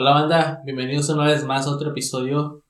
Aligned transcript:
Hola 0.00 0.12
banda, 0.12 0.62
bienvenidos 0.64 1.08
una 1.08 1.26
vez 1.26 1.44
más 1.44 1.66
a 1.66 1.70
otro 1.70 1.90
episodio 1.90 2.62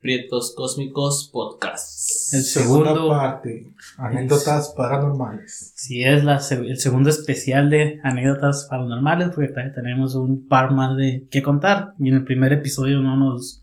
Prietos 0.00 0.54
Cósmicos 0.56 1.28
Podcast. 1.30 2.32
El 2.32 2.40
Segunda 2.40 2.94
segundo, 2.94 3.10
parte, 3.10 3.74
anécdotas 3.98 4.72
paranormales. 4.74 5.74
sí 5.76 6.02
es 6.02 6.24
la, 6.24 6.40
el 6.50 6.78
segundo 6.78 7.10
especial 7.10 7.68
de 7.68 8.00
anécdotas 8.02 8.68
paranormales, 8.70 9.32
porque 9.34 9.48
también 9.48 9.74
tenemos 9.74 10.14
un 10.14 10.48
par 10.48 10.70
más 10.70 10.96
de 10.96 11.28
que 11.30 11.42
contar. 11.42 11.92
Y 11.98 12.08
en 12.08 12.14
el 12.14 12.24
primer 12.24 12.54
episodio 12.54 13.02
no 13.02 13.18
nos 13.18 13.62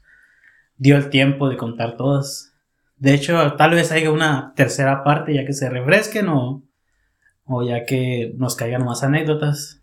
dio 0.78 0.96
el 0.96 1.10
tiempo 1.10 1.50
de 1.50 1.58
contar 1.58 1.98
todas. 1.98 2.54
De 2.98 3.16
hecho, 3.16 3.56
tal 3.58 3.72
vez 3.72 3.92
haya 3.92 4.12
una 4.12 4.54
tercera 4.56 5.04
parte 5.04 5.34
ya 5.34 5.48
que 5.48 5.54
se 5.54 5.68
refresquen 5.68 6.30
o, 6.30 6.62
o 7.46 7.64
ya 7.68 7.86
que 7.86 8.36
nos 8.38 8.56
caigan 8.56 8.86
más 8.86 9.02
anécdotas. 9.02 9.79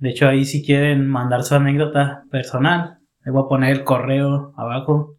De 0.00 0.10
hecho, 0.10 0.26
ahí 0.26 0.46
si 0.46 0.64
quieren 0.64 1.06
mandar 1.06 1.44
su 1.44 1.54
anécdota 1.54 2.24
personal, 2.30 2.98
le 3.22 3.32
voy 3.32 3.44
a 3.44 3.48
poner 3.48 3.70
el 3.70 3.84
correo 3.84 4.54
abajo 4.56 5.18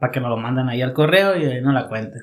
para 0.00 0.10
que 0.10 0.20
nos 0.20 0.30
lo 0.30 0.38
manden 0.38 0.68
ahí 0.68 0.80
al 0.80 0.94
correo 0.94 1.36
y 1.36 1.44
ahí 1.44 1.60
nos 1.60 1.74
la 1.74 1.88
cuenten. 1.88 2.22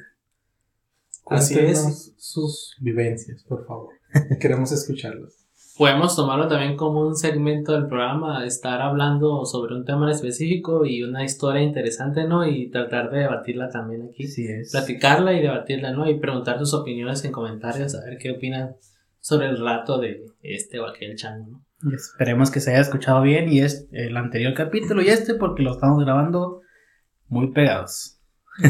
Así 1.28 1.54
Cuéntenos 1.54 2.14
sus 2.18 2.76
vivencias, 2.80 3.44
por 3.44 3.68
favor. 3.68 3.94
Queremos 4.42 4.72
escucharlas. 4.72 5.46
Podemos 5.78 6.16
tomarlo 6.16 6.48
también 6.48 6.76
como 6.76 7.02
un 7.02 7.16
segmento 7.16 7.74
del 7.74 7.88
programa, 7.88 8.46
estar 8.46 8.82
hablando 8.82 9.46
sobre 9.46 9.76
un 9.76 9.86
tema 9.86 10.08
en 10.08 10.16
específico 10.16 10.86
y 10.86 11.04
una 11.04 11.24
historia 11.24 11.62
interesante, 11.62 12.26
¿no? 12.26 12.48
Y 12.48 12.72
tratar 12.72 13.12
de 13.12 13.20
debatirla 13.20 13.70
también 13.70 14.10
aquí. 14.10 14.28
Sí 14.28 14.48
es. 14.48 14.72
Platicarla 14.72 15.34
y 15.34 15.42
debatirla, 15.42 15.92
¿no? 15.92 16.10
Y 16.10 16.20
preguntar 16.20 16.58
sus 16.58 16.74
opiniones 16.74 17.24
en 17.26 17.32
comentarios, 17.32 17.94
a 17.94 18.04
ver 18.04 18.18
qué 18.18 18.32
opinan 18.32 18.76
sobre 19.20 19.48
el 19.48 19.64
rato 19.64 20.00
de 20.00 20.26
este 20.42 20.80
o 20.80 20.88
aquel 20.88 21.16
chango, 21.16 21.48
¿no? 21.48 21.71
Y 21.84 21.96
Esperemos 21.96 22.52
que 22.52 22.60
se 22.60 22.72
haya 22.72 22.82
escuchado 22.82 23.22
bien 23.22 23.50
y 23.50 23.62
es 23.62 23.88
el 23.92 24.16
anterior 24.18 24.54
capítulo 24.54 25.02
y 25.02 25.08
este 25.08 25.36
porque 25.36 25.64
lo 25.64 25.72
estamos 25.72 26.04
grabando 26.04 26.62
muy 27.28 27.52
pegados. 27.52 28.20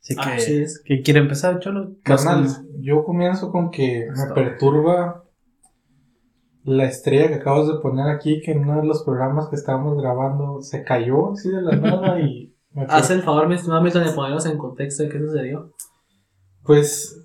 Así 0.00 0.16
que, 0.16 0.20
Así 0.20 0.56
es. 0.58 0.82
¿quién 0.84 1.02
quiere 1.02 1.20
empezar, 1.20 1.60
Cholo? 1.60 1.96
Carnal, 2.02 2.46
yo 2.80 3.04
comienzo 3.04 3.50
con 3.50 3.70
que 3.70 4.06
me 4.14 4.34
perturba 4.34 5.24
la 6.62 6.84
estrella 6.84 7.28
que 7.28 7.34
acabas 7.34 7.68
de 7.68 7.74
poner 7.80 8.08
aquí, 8.08 8.40
que 8.42 8.52
en 8.52 8.60
uno 8.60 8.80
de 8.80 8.86
los 8.86 9.02
programas 9.02 9.48
que 9.48 9.56
estábamos 9.56 10.00
grabando 10.00 10.60
se 10.60 10.82
cayó 10.82 11.32
así 11.32 11.50
de 11.50 11.62
la 11.62 11.76
nada 11.76 12.20
y 12.20 12.54
me 12.72 12.86
Haz 12.88 13.10
el 13.10 13.22
favor, 13.22 13.48
mi 13.48 13.54
estimado 13.54 13.82
Milton, 13.82 14.04
de 14.04 14.12
ponernos 14.12 14.46
en 14.46 14.58
contexto 14.58 15.04
de 15.04 15.08
qué 15.08 15.18
sucedió. 15.18 15.72
Pues 16.64 17.23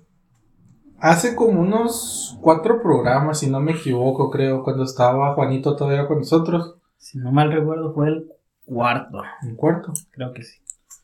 hace 1.00 1.34
como 1.34 1.60
unos 1.60 2.38
cuatro 2.40 2.80
programas, 2.82 3.38
si 3.40 3.50
no 3.50 3.60
me 3.60 3.72
equivoco, 3.72 4.30
creo, 4.30 4.62
cuando 4.62 4.84
estaba 4.84 5.34
Juanito 5.34 5.76
todavía 5.76 6.06
con 6.06 6.18
nosotros. 6.18 6.76
Si 6.98 7.18
no 7.18 7.32
mal 7.32 7.50
recuerdo 7.52 7.92
fue 7.94 8.08
el 8.08 8.30
cuarto, 8.66 9.22
Un 9.42 9.56
cuarto. 9.56 9.92
creo 10.12 10.32
que 10.32 10.42
sí. 10.42 10.58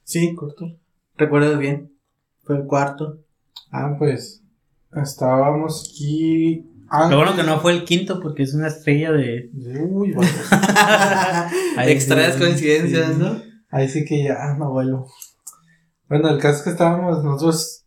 Sí, 0.05 0.35
Cuarto. 0.35 0.67
recuerdas 1.17 1.59
bien. 1.59 1.93
Fue 2.45 2.57
el 2.57 2.65
cuarto. 2.67 3.19
Ah, 3.73 3.97
pues 3.99 4.43
estábamos 4.95 5.91
aquí. 5.91 6.65
antes- 6.89 7.11
Lo 7.11 7.17
bueno 7.17 7.35
que 7.35 7.43
no 7.43 7.59
fue 7.61 7.73
el 7.73 7.85
quinto 7.85 8.21
porque 8.21 8.45
es 8.45 8.55
una 8.55 8.69
estrella 8.69 9.11
de... 9.13 9.51
Uy. 9.91 10.15
Ahí 11.77 11.91
Extrañas 11.93 12.35
sí, 12.35 12.41
coincidencias, 12.41 13.15
sí. 13.15 13.19
¿no? 13.19 13.43
Ahí 13.71 13.89
sí 13.89 14.05
que 14.05 14.23
ya, 14.23 14.55
no 14.55 14.71
vuelo. 14.71 15.07
Bueno, 16.09 16.29
el 16.29 16.39
caso 16.39 16.59
es 16.59 16.63
que 16.63 16.71
estábamos 16.71 17.25
nosotros 17.25 17.85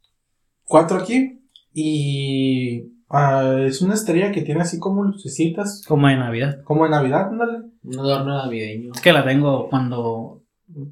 cuatro 0.65 0.97
aquí 0.97 1.38
y 1.81 2.91
ah, 3.09 3.55
es 3.65 3.81
una 3.81 3.93
estrella 3.93 4.31
que 4.31 4.41
tiene 4.41 4.61
así 4.61 4.79
como 4.79 5.03
lucecitas, 5.03 5.83
Como 5.87 6.07
de 6.07 6.17
Navidad. 6.17 6.61
como 6.63 6.83
de 6.83 6.89
Navidad, 6.91 7.29
ándale. 7.29 7.59
Un 7.83 7.99
adorno 7.99 8.37
navideño. 8.37 8.91
Es 8.93 9.01
que 9.01 9.13
la 9.13 9.23
tengo 9.25 9.69
cuando... 9.69 10.43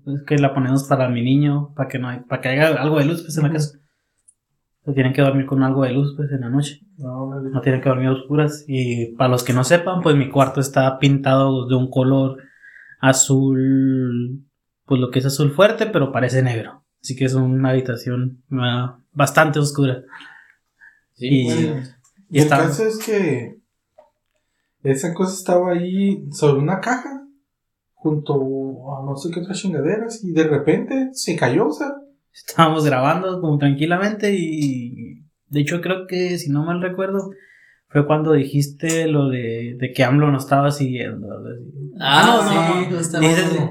Es 0.07 0.23
que 0.25 0.37
la 0.39 0.53
ponemos 0.53 0.85
para 0.85 1.07
mi 1.09 1.21
niño, 1.21 1.73
para 1.75 1.87
que 1.89 1.99
no 1.99 2.09
hay- 2.09 2.21
para 2.21 2.41
que 2.41 2.49
haya 2.49 2.67
algo 2.81 2.97
de 2.97 3.05
luz 3.05 3.21
pues, 3.23 3.37
en 3.37 3.43
la 3.43 3.51
casa. 3.51 3.77
Se 4.85 4.93
tienen 4.93 5.13
que 5.13 5.21
dormir 5.21 5.45
con 5.45 5.61
algo 5.63 5.83
de 5.83 5.91
luz 5.91 6.13
pues 6.15 6.31
en 6.31 6.41
la 6.41 6.49
noche. 6.49 6.79
No, 6.97 7.29
no, 7.29 7.41
no 7.41 7.61
tienen 7.61 7.81
que 7.81 7.89
dormir 7.89 8.07
a 8.07 8.13
oscuras. 8.13 8.63
Y 8.67 9.15
para 9.17 9.29
los 9.29 9.43
que 9.43 9.53
no 9.53 9.63
sepan, 9.63 10.01
pues 10.01 10.15
mi 10.15 10.29
cuarto 10.29 10.61
está 10.61 10.97
pintado 10.97 11.67
de 11.67 11.75
un 11.75 11.89
color 11.91 12.37
azul, 12.99 14.43
pues 14.85 15.01
lo 15.01 15.11
que 15.11 15.19
es 15.19 15.25
azul 15.25 15.51
fuerte, 15.51 15.87
pero 15.87 16.11
parece 16.11 16.41
negro. 16.41 16.83
Así 17.01 17.15
que 17.15 17.25
es 17.25 17.33
una 17.35 17.69
habitación 17.69 18.43
ah, 18.51 18.99
bastante 19.11 19.59
oscura. 19.59 20.03
Sí, 21.17 21.27
Y- 21.41 21.43
bueno. 21.45 21.83
Y 22.29 22.39
el 22.41 22.49
caso 22.49 22.85
es 22.85 22.97
que 22.97 23.57
esa 24.83 25.13
cosa 25.13 25.33
estaba 25.33 25.71
ahí 25.71 26.25
sobre 26.31 26.61
una 26.61 26.79
caja, 26.81 27.23
junto 27.93 28.33
a 28.95 29.05
no 29.05 29.15
sé 29.15 29.31
qué 29.33 29.39
otras 29.39 29.59
chingaderas, 29.59 30.23
y 30.23 30.31
de 30.31 30.43
repente 30.43 31.09
se 31.13 31.35
cayó, 31.35 31.67
o 31.67 31.73
sea, 31.73 31.87
estábamos 32.33 32.85
grabando 32.85 33.41
como 33.41 33.57
tranquilamente 33.57 34.33
y 34.37 35.23
de 35.49 35.59
hecho 35.61 35.81
creo 35.81 36.05
que 36.05 36.37
si 36.37 36.49
no 36.49 36.63
mal 36.65 36.81
recuerdo 36.81 37.31
fue 37.89 38.05
cuando 38.05 38.33
dijiste 38.33 39.07
lo 39.07 39.29
de, 39.29 39.75
de 39.79 39.93
que 39.93 40.03
AMLO 40.03 40.29
no 40.29 40.37
estaba 40.37 40.71
siguiendo. 40.71 41.27
Ah, 41.99 42.85
sí, 42.89 42.95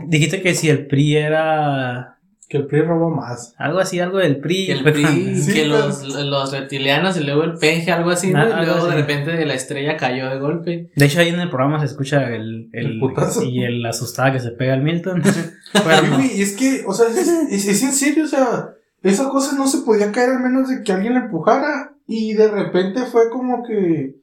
dijiste 0.08 0.40
que 0.42 0.54
si 0.54 0.70
el 0.70 0.86
PRI 0.86 1.16
era 1.16 2.15
que 2.48 2.58
el 2.58 2.66
PRI 2.66 2.82
robó 2.82 3.10
más. 3.10 3.54
algo 3.58 3.78
así, 3.80 3.98
algo 4.00 4.18
del 4.18 4.38
PRI. 4.38 4.66
Que 4.66 4.72
el 4.72 4.84
PRI, 4.84 5.36
Sí, 5.40 5.52
que 5.52 5.68
pues. 5.68 6.02
los, 6.04 6.24
los 6.26 6.52
reptilianos 6.52 7.16
y 7.16 7.24
luego 7.24 7.42
el 7.44 7.54
peje, 7.58 7.90
algo 7.92 8.10
así, 8.10 8.32
¿no? 8.32 8.38
Ah, 8.40 8.48
y 8.48 8.52
algo 8.52 8.72
luego 8.74 8.86
de 8.88 8.94
repente 8.96 9.44
la 9.46 9.54
estrella 9.54 9.96
cayó 9.96 10.28
de 10.30 10.38
golpe. 10.38 10.90
De 10.94 11.04
hecho, 11.06 11.20
ahí 11.20 11.28
en 11.30 11.40
el 11.40 11.48
programa 11.48 11.80
se 11.80 11.86
escucha 11.86 12.28
el, 12.34 12.68
el, 12.72 12.86
El 12.86 12.98
putazo. 13.00 13.42
y 13.42 13.64
el 13.64 13.84
asustada 13.84 14.32
que 14.32 14.40
se 14.40 14.50
pega 14.52 14.74
al 14.74 14.82
Milton. 14.82 15.22
Bueno, 15.84 16.16
güey, 16.16 16.40
es 16.40 16.56
que, 16.56 16.84
o 16.86 16.92
sea, 16.94 17.08
es, 17.08 17.28
es- 17.28 17.66
es 17.68 17.82
en 17.82 17.92
serio, 17.92 18.24
o 18.24 18.28
sea, 18.28 18.70
esa 19.02 19.28
cosa 19.28 19.56
no 19.56 19.66
se 19.66 19.78
podía 19.78 20.10
caer 20.12 20.30
al 20.30 20.40
menos 20.40 20.68
de 20.68 20.82
que 20.82 20.92
alguien 20.92 21.14
la 21.14 21.20
empujara, 21.26 21.92
y 22.06 22.32
de 22.34 22.48
repente 22.48 23.00
fue 23.06 23.28
como 23.30 23.62
que, 23.64 24.14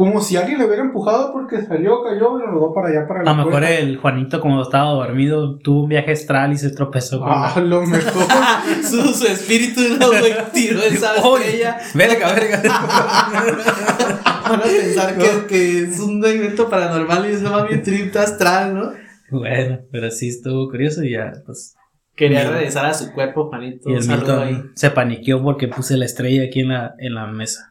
como 0.00 0.22
si 0.22 0.34
alguien 0.34 0.58
le 0.58 0.64
hubiera 0.64 0.82
empujado 0.82 1.30
porque 1.30 1.60
salió, 1.60 2.02
cayó 2.02 2.38
y 2.38 2.42
rodó 2.46 2.72
para 2.72 2.88
allá, 2.88 3.06
para 3.06 3.20
a 3.20 3.24
la 3.24 3.30
lo 3.32 3.36
mejor 3.36 3.52
puerta. 3.52 3.70
el 3.70 3.98
Juanito, 3.98 4.40
como 4.40 4.62
estaba 4.62 4.92
dormido, 4.92 5.58
tuvo 5.58 5.82
un 5.82 5.90
viaje 5.90 6.12
astral 6.12 6.54
y 6.54 6.56
se 6.56 6.70
tropezó 6.70 7.20
con 7.20 7.28
Ah, 7.30 7.52
a 7.54 7.60
lo 7.60 7.82
mejor. 7.82 8.22
su, 8.82 9.02
su 9.12 9.26
espíritu 9.26 9.82
no 9.98 10.08
güey, 10.08 10.32
tiró 10.54 10.80
esa 10.80 11.16
estrella. 11.16 11.76
Verga, 11.92 12.32
verga. 12.32 12.62
Van 14.48 14.60
a 14.60 14.62
pensar 14.62 15.18
que, 15.18 15.46
que 15.46 15.80
es 15.80 16.00
un 16.00 16.24
evento 16.24 16.70
paranormal 16.70 17.30
y 17.30 17.34
es 17.34 17.42
nomás 17.42 17.68
bien 17.68 17.82
trip 17.82 18.16
astral, 18.16 18.74
¿no? 18.74 18.92
bueno, 19.30 19.80
pero 19.92 20.10
sí 20.10 20.30
estuvo 20.30 20.70
curioso 20.70 21.04
y 21.04 21.10
ya, 21.10 21.34
pues. 21.44 21.76
Quería 22.16 22.50
regresar 22.50 22.86
a 22.86 22.94
su 22.94 23.12
cuerpo, 23.12 23.50
Juanito. 23.50 23.90
Y 23.90 23.96
el 23.96 24.02
saludo 24.02 24.40
ahí. 24.40 24.54
Milton 24.54 24.72
se 24.76 24.90
paniqueó 24.92 25.42
porque 25.42 25.68
puse 25.68 25.98
la 25.98 26.06
estrella 26.06 26.44
aquí 26.44 26.60
en 26.60 26.70
la, 26.70 26.94
en 26.98 27.14
la 27.14 27.26
mesa. 27.26 27.69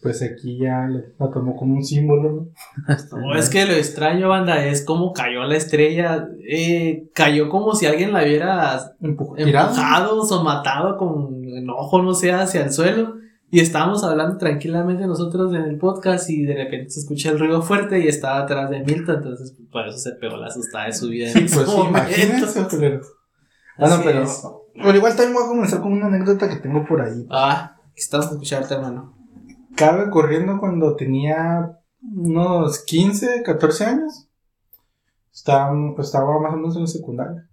Pues 0.00 0.22
aquí 0.22 0.58
ya 0.58 0.86
lo 1.18 1.30
tomó 1.30 1.56
como 1.56 1.74
un 1.74 1.84
símbolo, 1.84 2.32
¿no? 2.32 2.48
No, 3.18 3.34
es 3.34 3.50
que 3.50 3.66
lo 3.66 3.72
extraño, 3.72 4.28
banda, 4.28 4.64
es 4.64 4.84
como 4.84 5.12
cayó 5.12 5.42
la 5.44 5.56
estrella. 5.56 6.28
Eh, 6.48 7.08
cayó 7.14 7.48
como 7.48 7.74
si 7.74 7.86
alguien 7.86 8.12
la 8.12 8.22
hubiera 8.22 8.94
empujado 9.00 10.20
o 10.20 10.44
matado 10.44 10.96
con 10.96 11.44
enojo, 11.44 12.00
no 12.00 12.14
sé, 12.14 12.32
hacia 12.32 12.62
el 12.62 12.72
suelo. 12.72 13.16
Y 13.50 13.60
estábamos 13.60 14.04
hablando 14.04 14.36
tranquilamente 14.36 15.06
nosotros 15.06 15.52
en 15.54 15.62
el 15.62 15.78
podcast 15.78 16.28
y 16.28 16.44
de 16.44 16.54
repente 16.54 16.90
se 16.90 17.00
escucha 17.00 17.30
el 17.30 17.38
ruido 17.38 17.62
fuerte 17.62 17.98
y 17.98 18.06
estaba 18.06 18.40
atrás 18.40 18.68
de 18.68 18.80
Milton, 18.80 19.16
entonces 19.16 19.56
por 19.72 19.88
eso 19.88 19.96
se 19.96 20.12
pegó 20.12 20.36
la 20.36 20.48
asustada 20.48 20.84
de 20.84 20.92
su 20.92 21.08
vida. 21.08 21.30
Sí, 21.30 21.46
pues 21.52 21.66
imagínense, 21.66 22.68
culero. 22.68 23.00
Bueno, 23.78 24.00
pero, 24.04 24.22
es. 24.24 24.46
pero 24.74 24.96
igual 24.96 25.16
también 25.16 25.34
voy 25.34 25.44
a 25.44 25.48
comenzar 25.48 25.80
con 25.80 25.92
una 25.92 26.06
anécdota 26.06 26.48
que 26.48 26.56
tengo 26.56 26.84
por 26.84 27.00
ahí. 27.00 27.26
Ah, 27.30 27.76
estamos 27.96 28.26
a 28.26 28.30
escucharte, 28.32 28.74
hermano. 28.74 29.17
Cabe 29.78 30.10
corriendo 30.10 30.58
cuando 30.58 30.96
tenía 30.96 31.78
unos 32.02 32.80
15, 32.80 33.44
14 33.44 33.84
años. 33.84 34.28
Estaba, 35.32 35.72
estaba 36.00 36.40
más 36.40 36.52
o 36.52 36.56
menos 36.56 36.74
en 36.74 36.82
la 36.82 36.88
secundaria. 36.88 37.48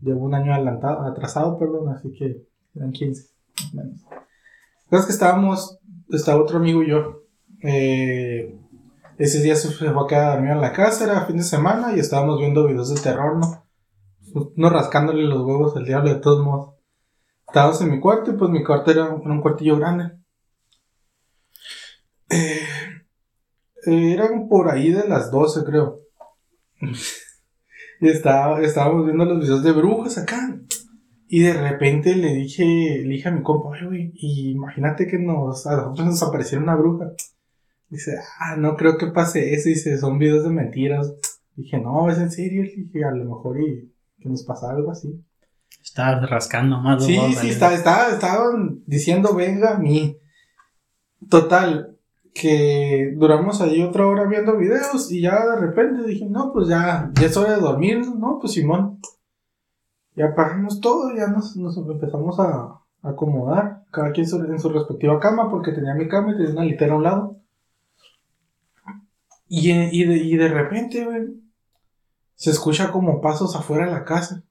Llevo 0.00 0.24
un 0.24 0.34
año 0.34 0.52
adelantado, 0.52 1.06
atrasado, 1.06 1.56
perdón, 1.56 1.90
así 1.90 2.12
que 2.12 2.42
eran 2.74 2.90
15. 2.90 3.30
más 3.52 3.72
o 3.72 3.76
menos. 3.76 4.00
La 4.10 4.90
cosa 4.90 5.00
es 5.00 5.06
que 5.06 5.12
estábamos, 5.12 5.78
estaba 6.10 6.42
otro 6.42 6.58
amigo 6.58 6.82
y 6.82 6.88
yo. 6.88 7.22
eh, 7.62 8.58
ese 9.16 9.40
día 9.40 9.54
se 9.54 9.70
fue 9.70 9.88
a 9.88 10.06
quedar 10.08 10.32
dormido 10.32 10.54
en 10.54 10.60
la 10.60 10.72
casa, 10.72 11.04
era 11.04 11.26
fin 11.26 11.36
de 11.36 11.44
semana 11.44 11.94
y 11.94 12.00
estábamos 12.00 12.40
viendo 12.40 12.66
videos 12.66 12.92
de 12.92 13.00
terror, 13.00 13.36
¿no? 13.36 13.64
No 14.56 14.70
rascándole 14.70 15.22
los 15.22 15.44
huevos 15.44 15.76
al 15.76 15.84
diablo 15.84 16.12
de 16.12 16.20
todos 16.20 16.44
modos. 16.44 16.74
Estábamos 17.46 17.80
en 17.82 17.90
mi 17.92 18.00
cuarto 18.00 18.32
y 18.32 18.34
pues 18.36 18.50
mi 18.50 18.64
cuarto 18.64 18.90
era 18.90 19.08
un 19.10 19.40
cuartillo 19.40 19.76
grande. 19.76 20.18
Eh, 22.30 22.60
eran 23.86 24.48
por 24.48 24.70
ahí 24.70 24.92
de 24.92 25.08
las 25.08 25.30
12, 25.30 25.64
creo. 25.64 26.00
y 28.00 28.08
estaba, 28.08 28.60
estábamos 28.62 29.06
viendo 29.06 29.24
los 29.24 29.40
videos 29.40 29.62
de 29.62 29.72
brujas 29.72 30.18
acá. 30.18 30.60
Y 31.30 31.40
de 31.42 31.52
repente 31.52 32.16
le 32.16 32.34
dije, 32.34 32.64
le 32.64 33.08
dije 33.08 33.28
a 33.28 33.32
mi 33.32 33.42
compa, 33.42 33.68
"Oye, 33.68 33.86
güey, 33.86 34.12
y 34.14 34.50
imagínate 34.52 35.06
que 35.06 35.18
nos, 35.18 35.66
a 35.66 35.76
nosotros 35.76 36.06
nos 36.06 36.22
apareciera 36.22 36.62
una 36.62 36.74
bruja. 36.76 37.12
Dice, 37.90 38.18
ah, 38.40 38.56
no 38.56 38.76
creo 38.76 38.96
que 38.98 39.08
pase 39.08 39.54
eso. 39.54 39.68
Dice, 39.68 39.98
son 39.98 40.18
videos 40.18 40.44
de 40.44 40.50
mentiras. 40.50 41.12
Dije, 41.54 41.78
no, 41.78 42.10
es 42.10 42.18
en 42.18 42.30
serio. 42.30 42.62
Dije, 42.62 43.04
a 43.04 43.10
lo 43.10 43.24
mejor 43.24 43.60
y 43.60 43.92
que 44.20 44.28
nos 44.28 44.42
pasa 44.44 44.70
algo 44.70 44.90
así. 44.90 45.22
Estabas 45.82 46.28
rascando 46.28 46.80
más. 46.80 47.04
Sí, 47.04 47.18
sí, 47.40 47.50
está, 47.50 47.74
está, 47.74 48.10
estaban 48.10 48.82
diciendo, 48.86 49.34
venga 49.34 49.74
a 49.74 49.78
mí. 49.78 50.18
Total, 51.28 51.97
que 52.40 53.14
duramos 53.16 53.60
ahí 53.60 53.82
otra 53.82 54.06
hora 54.06 54.26
viendo 54.26 54.56
videos 54.56 55.10
y 55.10 55.22
ya 55.22 55.44
de 55.44 55.56
repente 55.60 56.06
dije, 56.06 56.26
no, 56.26 56.52
pues 56.52 56.68
ya, 56.68 57.10
ya 57.14 57.26
es 57.26 57.36
hora 57.36 57.54
de 57.54 57.60
dormir, 57.60 57.98
¿no? 58.16 58.38
Pues 58.40 58.52
Simón. 58.52 59.00
Ya 60.14 60.26
apagamos 60.26 60.80
todo, 60.80 61.14
ya 61.14 61.28
nos, 61.28 61.56
empezamos 61.56 62.40
a 62.40 62.80
acomodar, 63.02 63.84
cada 63.92 64.10
quien 64.12 64.26
en 64.26 64.58
su 64.58 64.68
respectiva 64.68 65.20
cama, 65.20 65.48
porque 65.50 65.72
tenía 65.72 65.94
mi 65.94 66.08
cama 66.08 66.32
y 66.32 66.36
tenía 66.36 66.52
una 66.52 66.64
litera 66.64 66.94
a 66.94 66.96
un 66.96 67.02
lado. 67.04 67.36
Y, 69.48 69.70
y, 69.70 70.04
de, 70.04 70.16
y 70.16 70.36
de 70.36 70.48
repente, 70.48 71.06
se 72.34 72.50
escucha 72.50 72.90
como 72.90 73.20
pasos 73.20 73.54
afuera 73.54 73.86
de 73.86 73.92
la 73.92 74.04
casa. 74.04 74.42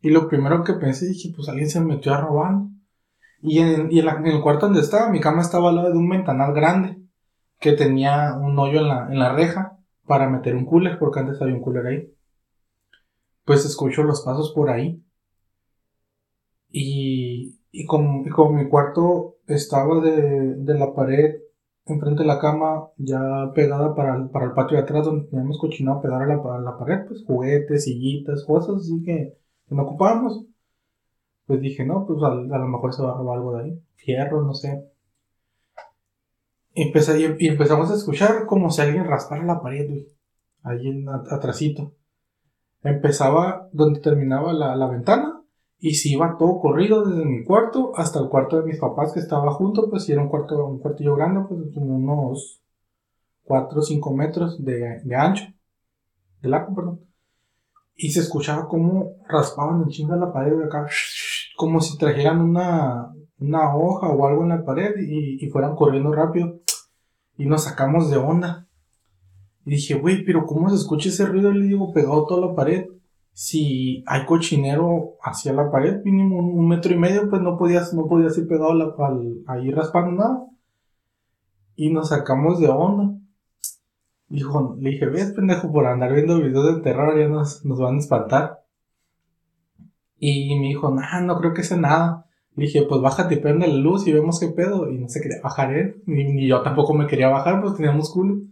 Y 0.00 0.10
lo 0.10 0.28
primero 0.28 0.64
que 0.64 0.74
pensé, 0.74 1.06
dije, 1.06 1.32
pues 1.34 1.48
alguien 1.48 1.70
se 1.70 1.80
metió 1.80 2.12
a 2.12 2.20
robar. 2.20 2.54
Y, 3.40 3.60
en, 3.60 3.92
y 3.92 4.00
en, 4.00 4.26
el 4.26 4.42
cuarto 4.42 4.66
donde 4.66 4.80
estaba, 4.80 5.10
mi 5.10 5.20
cama 5.20 5.42
estaba 5.42 5.68
al 5.68 5.76
lado 5.76 5.90
de 5.90 5.98
un 5.98 6.08
ventanal 6.08 6.52
grande 6.52 7.03
que 7.64 7.72
tenía 7.72 8.34
un 8.34 8.58
hoyo 8.58 8.80
en 8.80 8.88
la, 8.88 9.08
en 9.10 9.18
la 9.18 9.32
reja 9.32 9.78
para 10.06 10.28
meter 10.28 10.54
un 10.54 10.66
cooler, 10.66 10.98
porque 10.98 11.20
antes 11.20 11.40
había 11.40 11.54
un 11.54 11.62
cooler 11.62 11.86
ahí. 11.86 12.14
Pues 13.46 13.64
escucho 13.64 14.02
los 14.02 14.20
pasos 14.20 14.52
por 14.52 14.68
ahí. 14.68 15.02
Y, 16.70 17.58
y, 17.72 17.86
como, 17.86 18.22
como 18.34 18.52
mi 18.58 18.68
cuarto 18.68 19.36
estaba 19.46 20.00
de, 20.02 20.56
de, 20.56 20.74
la 20.74 20.92
pared 20.94 21.36
enfrente 21.86 22.22
de 22.22 22.26
la 22.28 22.38
cama, 22.38 22.88
ya 22.98 23.18
pegada 23.54 23.94
para 23.94 24.16
el, 24.16 24.28
para 24.30 24.46
el 24.46 24.52
patio 24.52 24.76
de 24.76 24.82
atrás, 24.82 25.06
donde 25.06 25.28
teníamos 25.28 25.58
cochinado 25.58 26.02
pegar 26.02 26.22
a 26.22 26.26
la, 26.26 26.34
a 26.34 26.60
la 26.60 26.76
pared, 26.78 27.06
pues 27.08 27.24
juguetes, 27.24 27.84
sillitas, 27.84 28.44
cosas 28.44 28.76
así 28.76 29.02
que, 29.02 29.38
que 29.66 29.74
no 29.74 29.84
ocupábamos. 29.84 30.44
Pues 31.46 31.60
dije, 31.62 31.84
no, 31.86 32.06
pues 32.06 32.22
a, 32.22 32.26
a 32.28 32.58
lo 32.58 32.68
mejor 32.68 32.92
se 32.94 33.02
bajaba 33.02 33.34
algo 33.34 33.56
de 33.56 33.64
ahí. 33.64 33.82
Fierro, 33.96 34.42
no 34.42 34.52
sé. 34.54 34.84
Empecé, 36.74 37.36
y, 37.38 37.46
empezamos 37.46 37.90
a 37.90 37.94
escuchar 37.94 38.46
como 38.46 38.70
si 38.70 38.82
alguien 38.82 39.06
raspara 39.06 39.44
la 39.44 39.60
pared, 39.60 39.88
güey. 39.88 40.08
Ahí 40.62 40.88
en, 40.88 41.08
atrasito. 41.08 41.94
Empezaba 42.82 43.68
donde 43.72 44.00
terminaba 44.00 44.52
la, 44.52 44.76
la 44.76 44.88
ventana 44.88 45.40
y 45.78 45.94
si 45.94 46.12
iba 46.12 46.36
todo 46.38 46.60
corrido 46.60 47.04
desde 47.04 47.24
mi 47.24 47.44
cuarto 47.44 47.92
hasta 47.94 48.18
el 48.18 48.28
cuarto 48.28 48.58
de 48.58 48.66
mis 48.66 48.78
papás 48.78 49.12
que 49.12 49.20
estaba 49.20 49.52
junto, 49.52 49.90
pues 49.90 50.04
si 50.04 50.12
era 50.12 50.22
un 50.22 50.28
cuarto, 50.28 50.66
un 50.66 50.78
cuartillo 50.78 51.14
grande, 51.14 51.44
pues 51.48 51.60
como 51.74 51.96
unos 51.96 52.62
4 53.44 53.78
o 53.78 53.82
5 53.82 54.14
metros 54.14 54.64
de, 54.64 55.00
de 55.04 55.14
ancho, 55.14 55.44
de 56.40 56.48
largo, 56.48 56.74
perdón. 56.74 57.00
Y 57.94 58.10
se 58.10 58.20
escuchaba 58.20 58.66
como 58.66 59.16
raspaban 59.28 59.82
en 59.82 59.88
chinga 59.88 60.16
la 60.16 60.32
pared 60.32 60.56
de 60.56 60.64
acá, 60.64 60.86
como 61.56 61.80
si 61.80 61.96
trajeran 61.98 62.40
una, 62.40 63.14
una 63.38 63.74
hoja 63.74 64.08
o 64.08 64.26
algo 64.26 64.42
en 64.42 64.50
la 64.50 64.64
pared 64.64 64.94
y, 64.98 65.44
y 65.44 65.50
fueran 65.50 65.74
corriendo 65.74 66.12
rápido. 66.12 66.60
Y 67.36 67.46
nos 67.46 67.64
sacamos 67.64 68.10
de 68.10 68.16
onda. 68.16 68.68
Y 69.66 69.70
dije, 69.70 69.94
güey, 69.94 70.24
pero 70.24 70.46
¿cómo 70.46 70.68
se 70.68 70.76
escucha 70.76 71.08
ese 71.08 71.26
ruido? 71.26 71.50
Le 71.52 71.66
digo, 71.66 71.92
pegado 71.92 72.26
toda 72.26 72.48
la 72.48 72.54
pared. 72.54 72.86
Si 73.32 74.04
hay 74.06 74.26
cochinero 74.26 75.16
hacia 75.22 75.52
la 75.52 75.70
pared, 75.70 76.02
mínimo 76.04 76.38
un, 76.38 76.68
metro 76.68 76.92
y 76.92 76.98
medio, 76.98 77.28
pues 77.28 77.42
no 77.42 77.58
podías, 77.58 77.92
no 77.92 78.06
podías 78.06 78.38
ir 78.38 78.46
pegado 78.46 78.70
al, 78.70 79.42
ahí 79.46 79.70
raspando 79.72 80.12
nada. 80.12 80.46
Y 81.74 81.90
nos 81.90 82.10
sacamos 82.10 82.60
de 82.60 82.68
onda. 82.68 83.18
Dijo, 84.28 84.76
le 84.78 84.90
dije, 84.90 85.06
ves, 85.06 85.32
pendejo, 85.32 85.72
por 85.72 85.86
andar 85.86 86.12
viendo 86.12 86.40
videos 86.40 86.76
de 86.76 86.82
terror 86.82 87.18
ya 87.18 87.28
nos, 87.28 87.64
nos 87.64 87.80
van 87.80 87.96
a 87.96 87.98
espantar. 87.98 88.64
Y 90.18 90.58
me 90.58 90.68
dijo, 90.68 90.90
nah, 90.90 91.20
no 91.20 91.38
creo 91.38 91.54
que 91.54 91.62
sea 91.62 91.76
nada. 91.76 92.26
Dije, 92.56 92.82
pues 92.88 93.00
bájate 93.00 93.34
y 93.34 93.40
prende 93.40 93.66
la 93.66 93.74
luz 93.74 94.06
y 94.06 94.12
vemos 94.12 94.38
qué 94.38 94.48
pedo. 94.48 94.90
Y 94.90 94.98
no 94.98 95.08
se 95.08 95.20
quería 95.20 95.40
bajar 95.42 95.74
él. 95.74 96.02
Ni, 96.06 96.46
yo 96.46 96.62
tampoco 96.62 96.94
me 96.94 97.06
quería 97.06 97.28
bajar, 97.28 97.60
pues 97.60 97.74
teníamos 97.74 98.10
culo. 98.10 98.42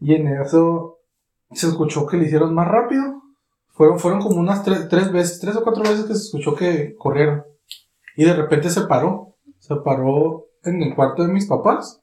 Y 0.00 0.14
en 0.14 0.28
eso 0.28 0.98
se 1.52 1.68
escuchó 1.68 2.06
que 2.06 2.16
le 2.16 2.26
hicieron 2.26 2.54
más 2.54 2.68
rápido. 2.68 3.22
Fueron, 3.68 3.98
fueron 3.98 4.20
como 4.20 4.36
unas 4.36 4.62
tres, 4.62 4.88
tres 4.88 5.12
veces, 5.12 5.40
tres 5.40 5.56
o 5.56 5.62
cuatro 5.62 5.82
veces 5.82 6.04
que 6.04 6.14
se 6.14 6.24
escuchó 6.24 6.54
que 6.54 6.94
corrieron. 6.96 7.44
Y 8.16 8.24
de 8.24 8.34
repente 8.34 8.70
se 8.70 8.82
paró. 8.82 9.36
Se 9.58 9.76
paró 9.76 10.46
en 10.62 10.82
el 10.82 10.94
cuarto 10.94 11.22
de 11.22 11.32
mis 11.32 11.46
papás. 11.46 12.00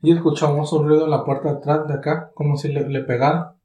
Y 0.00 0.12
escuchamos 0.12 0.72
un 0.72 0.86
ruido 0.88 1.04
en 1.04 1.10
la 1.10 1.24
puerta 1.24 1.50
de 1.50 1.58
atrás 1.58 1.88
de 1.88 1.94
acá, 1.94 2.30
como 2.34 2.56
si 2.56 2.68
le, 2.68 2.88
le 2.88 3.02
pegaran. 3.02 3.57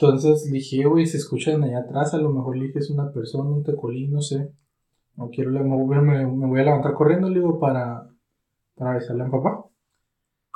Entonces 0.00 0.50
dije, 0.50 0.86
güey, 0.86 1.04
se 1.04 1.18
escuchan 1.18 1.62
allá 1.62 1.80
atrás, 1.80 2.14
a 2.14 2.16
lo 2.16 2.30
mejor 2.30 2.56
le 2.56 2.68
dije 2.68 2.78
es 2.78 2.88
una 2.88 3.12
persona, 3.12 3.50
un 3.50 3.62
tecolín, 3.62 4.12
no 4.12 4.22
sé. 4.22 4.50
No 5.14 5.28
quiero, 5.28 5.50
me, 5.50 6.00
me, 6.00 6.26
me 6.26 6.46
voy 6.46 6.60
a 6.60 6.64
levantar 6.64 6.94
corriendo, 6.94 7.28
le 7.28 7.40
digo, 7.40 7.60
para, 7.60 8.08
para 8.76 8.92
avisarle 8.92 9.24
a 9.24 9.26
mi 9.26 9.30
papá. 9.30 9.66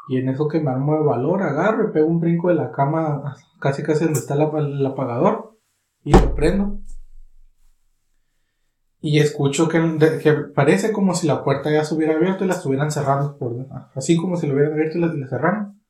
Y 0.08 0.17
en 0.17 0.31
eso 0.31 0.49
que 0.49 0.61
me 0.61 0.70
armo 0.70 0.94
de 0.94 1.02
valor, 1.05 1.43
agarro 1.43 1.87
y 1.87 1.93
pego 1.93 2.06
un 2.06 2.20
brinco 2.20 2.49
de 2.49 2.55
la 2.55 2.70
cama, 2.73 3.37
casi 3.61 3.82
casi 3.82 4.05
donde 4.05 4.19
está 4.19 4.32
el, 4.32 4.87
apagador, 4.87 5.58
y 6.05 6.12
lo 6.12 6.35
prendo. 6.35 6.79
Y 9.02 9.19
escucho 9.19 9.69
que, 9.69 9.99
que, 10.23 10.32
parece 10.55 10.90
como 10.90 11.14
si 11.14 11.26
la 11.26 11.44
puerta 11.44 11.70
ya 11.70 11.85
se 11.85 11.94
hubiera 11.94 12.14
abierto 12.14 12.44
y 12.44 12.47
la 12.47 12.55
estuvieran 12.55 12.90
cerrando, 12.90 13.37
así 13.94 14.17
como 14.17 14.38
si 14.38 14.47
lo 14.47 14.55
hubieran 14.55 14.73
abierto 14.73 14.97
y 14.97 15.02
la, 15.02 15.08
y 15.08 15.20
la 15.20 15.29
cerraron. 15.29 15.82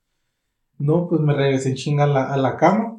No, 0.76 1.06
pues 1.06 1.20
me 1.20 1.34
regresé 1.34 1.68
en 1.68 1.76
chinga 1.76 2.02
a 2.02 2.08
la, 2.08 2.32
a 2.32 2.36
la 2.36 2.56
cama 2.56 2.93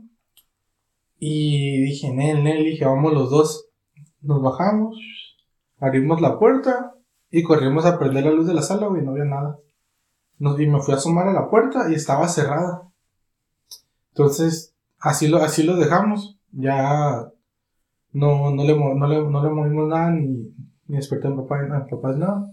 y 1.28 1.82
dije, 1.82 2.14
Nel, 2.14 2.44
Nel, 2.44 2.64
dije, 2.64 2.86
vamos 2.86 3.12
los 3.12 3.32
dos. 3.32 3.68
Nos 4.22 4.44
bajamos, 4.44 4.96
abrimos 5.80 6.22
la 6.22 6.38
puerta 6.38 6.94
y 7.32 7.42
corrimos 7.42 7.84
a 7.88 7.98
prender 7.98 8.26
la 8.26 8.32
luz 8.32 8.46
de 8.46 8.54
la 8.54 8.62
sala, 8.62 8.88
y 8.96 9.04
no 9.04 9.10
había 9.10 9.26
nada. 9.26 9.58
Nos, 10.38 10.60
y 10.60 10.68
me 10.68 10.80
fui 10.82 10.94
a 10.94 10.98
asomar 10.98 11.28
a 11.28 11.34
la 11.34 11.50
puerta 11.50 11.90
y 11.90 11.96
estaba 11.96 12.28
cerrada. 12.28 12.92
Entonces, 14.10 14.76
así 15.00 15.28
lo, 15.28 15.38
así 15.38 15.64
lo 15.64 15.78
dejamos. 15.78 16.38
Ya 16.52 17.32
no, 18.12 18.52
no, 18.52 18.64
le, 18.64 18.78
no, 18.78 19.08
le, 19.08 19.28
no 19.28 19.44
le 19.44 19.50
movimos 19.50 19.88
nada, 19.88 20.12
ni, 20.12 20.54
ni 20.86 20.98
desperté 20.98 21.26
a 21.26 21.32
mi 21.32 21.38
papá, 21.38 21.60
a 21.60 21.80
mi 21.80 21.90
papá 21.90 22.14
nada. 22.14 22.52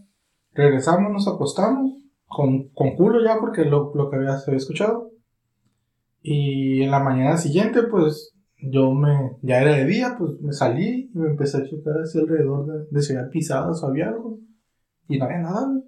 Regresamos, 0.54 1.12
nos 1.12 1.28
acostamos, 1.28 1.92
con, 2.26 2.70
con 2.70 2.96
culo 2.96 3.22
ya, 3.22 3.38
porque 3.38 3.66
lo, 3.66 3.92
lo 3.94 4.08
que 4.08 4.16
había, 4.16 4.32
había 4.32 4.56
escuchado. 4.56 5.10
Y 6.22 6.84
en 6.84 6.90
la 6.90 7.00
mañana 7.00 7.36
siguiente, 7.36 7.82
pues 7.82 8.32
yo 8.62 8.92
me, 8.92 9.36
ya 9.42 9.60
era 9.60 9.76
de 9.76 9.84
día, 9.84 10.14
pues 10.18 10.40
me 10.40 10.52
salí 10.52 11.10
y 11.12 11.18
me 11.18 11.30
empecé 11.30 11.58
a 11.58 11.64
checar 11.64 11.94
hacia 11.94 12.20
alrededor 12.20 12.66
de, 12.66 12.86
de 12.90 13.02
si 13.02 13.14
había 13.14 13.28
pisadas 13.28 13.82
o 13.82 13.86
había 13.86 14.08
algo. 14.08 14.38
Y 15.08 15.18
no 15.18 15.24
había 15.24 15.38
nada, 15.38 15.66
güey. 15.66 15.82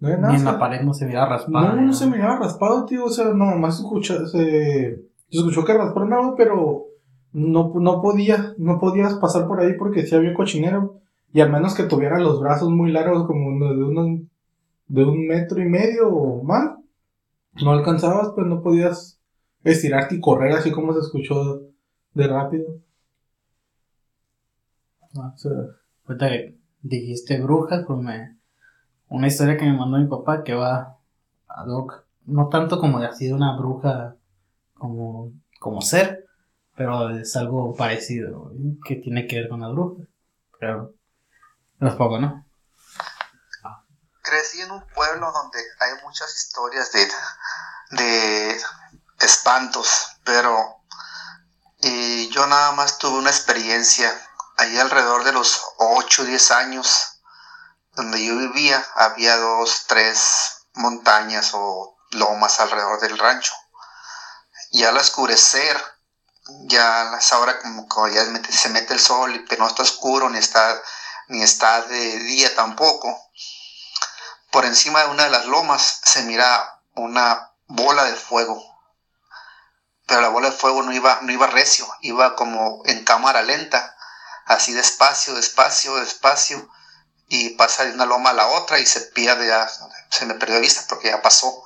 No 0.00 0.08
había 0.08 0.20
nada. 0.20 0.32
Ni 0.32 0.36
en 0.36 0.40
o 0.40 0.44
sea, 0.44 0.52
la 0.52 0.58
pared 0.58 0.80
no 0.82 0.94
se 0.94 1.06
veía 1.06 1.26
raspado. 1.26 1.76
no, 1.76 1.82
no 1.82 1.92
se 1.92 2.06
miraba 2.06 2.38
raspado, 2.38 2.86
tío. 2.86 3.04
O 3.04 3.10
sea, 3.10 3.32
nada 3.34 3.56
más 3.56 3.78
escucha, 3.78 4.26
se, 4.26 4.38
se 5.28 5.38
escuchó 5.38 5.64
que 5.64 5.74
rasparon 5.74 6.12
algo, 6.12 6.34
pero 6.34 6.86
no, 7.32 7.72
no 7.74 8.00
podía, 8.00 8.54
no 8.58 8.78
podías 8.78 9.14
pasar 9.14 9.46
por 9.46 9.60
ahí 9.60 9.74
porque 9.78 10.06
sí 10.06 10.14
había 10.14 10.34
cochinero. 10.34 11.00
Y 11.32 11.40
al 11.40 11.50
menos 11.50 11.74
que 11.74 11.82
tuviera 11.84 12.18
los 12.20 12.40
brazos 12.40 12.70
muy 12.70 12.90
largos, 12.90 13.26
como 13.26 13.50
de 13.66 13.84
unos, 13.84 14.20
de 14.86 15.04
un 15.04 15.26
metro 15.26 15.60
y 15.60 15.68
medio 15.68 16.08
o 16.08 16.42
más, 16.44 16.70
no 17.62 17.72
alcanzabas, 17.72 18.30
pues 18.34 18.46
no 18.46 18.62
podías 18.62 19.13
estirarte 19.64 20.14
y 20.14 20.20
correr 20.20 20.52
así 20.52 20.70
como 20.70 20.92
se 20.92 21.00
escuchó 21.00 21.62
de 22.12 22.26
rápido. 22.28 22.80
Ah, 25.16 25.32
o 25.34 25.38
sea, 25.38 25.52
ahorita 26.06 26.28
que 26.28 26.58
dijiste 26.82 27.40
brujas, 27.40 27.84
pues 27.86 27.98
me. 27.98 28.36
Una 29.08 29.26
historia 29.26 29.56
que 29.56 29.64
me 29.64 29.76
mandó 29.76 29.98
mi 29.98 30.08
papá 30.08 30.42
que 30.44 30.54
va 30.54 30.98
a 31.48 31.64
Doc. 31.64 32.04
No 32.26 32.48
tanto 32.48 32.78
como 32.78 33.00
de 33.00 33.06
así 33.06 33.26
de 33.26 33.34
una 33.34 33.56
bruja 33.56 34.16
como, 34.74 35.32
como 35.60 35.82
ser, 35.82 36.26
pero 36.74 37.10
es 37.10 37.36
algo 37.36 37.74
parecido, 37.74 38.50
que 38.84 38.96
tiene 38.96 39.26
que 39.26 39.40
ver 39.40 39.48
con 39.48 39.60
la 39.60 39.68
bruja. 39.68 40.04
Pero 40.58 40.94
los 41.78 41.94
poco, 41.94 42.18
¿no? 42.18 42.44
Crecí 44.22 44.62
en 44.62 44.70
un 44.70 44.82
pueblo 44.94 45.30
donde 45.32 45.58
hay 45.80 46.02
muchas 46.02 46.34
historias 46.34 46.90
de, 46.92 48.02
de 48.02 48.56
espantos, 49.20 49.88
pero 50.24 50.80
y 51.80 52.28
yo 52.30 52.46
nada 52.46 52.72
más 52.72 52.98
tuve 52.98 53.18
una 53.18 53.30
experiencia 53.30 54.10
ahí 54.56 54.78
alrededor 54.78 55.24
de 55.24 55.32
los 55.32 55.60
8 55.76 56.22
o 56.22 56.24
10 56.24 56.50
años 56.52 57.20
donde 57.92 58.24
yo 58.24 58.36
vivía 58.36 58.84
había 58.94 59.36
dos, 59.36 59.84
tres 59.86 60.66
montañas 60.74 61.50
o 61.52 61.96
lomas 62.10 62.58
alrededor 62.60 63.00
del 63.00 63.18
rancho. 63.18 63.52
Y 64.70 64.84
al 64.84 64.96
oscurecer 64.96 65.80
ya 66.66 67.12
a 67.12 67.18
esa 67.18 67.60
como 67.60 67.88
que 67.88 68.14
ya 68.14 68.24
se 68.50 68.68
mete 68.68 68.94
el 68.94 69.00
sol 69.00 69.44
pero 69.48 69.62
no 69.62 69.68
está 69.68 69.82
oscuro 69.82 70.28
ni 70.28 70.38
está 70.38 70.82
ni 71.28 71.42
está 71.42 71.82
de 71.82 72.18
día 72.18 72.54
tampoco 72.54 73.18
por 74.50 74.66
encima 74.66 75.04
de 75.04 75.10
una 75.10 75.24
de 75.24 75.30
las 75.30 75.46
lomas 75.46 76.00
se 76.04 76.22
mira 76.24 76.80
una 76.94 77.50
bola 77.66 78.04
de 78.04 78.14
fuego 78.14 78.73
pero 80.06 80.20
la 80.20 80.28
bola 80.28 80.50
de 80.50 80.56
fuego 80.56 80.82
no 80.82 80.92
iba, 80.92 81.18
no 81.22 81.32
iba 81.32 81.46
recio, 81.46 81.86
iba 82.00 82.36
como 82.36 82.82
en 82.86 83.04
cámara 83.04 83.42
lenta, 83.42 83.96
así 84.44 84.72
despacio, 84.72 85.34
despacio, 85.34 85.96
despacio, 85.96 86.68
y 87.28 87.50
pasa 87.50 87.84
de 87.84 87.92
una 87.92 88.06
loma 88.06 88.30
a 88.30 88.34
la 88.34 88.48
otra 88.48 88.78
y 88.78 88.86
se 88.86 89.00
pierde, 89.00 89.46
ya, 89.46 89.68
se 90.10 90.26
me 90.26 90.34
perdió 90.34 90.56
de 90.56 90.60
vista 90.60 90.82
porque 90.88 91.08
ya 91.08 91.22
pasó, 91.22 91.64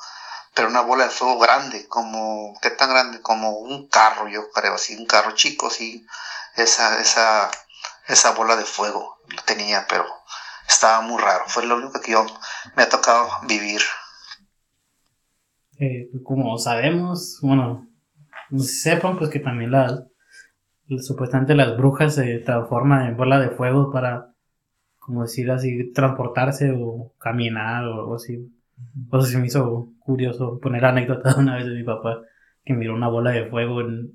pero 0.55 0.69
una 0.69 0.83
bola 0.83 1.05
de 1.05 1.11
fuego 1.11 1.39
grande, 1.39 1.87
como, 1.89 2.57
¿qué 2.63 2.71
tan 2.71 2.91
grande? 2.91 3.21
Como 3.21 3.51
un 3.51 3.89
carro, 3.89 4.29
yo 4.29 4.51
creo, 4.51 4.75
así, 4.75 4.97
un 4.97 5.07
carro 5.07 5.33
chico, 5.33 5.71
sí, 5.71 6.07
esa, 6.57 7.01
esa, 7.01 7.51
esa 8.07 8.31
bola 8.33 8.57
de 8.57 8.65
fuego 8.65 9.19
tenía, 9.45 9.87
pero 9.89 10.07
estaba 10.69 11.01
muy 11.01 11.21
raro, 11.21 11.45
fue 11.49 11.67
lo 11.67 11.77
único 11.77 12.01
que 12.01 12.13
yo 12.13 12.27
me 12.77 12.85
ha 12.85 12.89
tocado 12.89 13.29
vivir. 13.43 13.83
Eh, 15.81 16.09
como 16.25 16.59
sabemos, 16.59 17.39
bueno, 17.43 17.88
sepan, 18.57 19.19
pues 19.19 19.31
que 19.31 19.41
también 19.41 19.71
las, 19.71 20.05
supuestamente 21.01 21.55
las 21.55 21.77
brujas 21.77 22.15
se 22.15 22.39
transforman 22.39 23.09
en 23.09 23.17
bola 23.17 23.41
de 23.41 23.51
fuego 23.51 23.91
para, 23.93 24.33
como 24.99 25.23
decir 25.23 25.51
así, 25.51 25.93
transportarse 25.93 26.73
o 26.77 27.13
caminar 27.19 27.85
o 27.85 27.95
algo 28.01 28.15
así. 28.15 28.53
Pues 29.11 29.29
se 29.29 29.39
me 29.39 29.47
hizo 29.47 29.93
curioso 30.01 30.59
poner 30.61 30.85
anécdota 30.85 31.37
una 31.39 31.57
vez 31.57 31.67
de 31.67 31.75
mi 31.75 31.85
papá 31.85 32.23
que 32.65 32.75
miró 32.75 32.95
una 32.95 33.09
bola 33.09 33.31
de 33.31 33.47
fuego 33.47 33.81
en 33.81 34.13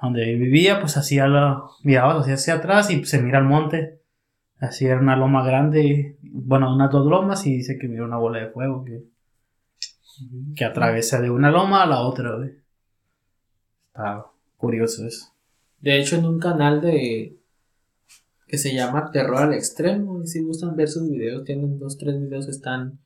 donde 0.00 0.34
vivía, 0.36 0.80
pues 0.80 0.96
hacía 0.96 1.26
la, 1.26 1.64
miraba 1.82 2.20
hacia, 2.20 2.34
hacia 2.34 2.54
atrás 2.54 2.90
y 2.90 3.04
se 3.04 3.20
mira 3.20 3.38
el 3.38 3.44
monte. 3.44 4.00
Así 4.58 4.86
era 4.86 4.98
una 4.98 5.16
loma 5.16 5.44
grande, 5.44 6.16
bueno, 6.22 6.74
unas 6.74 6.90
dos 6.90 7.06
lomas 7.06 7.46
y 7.46 7.56
dice 7.56 7.78
que 7.78 7.88
miró 7.88 8.04
una 8.04 8.16
bola 8.16 8.40
de 8.40 8.50
fuego 8.50 8.84
que, 8.84 9.02
que 10.56 10.64
atraviesa 10.64 11.20
de 11.20 11.30
una 11.30 11.50
loma 11.50 11.82
a 11.82 11.86
la 11.86 12.00
otra. 12.00 12.38
Está 13.98 14.30
curioso 14.56 15.04
eso. 15.04 15.34
De 15.80 15.98
hecho, 15.98 16.14
en 16.14 16.24
un 16.24 16.38
canal 16.38 16.80
de 16.80 17.36
que 18.46 18.56
se 18.56 18.72
llama 18.72 19.10
Terror 19.10 19.38
al 19.38 19.54
Extremo, 19.54 20.22
y 20.22 20.26
si 20.28 20.40
gustan 20.40 20.76
ver 20.76 20.86
sus 20.86 21.10
videos, 21.10 21.42
tienen 21.42 21.80
dos, 21.80 21.98
tres 21.98 22.16
videos 22.20 22.44
que 22.46 22.52
están, 22.52 23.00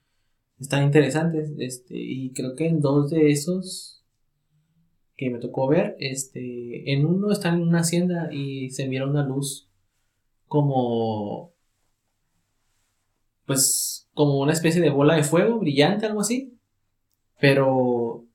están 0.61 0.85
interesantes. 0.85 1.51
Este, 1.59 1.95
y 1.97 2.31
creo 2.35 2.55
que 2.55 2.69
en 2.69 2.81
dos 2.81 3.11
de 3.11 3.31
esos 3.31 4.05
que 5.17 5.31
me 5.31 5.39
tocó 5.39 5.67
ver, 5.67 5.97
este, 5.99 6.93
en 6.93 7.07
uno 7.07 7.33
están 7.33 7.55
en 7.55 7.69
una 7.69 7.81
hacienda 7.81 8.29
y 8.31 8.69
se 8.69 8.87
mira 8.87 9.07
una 9.07 9.27
luz 9.27 9.71
como 10.47 11.55
pues 13.47 14.11
como 14.13 14.41
una 14.41 14.53
especie 14.53 14.83
de 14.83 14.91
bola 14.91 15.15
de 15.17 15.25
fuego 15.25 15.59
brillante, 15.59 16.05
algo 16.05 16.21
así. 16.21 16.59
Pero 17.41 18.27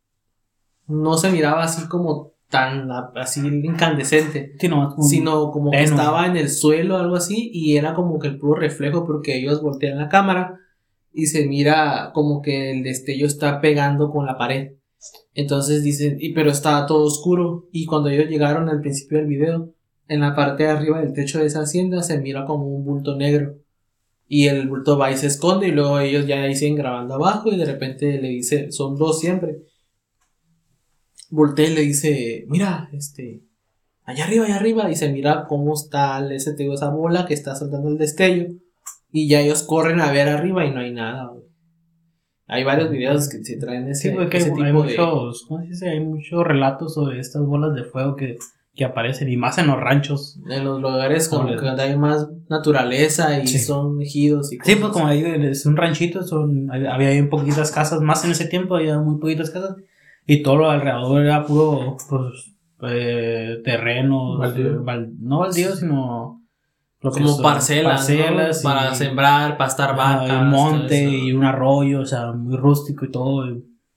no 0.87 1.17
se 1.17 1.31
miraba 1.31 1.63
así 1.63 1.87
como 1.87 2.36
tan 2.49 2.89
así 3.15 3.45
incandescente, 3.45 4.55
sino 5.01 5.51
como 5.51 5.71
que 5.71 5.83
estaba 5.83 6.27
en 6.27 6.37
el 6.37 6.49
suelo, 6.49 6.97
algo 6.97 7.15
así, 7.15 7.49
y 7.53 7.75
era 7.75 7.93
como 7.93 8.19
que 8.19 8.29
el 8.29 8.39
puro 8.39 8.55
reflejo 8.55 9.05
porque 9.05 9.37
ellos 9.37 9.61
voltean 9.61 9.97
la 9.97 10.07
cámara 10.07 10.59
y 11.11 11.25
se 11.25 11.45
mira 11.45 12.11
como 12.13 12.41
que 12.41 12.71
el 12.71 12.83
destello 12.83 13.25
está 13.25 13.59
pegando 13.59 14.11
con 14.11 14.25
la 14.25 14.37
pared. 14.37 14.73
Entonces 15.33 15.83
dicen, 15.83 16.17
y 16.19 16.33
pero 16.33 16.49
está 16.49 16.85
todo 16.85 17.03
oscuro 17.05 17.67
y 17.71 17.85
cuando 17.85 18.09
ellos 18.09 18.29
llegaron 18.29 18.69
al 18.69 18.81
principio 18.81 19.17
del 19.17 19.27
video, 19.27 19.73
en 20.07 20.21
la 20.21 20.33
parte 20.33 20.63
de 20.63 20.69
arriba 20.69 21.01
del 21.01 21.13
techo 21.13 21.39
de 21.39 21.47
esa 21.47 21.61
hacienda 21.61 22.01
se 22.01 22.17
mira 22.19 22.45
como 22.45 22.65
un 22.65 22.85
bulto 22.85 23.15
negro. 23.15 23.55
Y 24.29 24.47
el 24.47 24.67
bulto 24.67 24.97
va 24.97 25.11
y 25.11 25.17
se 25.17 25.27
esconde 25.27 25.67
y 25.67 25.71
luego 25.71 25.99
ellos 25.99 26.25
ya 26.27 26.51
siguen 26.53 26.75
grabando 26.75 27.15
abajo 27.15 27.51
y 27.51 27.57
de 27.57 27.65
repente 27.65 28.21
le 28.21 28.29
dice, 28.29 28.71
son 28.71 28.95
dos 28.95 29.19
siempre 29.19 29.66
voltea 31.29 31.67
y 31.67 31.75
le 31.75 31.81
dice, 31.81 32.45
mira, 32.47 32.89
este, 32.93 33.41
allá 34.03 34.25
arriba, 34.25 34.45
allá 34.45 34.55
arriba, 34.55 34.89
y 34.89 34.95
se 34.95 35.11
mira 35.11 35.45
cómo 35.47 35.73
está 35.73 36.25
ese, 36.33 36.55
esa 36.57 36.89
bola 36.89 37.25
que 37.25 37.33
está 37.33 37.55
soltando 37.55 37.89
el 37.89 37.97
destello, 37.97 38.47
y 39.11 39.27
ya 39.27 39.41
ellos 39.41 39.63
corren 39.63 39.99
a 39.99 40.11
ver 40.11 40.27
arriba 40.27 40.65
y 40.65 40.71
no 40.71 40.79
hay 40.79 40.93
nada, 40.93 41.31
Hay 42.47 42.63
varios 42.63 42.89
videos 42.89 43.29
que 43.29 43.43
se 43.43 43.57
traen 43.57 43.87
ese, 43.89 44.09
tipo 44.09 44.63
hay 44.63 44.73
muchos, 44.73 45.45
¿cómo 45.47 45.61
se 45.61 45.67
dice? 45.67 45.89
Hay 45.89 45.99
muchos 45.99 46.45
relatos 46.45 46.93
sobre 46.93 47.19
estas 47.19 47.45
bolas 47.45 47.73
de 47.75 47.83
fuego 47.83 48.15
que, 48.15 48.37
que 48.77 48.85
aparecen, 48.85 49.27
y 49.27 49.35
más 49.37 49.57
en 49.57 49.67
los 49.67 49.77
ranchos. 49.77 50.39
En 50.49 50.63
los 50.63 50.79
lugares 50.79 51.27
como 51.27 51.47
que 51.47 51.67
hay 51.67 51.97
más 51.97 52.29
naturaleza 52.47 53.39
y 53.39 53.47
son 53.47 54.01
ejidos 54.01 54.53
y 54.53 54.59
Sí, 54.63 54.75
pues 54.75 54.91
como 54.93 55.07
ahí 55.07 55.23
es 55.25 55.65
un 55.65 55.75
ranchito, 55.75 56.23
son, 56.23 56.69
había 56.71 57.09
muy 57.09 57.29
poquitas 57.29 57.71
casas, 57.71 58.01
más 58.01 58.23
en 58.23 58.31
ese 58.31 58.45
tiempo 58.45 58.75
había 58.75 58.99
muy 58.99 59.19
poquitas 59.19 59.49
casas, 59.49 59.75
y 60.29 60.43
todo 60.43 60.57
lo 60.57 60.69
alrededor 60.69 61.23
era 61.23 61.45
puro, 61.45 61.95
pues, 62.09 62.53
eh, 62.83 63.61
terreno, 63.63 64.37
no 64.37 65.39
baldío, 65.39 65.73
sino... 65.73 66.43
como 66.99 67.41
parcelas, 67.41 68.05
para 68.61 68.93
sembrar, 68.93 69.57
pastar 69.57 69.95
vacas. 69.95 70.41
un 70.41 70.49
monte 70.49 71.01
y 71.01 71.31
un 71.31 71.45
arroyo, 71.45 72.01
o 72.01 72.05
sea, 72.05 72.33
muy 72.33 72.57
rústico 72.57 73.05
y 73.05 73.11
todo. 73.11 73.45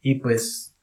Y, 0.01 0.21
pues 0.21 0.77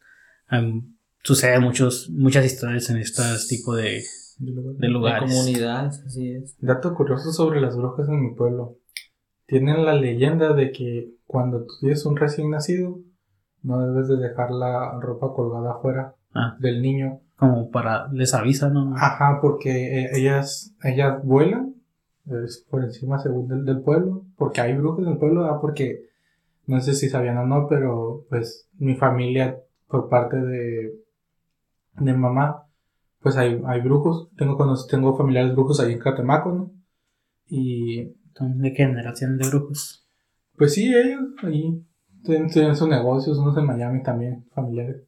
em, 0.52 0.96
sucede 1.24 1.62
muchos, 1.62 2.10
muchas 2.10 2.46
historias 2.46 2.90
en 2.90 2.98
este 2.98 3.24
tipo 3.48 3.74
de, 3.74 4.04
de 4.40 4.88
lugares. 4.90 5.30
De 5.30 5.36
comunidades, 5.38 6.04
así 6.06 6.32
es. 6.32 6.58
Dato 6.60 6.94
curioso 6.94 7.32
sobre 7.32 7.62
las 7.62 7.78
brujas 7.78 8.10
en 8.10 8.22
mi 8.22 8.36
pueblo. 8.36 8.80
Tienen 9.46 9.86
la 9.86 9.94
leyenda 9.94 10.54
de 10.54 10.74
que 10.74 11.14
cuando 11.26 11.60
tú 11.60 11.74
tienes 11.80 12.06
un 12.06 12.18
recién 12.18 12.50
nacido, 12.50 13.00
no 13.68 13.86
debes 13.86 14.08
de 14.08 14.18
dejar 14.18 14.52
la 14.52 14.98
ropa 15.00 15.34
colgada 15.34 15.74
afuera 15.74 16.16
ah. 16.34 16.56
del 16.60 16.82
niño. 16.82 17.20
Como 17.36 17.70
para, 17.70 18.08
les 18.14 18.34
avisa, 18.34 18.70
¿no? 18.70 18.96
Ajá, 18.96 19.40
porque 19.42 20.04
eh, 20.04 20.10
ellas, 20.14 20.74
ellas 20.84 21.22
vuelan 21.24 21.76
es 22.46 22.66
por 22.70 22.84
encima 22.84 23.20
según 23.20 23.48
del, 23.48 23.66
del, 23.66 23.82
pueblo, 23.82 24.26
porque 24.38 24.62
hay 24.62 24.74
brujos 24.74 25.06
en 25.06 25.14
el 25.14 25.18
pueblo, 25.18 25.60
porque 25.62 26.04
no 26.66 26.82
sé 26.82 26.94
si 26.94 27.10
sabían 27.10 27.38
o 27.38 27.46
no, 27.46 27.68
pero 27.70 28.26
pues 28.30 28.68
mi 28.78 28.96
familia 28.96 29.60
por 29.88 30.10
parte 30.10 30.38
de, 30.38 30.94
de 32.00 32.14
mamá, 32.14 32.64
pues 33.22 33.38
hay, 33.38 33.62
hay 33.66 33.82
brujos, 33.82 34.30
tengo, 34.38 34.58
tengo 34.90 35.16
familiares 35.16 35.54
brujos 35.54 35.80
ahí 35.80 35.94
en 35.94 36.00
Catemaco, 36.00 36.52
¿no? 36.52 36.72
Y... 37.48 38.16
¿De 38.40 38.72
qué 38.72 38.86
generación 38.86 39.36
de 39.40 39.50
brujos? 39.50 40.08
Pues 40.58 40.76
sí, 40.76 40.94
ellos 40.94 41.22
ahí 41.42 41.84
tienen, 42.24 42.76
sus 42.76 42.88
negocios, 42.88 43.38
unos 43.38 43.58
en 43.58 43.66
Miami 43.66 44.04
también, 44.04 44.46
familiares. 44.54 45.04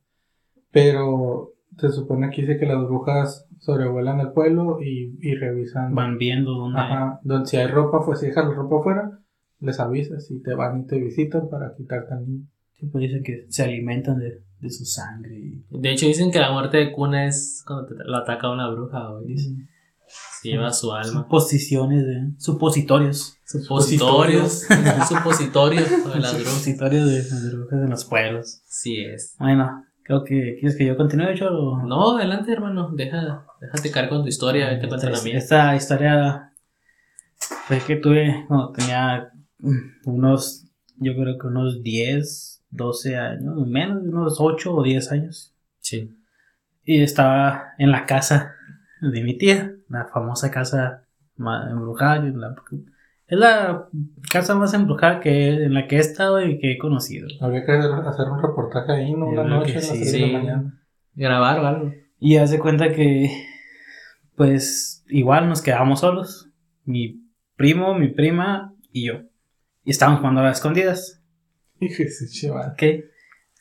Pero 0.71 1.53
se 1.77 1.89
supone 1.89 2.29
que 2.29 2.41
dice 2.41 2.57
que 2.57 2.65
las 2.65 2.83
brujas 2.83 3.47
sobrevuelan 3.59 4.19
el 4.19 4.31
pueblo 4.31 4.79
y, 4.81 5.17
y 5.21 5.35
revisan. 5.35 5.93
Van 5.95 6.17
viendo 6.17 6.51
dónde. 6.51 6.79
Ajá, 6.79 7.19
donde 7.23 7.47
si 7.47 7.57
hay 7.57 7.67
ropa, 7.67 8.05
pues 8.05 8.19
si 8.19 8.27
dejas 8.27 8.45
la 8.45 8.53
ropa 8.53 8.79
afuera, 8.79 9.19
les 9.59 9.79
avisas 9.79 10.29
y 10.31 10.41
te 10.41 10.53
van 10.53 10.81
y 10.81 10.85
te 10.85 10.99
visitan 10.99 11.49
para 11.49 11.73
quitarte 11.75 12.13
al 12.13 12.27
niño. 12.27 12.47
Sí, 12.73 12.87
pues 12.87 13.01
dicen 13.01 13.23
que 13.23 13.45
se 13.49 13.63
alimentan 13.63 14.19
de, 14.19 14.43
de 14.59 14.69
su 14.69 14.85
sangre. 14.85 15.63
De 15.69 15.91
hecho, 15.91 16.05
dicen 16.05 16.31
que 16.31 16.39
la 16.39 16.51
muerte 16.51 16.77
de 16.77 16.91
cuna 16.91 17.25
es 17.25 17.63
cuando 17.65 17.87
te, 17.87 17.95
lo 18.03 18.17
ataca 18.17 18.51
una 18.51 18.69
bruja, 18.71 19.11
o 19.11 19.21
dicen 19.21 19.67
lleva 20.43 20.71
su 20.71 20.91
alma. 20.91 21.23
Suposiciones, 21.23 22.05
de 22.05 22.31
supositorios. 22.37 23.37
Supositorios. 23.45 24.65
supositorios 25.07 25.89
de 26.13 26.19
las 26.19 26.37
Supositorios 26.37 27.05
de 27.07 27.17
las 27.17 27.53
brujas 27.53 27.81
de 27.81 27.87
los 27.87 28.05
pueblos. 28.05 28.61
Sí 28.65 29.03
es. 29.03 29.35
Bueno, 29.39 29.85
creo 30.03 30.23
que. 30.23 30.57
¿Quieres 30.59 30.77
que 30.77 30.85
yo 30.85 30.97
continúe, 30.97 31.29
hecho 31.29 31.49
No, 31.49 32.17
adelante, 32.17 32.51
hermano. 32.51 32.91
Deja, 32.95 33.45
déjate 33.59 33.91
caer 33.91 34.09
con 34.09 34.21
tu 34.23 34.27
historia. 34.27 34.79
Te 34.79 34.87
cuento 34.87 35.09
la 35.09 35.21
mía. 35.21 35.37
Esta 35.37 35.75
historia 35.75 36.51
fue 37.67 37.79
que 37.79 37.95
tuve 37.97 38.45
cuando 38.47 38.71
tenía 38.71 39.31
unos. 40.05 40.65
Yo 40.97 41.15
creo 41.15 41.37
que 41.37 41.47
unos 41.47 41.81
10, 41.81 42.65
12 42.71 43.17
años, 43.17 43.67
menos, 43.67 44.03
unos 44.03 44.35
8 44.39 44.75
o 44.75 44.83
10 44.83 45.11
años. 45.11 45.53
Sí. 45.79 46.13
Y 46.83 47.01
estaba 47.01 47.73
en 47.77 47.91
la 47.91 48.05
casa 48.05 48.53
de 49.01 49.23
mi 49.23 49.37
tía, 49.37 49.75
la 49.89 50.05
famosa 50.05 50.51
casa 50.51 51.03
embrujada. 51.37 52.27
es 53.27 53.37
la 53.37 53.87
casa 54.31 54.55
más 54.55 54.73
embrujada 54.73 55.19
que 55.19 55.65
en 55.65 55.73
la 55.73 55.87
que 55.87 55.97
he 55.97 55.99
estado 55.99 56.41
y 56.41 56.59
que 56.59 56.73
he 56.73 56.77
conocido. 56.77 57.27
Habría 57.41 57.65
que 57.65 57.71
hacer 57.71 58.27
un 58.29 58.41
reportaje 58.41 58.91
ahí, 58.91 59.13
¿no? 59.13 59.27
Una 59.27 59.43
noche, 59.43 59.81
sí, 59.81 60.33
mañana. 60.33 60.79
Grabar 61.15 61.59
o 61.59 61.67
algo. 61.67 61.93
Y 62.19 62.37
hace 62.37 62.59
cuenta 62.59 62.91
que, 62.91 63.29
pues, 64.35 65.05
igual 65.07 65.47
nos 65.47 65.61
quedamos 65.61 66.01
solos. 66.01 66.49
Mi 66.85 67.23
primo, 67.55 67.93
mi 67.93 68.09
prima 68.09 68.73
y 68.91 69.07
yo. 69.07 69.21
Y 69.83 69.91
estábamos 69.91 70.19
jugando 70.19 70.41
a 70.41 70.45
las 70.45 70.57
escondidas. 70.57 71.23
chaval. 72.31 72.75
¿Qué? 72.77 73.09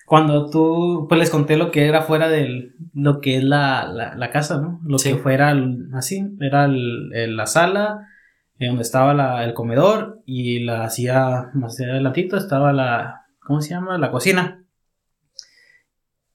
Cuando 0.09 0.49
tú, 0.49 1.05
pues 1.07 1.19
les 1.21 1.29
conté 1.31 1.59
lo 1.59 1.71
que 1.71 1.87
era 1.87 2.00
fuera 2.00 2.29
de 2.31 2.73
lo 2.95 3.21
que 3.21 3.37
es 3.37 3.45
la, 3.45 3.87
la, 4.17 4.31
casa, 4.31 4.59
¿no? 4.59 4.81
Lo 4.85 4.97
que 4.97 5.17
fuera 5.17 5.55
así, 5.93 6.27
era 6.41 6.67
la 6.67 7.47
sala, 7.47 8.09
eh, 8.59 8.69
donde 8.69 8.83
estaba 8.83 9.45
el 9.45 9.53
comedor 9.53 10.23
y 10.25 10.61
la 10.61 10.85
hacía 10.85 11.50
más 11.53 11.79
adelantito 11.79 12.38
estaba 12.38 12.73
la, 12.73 13.27
¿cómo 13.41 13.61
se 13.61 13.69
llama? 13.71 13.99
La 13.99 14.11
cocina. 14.11 14.65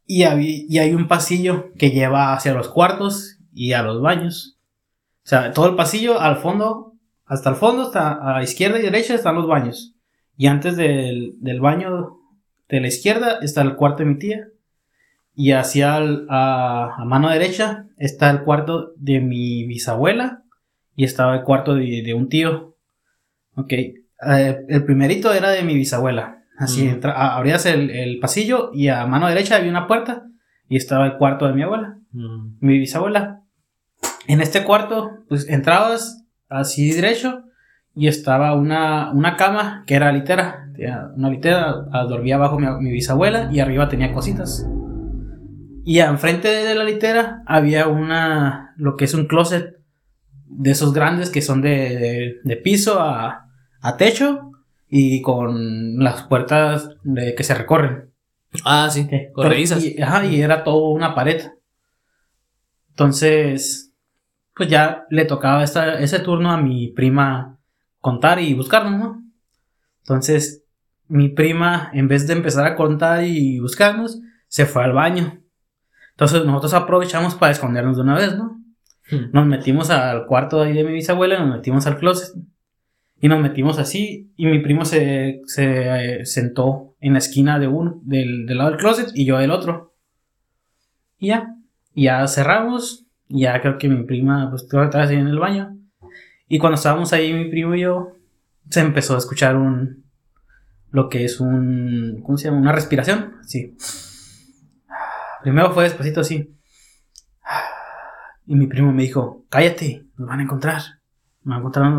Y, 0.05 0.23
habí- 0.23 0.67
y 0.69 0.77
hay 0.77 0.93
un 0.93 1.07
pasillo 1.07 1.71
que 1.79 1.89
lleva 1.89 2.33
hacia 2.33 2.53
los 2.53 2.69
cuartos 2.69 3.39
y 3.53 3.73
a 3.73 3.81
los 3.81 4.01
baños. 4.03 4.59
O 5.25 5.27
sea, 5.27 5.51
todo 5.51 5.67
el 5.67 5.75
pasillo 5.75 6.19
al 6.21 6.37
fondo, 6.37 6.93
hasta 7.25 7.49
el 7.49 7.55
fondo, 7.55 7.83
hasta 7.83 8.11
a 8.13 8.33
la 8.33 8.43
izquierda 8.43 8.77
y 8.77 8.83
derecha 8.83 9.15
están 9.15 9.33
los 9.33 9.47
baños. 9.47 9.95
Y 10.37 10.45
antes 10.45 10.77
del, 10.77 11.33
del 11.39 11.59
baño 11.59 12.19
de 12.69 12.81
la 12.81 12.87
izquierda 12.87 13.39
está 13.41 13.61
el 13.61 13.75
cuarto 13.75 13.99
de 14.03 14.09
mi 14.09 14.17
tía. 14.17 14.47
Y 15.35 15.51
hacia 15.51 15.97
el- 15.97 16.27
a, 16.29 16.95
a 16.97 17.05
mano 17.05 17.29
derecha 17.29 17.87
está 17.97 18.29
el 18.29 18.41
cuarto 18.43 18.93
de 18.97 19.19
mi 19.19 19.65
bisabuela. 19.65 20.43
Y 20.95 21.03
estaba 21.05 21.35
el 21.35 21.43
cuarto 21.43 21.75
de, 21.75 22.03
de 22.05 22.13
un 22.13 22.29
tío. 22.29 22.75
Ok. 23.55 23.71
eh, 23.73 23.97
el 24.69 24.85
primerito 24.85 25.33
era 25.33 25.49
de 25.49 25.63
mi 25.63 25.73
bisabuela. 25.75 26.43
Así, 26.57 26.87
entra- 26.87 27.35
abrías 27.35 27.65
el, 27.65 27.89
el 27.89 28.19
pasillo 28.19 28.69
y 28.73 28.87
a 28.89 29.05
mano 29.07 29.27
derecha 29.27 29.55
había 29.55 29.71
una 29.71 29.87
puerta. 29.87 30.27
Y 30.69 30.77
estaba 30.77 31.05
el 31.07 31.17
cuarto 31.17 31.47
de 31.47 31.53
mi 31.53 31.63
abuela 31.63 31.97
Mm. 32.11 32.57
mi 32.61 32.77
bisabuela. 32.77 33.41
En 34.27 34.39
este 34.39 34.63
cuarto, 34.63 35.11
pues 35.27 35.49
entrabas 35.49 36.23
así 36.47 36.91
derecho 36.93 37.43
y 37.95 38.07
estaba 38.07 38.55
una, 38.55 39.11
una 39.11 39.35
cama 39.37 39.83
que 39.85 39.95
era 39.95 40.11
litera. 40.11 40.69
Tenía 40.75 41.09
Una 41.15 41.29
litera, 41.29 41.73
dormía 42.09 42.35
abajo 42.35 42.59
mi, 42.59 42.67
mi 42.79 42.91
bisabuela 42.91 43.49
y 43.51 43.59
arriba 43.59 43.87
tenía 43.89 44.11
cositas. 44.13 44.67
Y 45.85 45.99
enfrente 45.99 46.47
de 46.47 46.75
la 46.75 46.83
litera 46.83 47.43
había 47.45 47.87
una, 47.87 48.73
lo 48.77 48.95
que 48.95 49.05
es 49.05 49.13
un 49.13 49.27
closet 49.27 49.77
de 50.47 50.71
esos 50.71 50.93
grandes 50.93 51.29
que 51.29 51.41
son 51.41 51.61
de, 51.61 51.69
de- 51.97 52.35
de 52.43 52.57
piso 52.57 52.99
a, 53.01 53.47
a 53.81 53.97
techo 53.97 54.51
y 54.89 55.21
con 55.21 55.97
las 55.99 56.23
puertas 56.23 56.89
de, 57.03 57.35
que 57.35 57.43
se 57.43 57.53
recorren. 57.55 58.11
Ah, 58.65 58.87
sí. 58.91 59.07
Corredizas. 59.33 59.83
Y, 59.83 60.01
ajá, 60.01 60.25
y 60.25 60.41
era 60.41 60.63
todo 60.63 60.89
una 60.89 61.15
pared. 61.15 61.41
Entonces, 62.91 63.93
pues 64.55 64.69
ya 64.69 65.05
le 65.09 65.25
tocaba 65.25 65.63
esta- 65.63 65.99
ese 65.99 66.19
turno 66.19 66.51
a 66.51 66.57
mi 66.61 66.89
prima 66.89 67.57
contar 68.03 68.41
y 68.41 68.53
buscarnos, 68.53 68.99
¿no? 68.99 69.23
Entonces, 69.99 70.65
mi 71.07 71.29
prima, 71.29 71.89
en 71.93 72.09
vez 72.09 72.27
de 72.27 72.33
empezar 72.33 72.65
a 72.65 72.75
contar 72.75 73.23
y 73.23 73.59
buscarnos, 73.59 74.19
se 74.49 74.65
fue 74.65 74.83
al 74.83 74.91
baño. 74.91 75.39
Entonces, 76.11 76.45
nosotros 76.45 76.73
aprovechamos 76.73 77.35
para 77.35 77.53
escondernos 77.53 77.95
de 77.95 78.03
una 78.03 78.15
vez, 78.15 78.35
¿no? 78.37 78.61
Hmm. 79.09 79.31
Nos 79.31 79.45
metimos 79.45 79.89
al 79.89 80.25
cuarto 80.25 80.61
ahí 80.61 80.73
de 80.73 80.83
mi 80.83 80.91
bisabuela, 80.91 81.39
nos 81.39 81.55
metimos 81.55 81.87
al 81.87 81.97
closet. 81.97 82.35
Y 83.21 83.29
nos 83.29 83.39
metimos 83.39 83.79
así. 83.79 84.33
Y 84.35 84.47
mi 84.47 84.59
primo 84.59 84.83
se, 84.83 85.39
se 85.45 86.17
eh, 86.19 86.25
sentó 86.25 86.97
en 86.99 87.13
la 87.13 87.19
esquina 87.19 87.57
de 87.57 87.69
uno, 87.69 88.01
del, 88.03 88.45
del 88.45 88.57
lado 88.57 88.71
del 88.71 88.79
closet, 88.79 89.11
y 89.13 89.23
yo 89.23 89.37
del 89.37 89.51
otro. 89.51 89.95
Y 91.19 91.27
ya. 91.27 91.55
Ya 91.95 92.27
cerramos. 92.27 93.05
Y 93.29 93.43
ya 93.43 93.61
creo 93.61 93.77
que 93.77 93.87
mi 93.87 94.03
prima, 94.03 94.49
pues, 94.49 94.63
estaba 94.63 95.03
ahí 95.05 95.15
en 95.15 95.27
el 95.27 95.39
baño. 95.39 95.77
Y 96.53 96.59
cuando 96.59 96.75
estábamos 96.75 97.11
ahí, 97.13 97.33
mi 97.33 97.49
primo 97.49 97.73
y 97.73 97.81
yo, 97.81 98.15
se 98.69 98.81
empezó 98.81 99.15
a 99.15 99.17
escuchar 99.17 99.55
un. 99.55 100.05
Lo 100.91 101.09
que 101.09 101.25
es 101.25 101.39
un. 101.39 102.21
¿Cómo 102.23 102.37
se 102.37 102.45
llama? 102.45 102.59
Una 102.59 102.71
respiración. 102.71 103.37
Sí. 103.41 103.75
Primero 105.41 105.71
fue 105.73 105.85
despacito 105.85 106.21
así. 106.21 106.55
Y 108.45 108.53
mi 108.55 108.67
primo 108.67 108.91
me 108.93 109.01
dijo, 109.01 109.45
cállate, 109.49 110.05
nos 110.15 110.27
van 110.29 110.41
a 110.41 110.43
encontrar. 110.43 110.81
Me 111.41 111.49
van 111.49 111.57
a 111.57 111.59
encontrar 111.61 111.91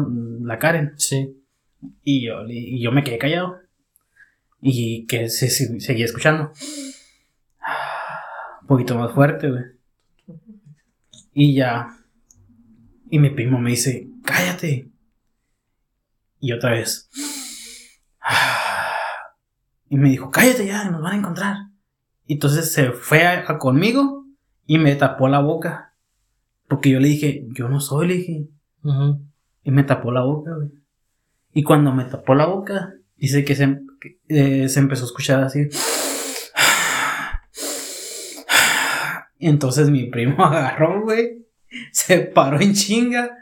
la 0.42 0.58
Karen. 0.60 0.92
Sí. 0.98 1.36
Y 2.04 2.24
yo, 2.24 2.44
y 2.46 2.80
yo 2.80 2.92
me 2.92 3.02
quedé 3.02 3.18
callado. 3.18 3.58
Y 4.60 5.04
que 5.06 5.28
se, 5.30 5.50
se- 5.50 5.80
seguía 5.80 6.04
escuchando. 6.04 6.52
Un 8.60 8.66
poquito 8.68 8.96
más 8.96 9.12
fuerte, 9.12 9.50
güey. 9.50 9.64
Y 11.32 11.56
ya. 11.56 11.88
Y 13.10 13.18
mi 13.18 13.30
primo 13.30 13.58
me 13.58 13.70
dice, 13.70 14.08
cállate. 14.24 14.90
Y 16.40 16.52
otra 16.52 16.72
vez. 16.72 17.10
Y 19.90 19.96
me 19.96 20.08
dijo, 20.08 20.28
cállate 20.28 20.66
ya, 20.66 20.90
nos 20.90 21.02
van 21.02 21.12
a 21.12 21.18
encontrar. 21.18 21.56
Y 22.26 22.32
entonces 22.32 22.72
se 22.72 22.90
fue 22.90 23.24
a, 23.24 23.44
a 23.48 23.58
conmigo 23.58 24.24
y 24.66 24.78
me 24.78 24.96
tapó 24.96 25.28
la 25.28 25.38
boca. 25.38 25.94
Porque 26.68 26.90
yo 26.90 26.98
le 26.98 27.08
dije, 27.08 27.46
yo 27.50 27.68
no 27.68 27.78
soy, 27.78 28.08
le 28.08 28.14
dije. 28.14 28.48
Y 29.62 29.70
me 29.70 29.84
tapó 29.84 30.10
la 30.10 30.22
boca, 30.22 30.52
güey. 30.54 30.70
Y 31.52 31.62
cuando 31.62 31.92
me 31.92 32.04
tapó 32.04 32.34
la 32.34 32.46
boca, 32.46 32.94
dice 33.16 33.44
que 33.44 33.54
se, 33.54 33.78
que, 34.00 34.18
eh, 34.28 34.68
se 34.68 34.80
empezó 34.80 35.04
a 35.04 35.06
escuchar 35.06 35.44
así. 35.44 35.68
Y 39.38 39.48
entonces 39.48 39.90
mi 39.90 40.06
primo 40.06 40.42
agarró, 40.44 41.02
güey. 41.02 41.46
Se 41.92 42.20
paró 42.20 42.60
en 42.60 42.72
chinga. 42.72 43.36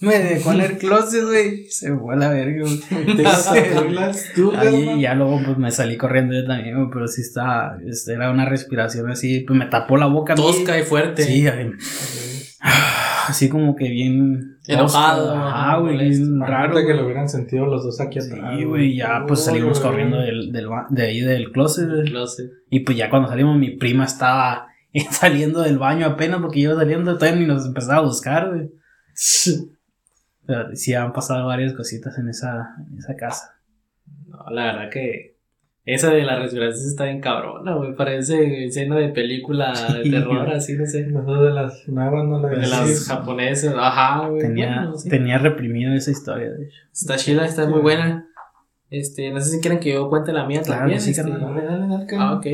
Me 0.00 0.18
dejó 0.18 0.52
en 0.52 0.60
el 0.60 0.78
closet, 0.78 1.24
güey. 1.24 1.66
Se 1.66 1.94
fue 1.94 2.14
a 2.14 2.16
la 2.16 2.30
verga, 2.30 2.62
güey. 2.62 2.80
Ahí, 4.56 5.00
ya 5.00 5.14
luego 5.14 5.40
pues 5.44 5.58
me 5.58 5.70
salí 5.70 5.96
corriendo 5.96 6.34
yo 6.34 6.46
también, 6.46 6.76
güey, 6.76 6.88
pero 6.90 7.06
sí 7.06 7.20
estaba, 7.20 7.76
este, 7.86 8.14
era 8.14 8.30
una 8.30 8.46
respiración 8.46 9.10
así, 9.10 9.40
pues 9.40 9.58
me 9.58 9.66
tapó 9.66 9.96
la 9.96 10.06
boca. 10.06 10.34
Tosca 10.34 10.78
y 10.78 10.84
fuerte. 10.84 11.24
Sí, 11.24 11.46
ahí. 11.46 11.70
así 13.28 13.48
como 13.48 13.76
que 13.76 13.88
bien 13.90 14.54
Enojado, 14.66 15.34
Ajá, 15.34 15.78
güey, 15.78 15.98
bien 15.98 16.40
raro. 16.40 16.74
Que 16.74 16.94
lo 16.94 17.04
hubieran 17.04 17.28
sentido 17.28 17.66
los 17.66 17.84
dos 17.84 18.00
aquí 18.00 18.18
atrás. 18.18 18.56
Sí, 18.56 18.64
güey, 18.64 18.96
ya 18.96 19.24
pues 19.26 19.44
salimos 19.44 19.80
corriendo 19.80 20.18
del, 20.18 20.52
del 20.52 20.68
de 20.90 21.02
ahí 21.02 21.20
del 21.20 21.52
closet. 21.52 21.88
güey. 21.88 22.04
Closet. 22.04 22.50
Y 22.70 22.80
pues 22.80 22.96
ya 22.96 23.10
cuando 23.10 23.28
salimos, 23.28 23.58
mi 23.58 23.76
prima 23.76 24.04
estaba 24.04 24.68
saliendo 25.10 25.60
del 25.60 25.78
baño 25.78 26.06
apenas 26.06 26.40
porque 26.40 26.60
iba 26.60 26.74
saliendo, 26.74 27.18
todavía 27.18 27.40
ni 27.40 27.46
nos 27.46 27.66
empezaba 27.66 27.98
a 27.98 28.02
buscar, 28.02 28.48
güey. 28.48 28.70
Pero 30.46 30.74
sí 30.76 30.94
han 30.94 31.12
pasado 31.12 31.46
varias 31.46 31.72
cositas 31.72 32.18
en 32.18 32.28
esa, 32.28 32.76
en 32.90 32.98
esa 32.98 33.16
casa. 33.16 33.56
No, 34.26 34.44
la 34.50 34.64
verdad 34.66 34.90
que 34.90 35.34
esa 35.86 36.10
de 36.10 36.22
la 36.22 36.38
respiración 36.38 36.86
está 36.86 37.04
bien 37.04 37.20
cabrona, 37.20 37.74
güey. 37.74 37.94
Parece 37.94 38.66
escena 38.66 38.96
de 38.96 39.08
película 39.10 39.72
de 40.02 40.10
terror, 40.10 40.44
güey. 40.44 40.56
así, 40.56 40.74
no 40.74 40.86
sé. 40.86 41.06
Nosotros 41.06 41.44
de 41.44 41.50
las 41.52 41.88
nuevas 41.88 42.24
no 42.26 42.40
la 42.40 42.48
De 42.48 42.66
las 42.66 43.06
japonesas. 43.06 43.74
Ajá, 43.78 44.28
güey. 44.28 44.40
Tenía, 44.40 44.76
Bueno, 44.82 44.96
sí. 44.98 45.08
tenía 45.08 45.38
reprimido 45.38 45.92
esa 45.94 46.10
historia, 46.10 46.50
de 46.50 46.64
hecho. 46.66 46.76
Está 46.92 47.16
chila, 47.16 47.44
está 47.46 47.66
muy 47.66 47.80
buena. 47.80 48.26
Este, 48.90 49.30
no 49.30 49.40
sé 49.40 49.50
si 49.50 49.60
quieren 49.60 49.80
que 49.80 49.92
yo 49.92 50.08
cuente 50.08 50.32
la 50.32 50.46
mía 50.46 50.62
Claro 50.62 50.80
también. 50.82 51.00
sí, 51.00 51.10
este. 51.10 51.22
Dale, 51.22 51.64
dale, 51.64 51.86
dale, 51.88 52.06
Ah, 52.18 52.34
ok. 52.34 52.46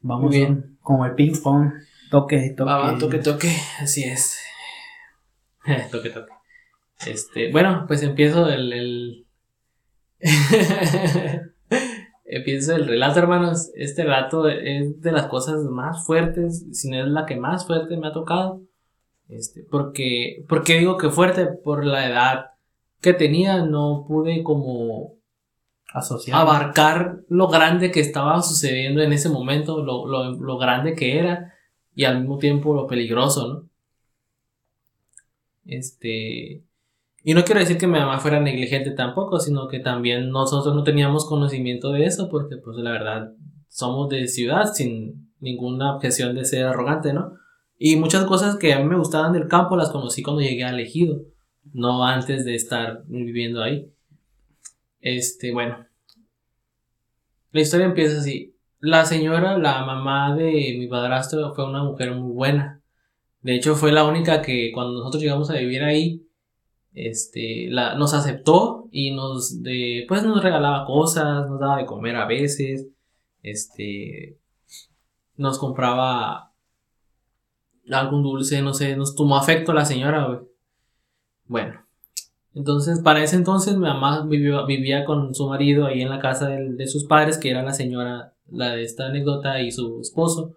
Vamos 0.00 0.24
Muy 0.30 0.36
bien. 0.36 0.76
como 0.80 1.04
el 1.06 1.14
ping 1.14 1.34
pong, 1.42 1.70
toque, 2.10 2.54
toque. 2.56 2.70
Va, 2.70 2.78
va, 2.92 2.98
toque, 2.98 3.18
toque. 3.18 3.50
Así 3.80 4.04
es. 4.04 4.38
toque, 5.90 6.10
toque. 6.10 6.32
Este, 7.04 7.50
bueno, 7.52 7.84
pues 7.86 8.02
empiezo 8.02 8.48
el. 8.48 8.72
el... 8.72 9.26
empiezo 12.24 12.76
el 12.76 12.86
relato, 12.86 13.18
hermanos. 13.18 13.70
Este 13.74 14.04
relato 14.04 14.48
es 14.48 15.00
de 15.00 15.12
las 15.12 15.26
cosas 15.26 15.62
más 15.64 16.06
fuertes, 16.06 16.64
si 16.72 16.88
no 16.88 17.00
es 17.00 17.08
la 17.08 17.26
que 17.26 17.36
más 17.36 17.66
fuerte 17.66 17.96
me 17.96 18.08
ha 18.08 18.12
tocado. 18.12 18.62
Este, 19.28 19.64
porque, 19.70 20.44
¿por 20.48 20.62
qué 20.64 20.78
digo 20.78 20.96
que 20.96 21.10
fuerte? 21.10 21.46
Por 21.46 21.84
la 21.84 22.08
edad 22.08 22.46
que 23.00 23.12
tenía, 23.12 23.62
no 23.62 24.04
pude 24.08 24.42
como 24.42 25.14
asociado. 25.92 26.40
abarcar 26.40 27.20
lo 27.28 27.48
grande 27.48 27.90
que 27.90 28.00
estaba 28.00 28.40
sucediendo 28.42 29.02
en 29.02 29.12
ese 29.12 29.28
momento, 29.28 29.82
lo, 29.82 30.06
lo, 30.06 30.32
lo 30.32 30.58
grande 30.58 30.94
que 30.94 31.18
era 31.18 31.52
y 31.94 32.04
al 32.04 32.20
mismo 32.20 32.38
tiempo 32.38 32.74
lo 32.74 32.86
peligroso, 32.86 33.48
¿no? 33.48 33.68
Este. 35.64 36.62
Y 37.28 37.34
no 37.34 37.42
quiero 37.42 37.58
decir 37.58 37.76
que 37.76 37.88
mi 37.88 37.98
mamá 37.98 38.20
fuera 38.20 38.38
negligente 38.38 38.92
tampoco, 38.92 39.40
sino 39.40 39.66
que 39.66 39.80
también 39.80 40.30
nosotros 40.30 40.76
no 40.76 40.84
teníamos 40.84 41.26
conocimiento 41.26 41.90
de 41.90 42.04
eso, 42.04 42.28
porque, 42.28 42.56
pues, 42.56 42.76
la 42.76 42.92
verdad, 42.92 43.32
somos 43.68 44.08
de 44.08 44.28
ciudad 44.28 44.72
sin 44.72 45.32
ninguna 45.40 45.96
objeción 45.96 46.36
de 46.36 46.44
ser 46.44 46.66
arrogante, 46.66 47.12
¿no? 47.12 47.32
Y 47.80 47.96
muchas 47.96 48.26
cosas 48.26 48.54
que 48.54 48.72
a 48.72 48.78
mí 48.78 48.84
me 48.84 48.96
gustaban 48.96 49.32
del 49.32 49.48
campo 49.48 49.74
las 49.76 49.90
conocí 49.90 50.22
cuando 50.22 50.40
llegué 50.40 50.62
al 50.62 50.78
ejido, 50.78 51.22
no 51.72 52.06
antes 52.06 52.44
de 52.44 52.54
estar 52.54 53.02
viviendo 53.08 53.60
ahí. 53.60 53.90
Este, 55.00 55.52
bueno. 55.52 55.84
La 57.50 57.60
historia 57.60 57.86
empieza 57.86 58.20
así. 58.20 58.54
La 58.78 59.04
señora, 59.04 59.58
la 59.58 59.84
mamá 59.84 60.36
de 60.36 60.76
mi 60.78 60.86
padrastro, 60.86 61.52
fue 61.56 61.68
una 61.68 61.82
mujer 61.82 62.14
muy 62.14 62.32
buena. 62.32 62.82
De 63.40 63.56
hecho, 63.56 63.74
fue 63.74 63.90
la 63.90 64.04
única 64.04 64.42
que 64.42 64.70
cuando 64.72 65.00
nosotros 65.00 65.20
llegamos 65.20 65.50
a 65.50 65.54
vivir 65.54 65.82
ahí, 65.82 66.22
este, 66.96 67.68
la, 67.68 67.94
nos 67.94 68.14
aceptó 68.14 68.88
y 68.90 69.12
nos, 69.14 69.62
de, 69.62 70.06
pues 70.08 70.24
nos 70.24 70.42
regalaba 70.42 70.86
cosas, 70.86 71.46
nos 71.48 71.60
daba 71.60 71.76
de 71.76 71.84
comer 71.86 72.16
a 72.16 72.26
veces, 72.26 72.88
este, 73.42 74.38
nos 75.36 75.58
compraba 75.58 76.54
algún 77.90 78.22
dulce, 78.22 78.62
no 78.62 78.72
sé, 78.72 78.96
nos 78.96 79.14
tomó 79.14 79.36
afecto 79.36 79.74
la 79.74 79.84
señora. 79.84 80.40
Bueno, 81.44 81.84
entonces, 82.54 83.00
para 83.00 83.22
ese 83.22 83.36
entonces 83.36 83.74
mi 83.74 83.82
mamá 83.82 84.26
vivía 84.26 85.04
con 85.04 85.34
su 85.34 85.46
marido 85.48 85.84
ahí 85.84 86.00
en 86.00 86.08
la 86.08 86.18
casa 86.18 86.48
del- 86.48 86.78
de, 86.78 86.86
sus 86.86 87.04
padres, 87.04 87.36
que 87.36 87.50
era 87.50 87.62
la 87.62 87.74
señora 87.74 88.32
la 88.48 88.70
de 88.74 88.84
esta 88.84 89.08
anécdota 89.08 89.60
y 89.60 89.70
su 89.70 90.00
esposo. 90.00 90.56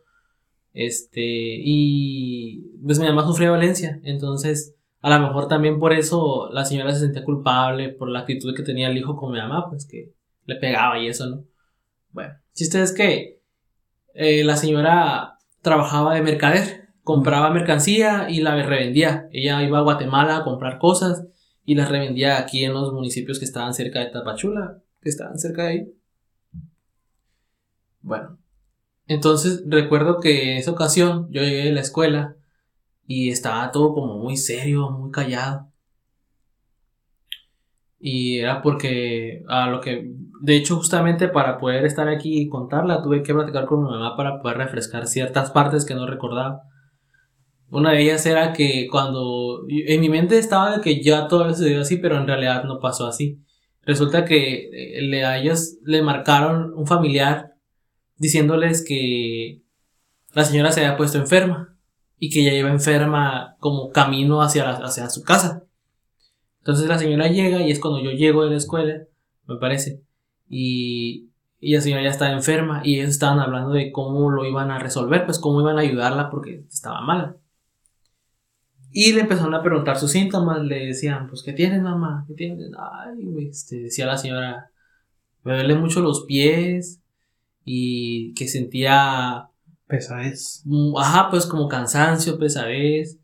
Este, 0.74 1.22
y 1.22 2.62
pues 2.86 2.98
mi 3.00 3.08
mamá 3.08 3.26
sufrió 3.26 3.52
violencia, 3.52 4.00
entonces 4.04 4.76
a 5.02 5.10
lo 5.18 5.28
mejor 5.28 5.48
también 5.48 5.80
por 5.80 5.94
eso 5.94 6.50
la 6.52 6.66
señora 6.66 6.94
se 6.94 7.00
sentía 7.00 7.24
culpable 7.24 7.90
por 7.90 8.10
la 8.10 8.20
actitud 8.20 8.54
que 8.56 8.64
tenía 8.64 8.90
el 8.90 8.98
hijo 8.98 9.16
con 9.16 9.32
mi 9.32 9.40
mamá, 9.40 9.70
pues 9.70 9.86
que 9.86 10.14
le 10.46 10.56
pegaba 10.56 11.00
y 11.00 11.08
eso, 11.08 11.28
¿no? 11.28 11.46
Bueno, 12.12 12.34
si 12.52 12.66
es 12.78 12.94
que 12.94 13.40
eh, 14.14 14.44
la 14.44 14.58
señora 14.58 15.38
trabajaba 15.62 16.16
de 16.16 16.22
mercader, 16.22 16.90
compraba 17.04 17.52
mercancía 17.52 18.30
y 18.30 18.42
la 18.42 18.56
revendía. 18.62 19.30
Ella 19.32 19.64
iba 19.64 19.80
a 19.80 19.84
Guatemala 19.84 20.38
a 20.38 20.44
comprar 20.44 20.80
cosas 20.80 21.26
y 21.64 21.76
las 21.76 21.90
revendía 21.90 22.38
aquí 22.40 22.66
en 22.66 22.74
los 22.74 22.92
municipios 22.92 23.40
que 23.40 23.46
estaban 23.46 23.74
cerca 23.74 24.00
de 24.00 24.08
Tapachula, 24.08 24.80
que 25.02 25.10
estaban 25.10 25.38
cerca 25.38 25.64
de 25.64 25.70
ahí. 25.70 25.94
Bueno, 28.02 28.40
entonces 29.08 29.64
recuerdo 29.68 30.20
que 30.20 30.52
en 30.52 30.58
esa 30.58 30.72
ocasión 30.72 31.28
yo 31.32 31.42
llegué 31.42 31.70
a 31.70 31.74
la 31.74 31.82
escuela 31.82 32.36
y 33.10 33.32
estaba 33.32 33.72
todo 33.72 33.96
como 33.96 34.20
muy 34.20 34.38
serio, 34.38 34.92
muy 34.92 35.10
callado. 35.10 35.68
Y 38.00 38.38
era 38.38 38.62
porque 38.62 39.44
a 39.48 39.68
lo 39.68 39.82
que, 39.82 40.14
de 40.42 40.56
hecho, 40.56 40.76
justamente 40.76 41.28
para 41.28 41.58
poder 41.58 41.86
estar 41.86 42.08
aquí 42.08 42.40
y 42.40 42.50
contarla, 42.50 43.02
tuve 43.02 43.24
que 43.24 43.34
platicar 43.34 43.66
con 43.66 43.84
mi 43.84 43.90
mamá 43.90 44.16
para 44.16 44.40
poder 44.40 44.58
refrescar 44.58 45.08
ciertas 45.08 45.50
partes 45.50 45.86
que 45.86 45.96
no 45.96 46.06
recordaba. 46.06 46.62
Una 47.72 47.94
de 47.94 48.04
ellas 48.04 48.24
era 48.28 48.54
que 48.54 48.88
cuando 48.92 49.66
en 49.68 50.02
mi 50.02 50.10
mente 50.10 50.38
estaba 50.38 50.78
de 50.78 50.82
que 50.84 51.02
ya 51.02 51.28
todo 51.28 51.50
sucedió 51.50 51.82
así, 51.82 51.98
pero 51.98 52.16
en 52.18 52.28
realidad 52.28 52.64
no 52.66 52.80
pasó 52.80 53.08
así. 53.08 53.40
Resulta 53.82 54.24
que 54.24 54.70
eh, 54.72 55.02
le, 55.02 55.26
a 55.26 55.40
ellos 55.40 55.78
le 55.84 56.04
marcaron 56.04 56.74
un 56.76 56.86
familiar 56.86 57.56
diciéndoles 58.18 58.86
que 58.86 59.64
la 60.34 60.46
señora 60.46 60.72
se 60.72 60.82
había 60.86 60.96
puesto 60.96 61.18
enferma 61.18 61.69
y 62.20 62.30
que 62.30 62.44
ya 62.44 62.54
iba 62.54 62.70
enferma 62.70 63.56
como 63.60 63.92
camino 63.92 64.42
hacia, 64.42 64.70
hacia 64.70 65.10
su 65.10 65.24
casa. 65.24 65.64
Entonces 66.60 66.88
la 66.88 67.00
señora 67.00 67.28
llega 67.28 67.62
y 67.62 67.72
es 67.72 67.80
cuando 67.80 68.02
yo 68.02 68.12
llego 68.12 68.44
de 68.44 68.52
la 68.52 68.58
escuela, 68.58 69.04
me 69.48 69.56
parece, 69.56 70.02
y, 70.50 71.30
y 71.60 71.74
la 71.74 71.82
señora 71.82 72.04
ya 72.04 72.10
estaba 72.10 72.32
enferma 72.32 72.82
y 72.84 72.96
ellos 72.96 73.10
estaban 73.10 73.40
hablando 73.40 73.72
de 73.72 73.92
cómo 73.92 74.30
lo 74.30 74.46
iban 74.46 74.70
a 74.72 74.80
resolver, 74.80 75.26
pues 75.26 75.40
cómo 75.40 75.62
iban 75.62 75.78
a 75.78 75.82
ayudarla 75.82 76.30
porque 76.30 76.66
estaba 76.70 77.02
mala. 77.02 77.38
Y 78.92 79.14
le 79.14 79.22
empezaron 79.22 79.54
a 79.54 79.62
preguntar 79.62 79.98
sus 79.98 80.12
síntomas, 80.12 80.62
le 80.64 80.88
decían, 80.88 81.28
pues, 81.28 81.44
¿qué 81.44 81.54
tienes, 81.54 81.82
mamá? 81.82 82.26
¿Qué 82.28 82.34
tienes? 82.34 82.72
Ay, 82.78 83.48
este, 83.48 83.82
decía 83.82 84.08
la 84.08 84.18
señora, 84.18 84.72
me 85.44 85.54
duelen 85.54 85.80
mucho 85.80 86.02
los 86.02 86.26
pies 86.26 87.00
y 87.66 88.34
que 88.34 88.48
sentía... 88.48 89.46
Pesadez. 89.90 90.64
Ajá, 90.98 91.30
pues 91.32 91.48
como 91.48 91.68
cansancio, 91.68 92.38
pesadez. 92.38 93.20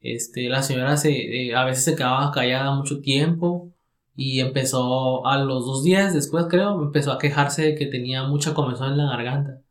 Este, 0.00 0.48
la 0.48 0.62
señora 0.62 0.96
se, 0.96 1.12
eh, 1.12 1.54
a 1.54 1.64
veces 1.64 1.84
se 1.84 1.94
quedaba 1.94 2.32
callada 2.32 2.74
mucho 2.74 3.00
tiempo 3.00 3.72
y 4.16 4.40
empezó 4.40 5.24
a 5.26 5.38
los 5.38 5.64
dos 5.66 5.84
días 5.84 6.12
después, 6.12 6.46
creo, 6.50 6.82
empezó 6.82 7.12
a 7.12 7.18
quejarse 7.18 7.62
de 7.62 7.74
que 7.76 7.86
tenía 7.86 8.24
mucha 8.24 8.54
comezón 8.54 8.92
en 8.92 8.98
la 8.98 9.06
garganta. 9.06 9.62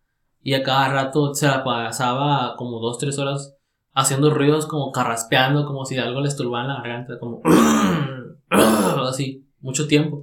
Y 0.42 0.54
a 0.54 0.64
cada 0.64 0.88
rato 0.88 1.34
se 1.36 1.46
la 1.46 1.64
pasaba 1.64 2.56
como 2.56 2.80
dos, 2.80 2.98
tres 2.98 3.20
horas 3.20 3.58
haciendo 3.94 4.34
ruidos 4.34 4.66
como 4.66 4.94
carraspeando, 4.94 5.66
como 5.66 5.84
si 5.84 5.98
algo 5.98 6.22
le 6.22 6.30
esturbara 6.30 6.64
en 6.64 6.70
la 6.70 6.82
garganta, 6.82 7.20
como 7.20 7.42
así, 9.10 9.46
mucho 9.60 9.88
tiempo. 9.88 10.22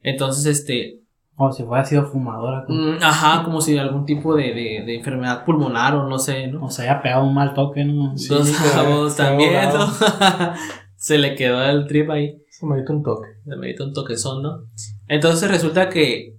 Entonces, 0.00 0.46
este... 0.46 1.05
Como 1.36 1.52
si 1.52 1.64
fuera 1.64 1.84
sido 1.84 2.06
fumadora. 2.06 2.64
Mm, 2.66 2.96
ajá, 3.02 3.44
como 3.44 3.60
si 3.60 3.76
algún 3.76 4.06
tipo 4.06 4.34
de, 4.34 4.54
de, 4.54 4.94
enfermedad 4.96 5.44
pulmonar 5.44 5.94
o 5.94 6.08
no 6.08 6.18
sé, 6.18 6.46
¿no? 6.48 6.64
O 6.64 6.70
sea, 6.70 6.84
haya 6.86 7.02
pegado 7.02 7.24
un 7.24 7.34
mal 7.34 7.52
toque, 7.52 7.84
¿no? 7.84 8.16
Sí, 8.16 8.34
también, 9.16 9.52
se 10.96 11.18
le 11.18 11.34
quedó 11.34 11.62
el 11.62 11.86
trip 11.86 12.10
ahí. 12.10 12.38
Se 12.48 12.64
me 12.64 12.82
un 12.88 13.02
toque. 13.02 13.28
Se 13.44 13.56
me 13.56 13.74
un 13.78 13.92
toquezón, 13.92 14.42
¿no? 14.42 14.60
Entonces 15.08 15.50
resulta 15.50 15.90
que 15.90 16.36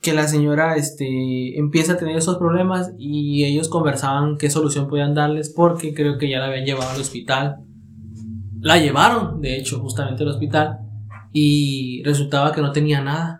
que 0.00 0.14
la 0.14 0.26
señora 0.26 0.76
este, 0.76 1.58
empieza 1.58 1.92
a 1.92 1.96
tener 1.98 2.16
esos 2.16 2.38
problemas 2.38 2.92
y 2.98 3.44
ellos 3.44 3.68
conversaban 3.68 4.38
qué 4.38 4.48
solución 4.48 4.88
podían 4.88 5.14
darles 5.14 5.50
porque 5.50 5.92
creo 5.92 6.16
que 6.16 6.28
ya 6.28 6.38
la 6.38 6.46
habían 6.46 6.64
llevado 6.64 6.90
al 6.90 7.00
hospital. 7.00 7.58
La 8.60 8.78
llevaron, 8.78 9.40
de 9.40 9.58
hecho, 9.58 9.78
justamente 9.80 10.22
al 10.22 10.30
hospital 10.30 10.78
y 11.32 12.02
resultaba 12.02 12.52
que 12.52 12.62
no 12.62 12.72
tenía 12.72 13.02
nada. 13.02 13.39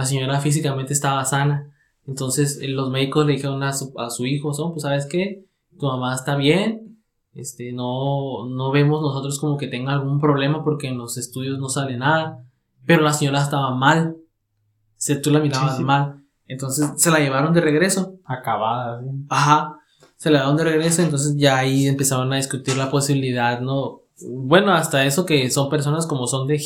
La 0.00 0.06
señora 0.06 0.40
físicamente 0.40 0.94
estaba 0.94 1.22
sana. 1.26 1.70
Entonces 2.06 2.58
los 2.62 2.88
médicos 2.88 3.26
le 3.26 3.34
dijeron 3.34 3.62
a 3.62 3.74
su, 3.74 3.92
a 3.98 4.08
su 4.08 4.24
hijo, 4.24 4.54
son, 4.54 4.72
pues 4.72 4.84
sabes 4.84 5.04
qué, 5.04 5.44
tu 5.78 5.84
mamá 5.84 6.14
está 6.14 6.36
bien, 6.36 6.96
este, 7.34 7.74
no, 7.74 8.48
no 8.48 8.70
vemos 8.70 9.02
nosotros 9.02 9.38
como 9.38 9.58
que 9.58 9.66
tenga 9.66 9.92
algún 9.92 10.18
problema 10.18 10.64
porque 10.64 10.88
en 10.88 10.96
los 10.96 11.18
estudios 11.18 11.58
no 11.58 11.68
sale 11.68 11.98
nada, 11.98 12.42
pero 12.86 13.02
la 13.02 13.12
señora 13.12 13.42
estaba 13.42 13.74
mal 13.74 14.16
si 14.96 15.20
tú 15.20 15.30
la 15.30 15.40
mirabas 15.40 15.78
mal. 15.80 16.24
Entonces 16.46 16.92
se 16.96 17.10
la 17.10 17.18
llevaron 17.18 17.52
de 17.52 17.60
regreso. 17.60 18.14
Acabada, 18.24 19.02
Ajá. 19.28 19.80
Se 20.16 20.30
la 20.30 20.38
llevaron 20.38 20.56
de 20.56 20.64
regreso, 20.64 21.02
entonces 21.02 21.36
ya 21.36 21.58
ahí 21.58 21.86
empezaron 21.86 22.32
a 22.32 22.36
discutir 22.36 22.78
la 22.78 22.90
posibilidad, 22.90 23.60
¿no? 23.60 24.00
Bueno, 24.26 24.72
hasta 24.72 25.04
eso 25.04 25.26
que 25.26 25.50
son 25.50 25.68
personas 25.68 26.06
como 26.06 26.26
son 26.26 26.46
de 26.46 26.58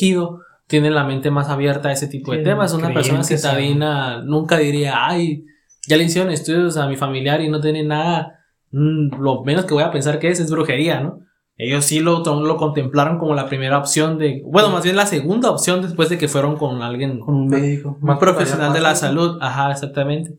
tienen 0.67 0.95
la 0.95 1.03
mente 1.03 1.31
más 1.31 1.49
abierta 1.49 1.89
a 1.89 1.91
ese 1.91 2.07
tipo 2.07 2.31
de 2.31 2.39
temas. 2.39 2.73
Una 2.73 2.93
persona 2.93 3.23
citadina 3.23 4.21
nunca 4.23 4.57
diría, 4.57 5.07
ay, 5.07 5.45
ya 5.87 5.97
le 5.97 6.03
hicieron 6.03 6.31
estudios 6.31 6.77
a 6.77 6.87
mi 6.87 6.95
familiar 6.95 7.41
y 7.41 7.49
no 7.49 7.61
tiene 7.61 7.83
nada. 7.83 8.39
Mm, 8.71 9.21
lo 9.21 9.43
menos 9.43 9.65
que 9.65 9.73
voy 9.73 9.83
a 9.83 9.91
pensar 9.91 10.19
que 10.19 10.29
es 10.29 10.39
es 10.39 10.49
brujería, 10.49 10.99
¿no? 11.01 11.19
Ellos 11.57 11.85
sí 11.85 12.01
lo, 12.01 12.19
lo 12.19 12.57
contemplaron 12.57 13.17
como 13.17 13.33
la 13.33 13.47
primera 13.47 13.77
opción 13.77 14.17
de, 14.17 14.41
bueno, 14.45 14.69
más 14.69 14.83
bien 14.83 14.97
la 14.97 15.05
segunda 15.05 15.49
opción 15.49 15.81
después 15.81 16.09
de 16.09 16.17
que 16.17 16.27
fueron 16.27 16.57
con 16.57 16.81
alguien, 16.81 17.21
con 17.21 17.33
un 17.33 17.47
médico, 17.47 17.97
más 18.01 18.19
profesional 18.19 18.73
de 18.73 18.81
la 18.81 18.93
salud. 18.95 19.37
Ajá, 19.39 19.71
exactamente. 19.71 20.37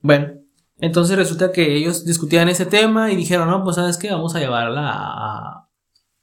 Bueno, 0.00 0.32
entonces 0.80 1.16
resulta 1.16 1.52
que 1.52 1.76
ellos 1.76 2.04
discutían 2.04 2.48
ese 2.48 2.66
tema 2.66 3.12
y 3.12 3.16
dijeron, 3.16 3.48
no, 3.48 3.62
pues 3.62 3.76
sabes 3.76 3.96
qué, 3.98 4.10
vamos 4.10 4.34
a 4.34 4.40
llevarla 4.40 4.90
a, 4.90 5.68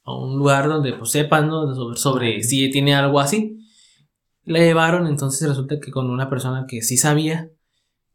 a 0.02 0.16
un 0.16 0.38
lugar 0.38 0.68
donde 0.68 0.92
pues 0.94 1.10
sepan, 1.10 1.48
¿no? 1.48 1.74
Sobre, 1.74 1.96
sobre 1.96 2.42
si 2.42 2.70
tiene 2.70 2.94
algo 2.94 3.20
así. 3.20 3.58
La 4.44 4.58
llevaron, 4.58 5.06
entonces 5.06 5.48
resulta 5.48 5.78
que 5.80 5.90
con 5.90 6.10
una 6.10 6.30
persona 6.30 6.66
que 6.66 6.82
sí 6.82 6.96
sabía 6.96 7.50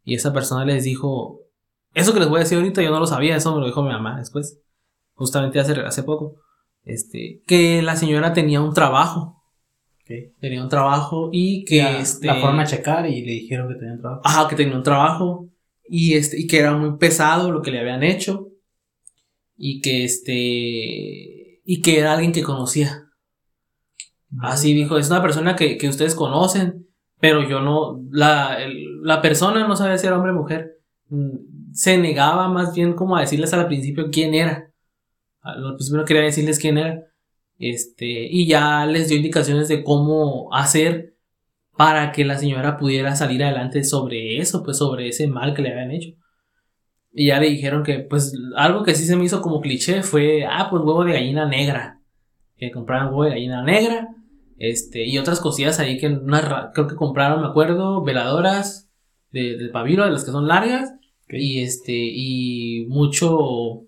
y 0.03 0.15
esa 0.15 0.33
persona 0.33 0.65
les 0.65 0.83
dijo, 0.83 1.41
eso 1.93 2.13
que 2.13 2.19
les 2.19 2.29
voy 2.29 2.37
a 2.37 2.43
decir 2.43 2.57
ahorita 2.57 2.81
yo 2.81 2.91
no 2.91 2.99
lo 2.99 3.07
sabía, 3.07 3.35
eso 3.35 3.53
me 3.53 3.61
lo 3.61 3.67
dijo 3.67 3.83
mi 3.83 3.89
mamá 3.89 4.17
después 4.17 4.59
justamente 5.15 5.59
hace, 5.59 5.73
hace 5.81 6.03
poco, 6.03 6.35
este, 6.83 7.41
que 7.47 7.81
la 7.81 7.95
señora 7.95 8.33
tenía 8.33 8.61
un 8.61 8.73
trabajo. 8.73 9.41
Tenía 10.39 10.61
un 10.61 10.69
trabajo 10.69 11.29
y 11.33 11.65
que 11.65 11.99
este, 11.99 12.27
la 12.27 12.35
forma 12.35 12.61
a 12.61 12.67
checar 12.67 13.09
y 13.09 13.25
le 13.25 13.31
dijeron 13.31 13.67
que 13.67 13.73
tenía 13.73 13.93
un 13.95 14.01
trabajo. 14.01 14.21
Ajá, 14.23 14.47
que 14.47 14.55
tenía 14.55 14.75
un 14.75 14.83
trabajo 14.83 15.49
y 15.87 16.13
este 16.13 16.39
y 16.39 16.45
que 16.45 16.59
era 16.59 16.77
muy 16.77 16.99
pesado 16.99 17.51
lo 17.51 17.63
que 17.63 17.71
le 17.71 17.79
habían 17.79 18.03
hecho 18.03 18.49
y 19.57 19.81
que 19.81 20.03
este 20.03 21.44
y 21.65 21.81
que 21.81 21.99
era 21.99 22.13
alguien 22.13 22.31
que 22.31 22.43
conocía. 22.43 23.09
Así 24.39 24.73
dijo, 24.73 24.97
es 24.97 25.09
una 25.09 25.21
persona 25.21 25.55
que, 25.55 25.77
que 25.77 25.89
ustedes 25.89 26.15
conocen, 26.15 26.87
pero 27.19 27.47
yo 27.47 27.59
no, 27.59 28.01
la, 28.11 28.57
la 29.01 29.21
persona 29.21 29.67
no 29.67 29.75
sabía 29.75 29.97
si 29.97 30.07
era 30.07 30.15
hombre 30.15 30.31
o 30.31 30.35
mujer. 30.35 30.77
Mm, 31.09 31.73
se 31.73 31.97
negaba 31.97 32.47
más 32.47 32.73
bien 32.73 32.93
como 32.93 33.17
a 33.17 33.21
decirles 33.21 33.53
al 33.53 33.67
principio 33.67 34.09
quién 34.11 34.33
era. 34.33 34.71
Lo 35.57 35.77
primero 35.77 36.05
quería 36.05 36.23
decirles 36.23 36.59
quién 36.59 36.77
era. 36.77 37.03
Este, 37.57 38.05
y 38.05 38.47
ya 38.47 38.85
les 38.85 39.07
dio 39.07 39.17
indicaciones 39.17 39.67
de 39.67 39.83
cómo 39.83 40.53
hacer 40.53 41.15
para 41.77 42.11
que 42.11 42.25
la 42.25 42.37
señora 42.37 42.77
pudiera 42.77 43.15
salir 43.15 43.43
adelante 43.43 43.83
sobre 43.83 44.39
eso, 44.39 44.63
pues 44.63 44.77
sobre 44.77 45.09
ese 45.09 45.27
mal 45.27 45.53
que 45.53 45.61
le 45.61 45.71
habían 45.71 45.91
hecho. 45.91 46.11
Y 47.17 47.27
ya 47.27 47.39
le 47.39 47.49
dijeron 47.49 47.81
que, 47.83 47.99
pues, 47.99 48.37
algo 48.57 48.83
que 48.83 48.93
sí 48.93 49.05
se 49.05 49.15
me 49.15 49.23
hizo 49.23 49.41
como 49.41 49.61
cliché 49.61 50.03
fue, 50.03 50.45
ah, 50.45 50.67
pues 50.69 50.83
huevo 50.83 51.05
de 51.05 51.13
gallina 51.13 51.47
negra. 51.47 52.01
Que 52.57 52.71
compraron 52.71 53.07
huevo 53.07 53.23
de 53.23 53.29
gallina 53.29 53.63
negra. 53.63 54.09
Este, 54.57 55.05
y 55.05 55.17
otras 55.17 55.39
cosillas 55.39 55.79
ahí 55.79 55.97
que 55.97 56.07
creo 56.73 56.87
que 56.87 56.95
compraron, 56.95 57.41
me 57.41 57.47
acuerdo, 57.47 58.03
veladoras 58.03 58.89
de, 59.31 59.57
de 59.57 59.69
pabilo, 59.69 60.03
de 60.03 60.11
las 60.11 60.25
que 60.25 60.31
son 60.31 60.49
largas. 60.49 60.93
Y 61.29 61.61
este, 61.61 61.93
y 61.93 62.85
mucho, 62.89 63.83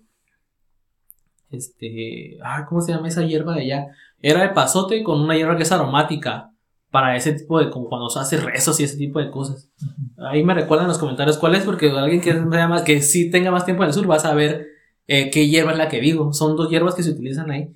este, 1.50 2.38
ah, 2.42 2.64
¿cómo 2.66 2.80
se 2.80 2.92
llama 2.92 3.08
esa 3.08 3.26
hierba 3.26 3.54
de 3.56 3.60
allá? 3.60 3.88
Era 4.22 4.40
de 4.40 4.54
pasote 4.54 5.02
con 5.02 5.20
una 5.20 5.36
hierba 5.36 5.58
que 5.58 5.64
es 5.64 5.72
aromática 5.72 6.54
para 6.98 7.14
ese 7.14 7.32
tipo 7.32 7.60
de, 7.60 7.70
como 7.70 7.88
cuando 7.88 8.10
se 8.10 8.18
hace 8.18 8.38
rezos 8.38 8.80
y 8.80 8.82
ese 8.82 8.96
tipo 8.96 9.20
de 9.20 9.30
cosas. 9.30 9.70
Ahí 10.16 10.42
me 10.42 10.52
recuerdan 10.52 10.86
en 10.86 10.88
los 10.88 10.98
comentarios 10.98 11.38
cuál 11.38 11.54
es, 11.54 11.62
porque 11.62 11.90
alguien 11.90 12.20
que, 12.20 12.34
más, 12.34 12.82
que 12.82 13.02
sí 13.02 13.30
tenga 13.30 13.52
más 13.52 13.64
tiempo 13.64 13.84
en 13.84 13.90
el 13.90 13.94
sur 13.94 14.10
va 14.10 14.16
a 14.16 14.18
saber 14.18 14.66
eh, 15.06 15.30
qué 15.30 15.46
hierba 15.46 15.70
es 15.70 15.78
la 15.78 15.88
que 15.88 16.00
digo. 16.00 16.32
Son 16.32 16.56
dos 16.56 16.68
hierbas 16.70 16.96
que 16.96 17.04
se 17.04 17.10
utilizan 17.10 17.52
ahí. 17.52 17.72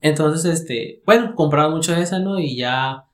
Entonces, 0.00 0.60
este, 0.60 1.02
bueno, 1.04 1.34
compraron 1.34 1.72
mucho 1.72 1.92
de 1.92 2.02
esa, 2.02 2.20
¿no? 2.20 2.38
Y 2.38 2.56
ya 2.56 3.06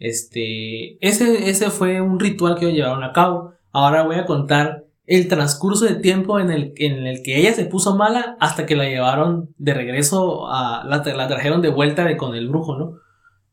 Este, 0.00 0.96
ese, 1.06 1.48
ese 1.48 1.70
fue 1.70 2.00
un 2.00 2.18
ritual 2.18 2.56
que 2.56 2.64
ellos 2.64 2.76
llevaron 2.76 3.04
a 3.04 3.12
cabo. 3.12 3.52
Ahora 3.70 4.02
voy 4.02 4.16
a 4.16 4.26
contar 4.26 4.86
el 5.06 5.28
transcurso 5.28 5.84
de 5.84 5.94
tiempo 5.94 6.40
en 6.40 6.50
el, 6.50 6.72
en 6.76 7.06
el 7.06 7.22
que 7.22 7.38
ella 7.38 7.52
se 7.52 7.66
puso 7.66 7.94
mala 7.94 8.36
hasta 8.40 8.66
que 8.66 8.74
la 8.74 8.88
llevaron 8.88 9.54
de 9.58 9.74
regreso 9.74 10.48
a, 10.48 10.84
la, 10.84 11.04
la 11.14 11.28
trajeron 11.28 11.62
de 11.62 11.68
vuelta 11.68 12.04
de, 12.04 12.16
con 12.16 12.34
el 12.34 12.48
brujo, 12.48 12.76
¿no? 12.76 12.96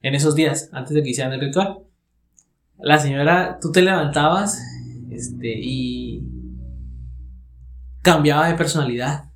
En 0.02 0.16
esos 0.16 0.36
días, 0.36 0.70
antes 0.74 0.94
de 0.94 1.04
que 1.04 1.10
hicieran 1.10 1.34
el 1.34 1.42
ritual. 1.42 1.80
La 2.80 3.00
señora, 3.00 3.58
tú 3.62 3.72
te 3.72 3.82
levantabas, 3.82 4.62
este, 5.10 5.54
y 5.60 6.24
cambiaba 8.02 8.48
de 8.48 8.56
personalidad. 8.56 9.32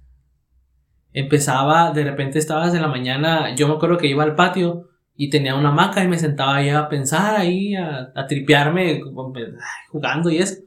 Empezaba, 1.14 1.92
de 1.92 2.04
repente 2.04 2.40
estabas 2.40 2.74
en 2.74 2.82
la 2.82 2.88
mañana, 2.88 3.56
yo 3.56 3.68
me 3.68 3.74
acuerdo 3.74 3.98
que 3.98 4.08
iba 4.08 4.24
al 4.24 4.36
patio 4.36 4.90
y 5.16 5.30
tenía 5.30 5.56
una 5.56 5.70
hamaca 5.70 6.04
y 6.04 6.08
me 6.08 6.20
sentaba 6.20 6.58
ahí 6.58 6.70
a 6.70 6.88
pensar, 6.88 7.36
ahí 7.36 7.76
a, 7.76 8.12
a 8.16 8.28
tripearme, 8.28 9.02
jugando 9.90 10.30
y 10.30 10.38
eso. 10.38 10.62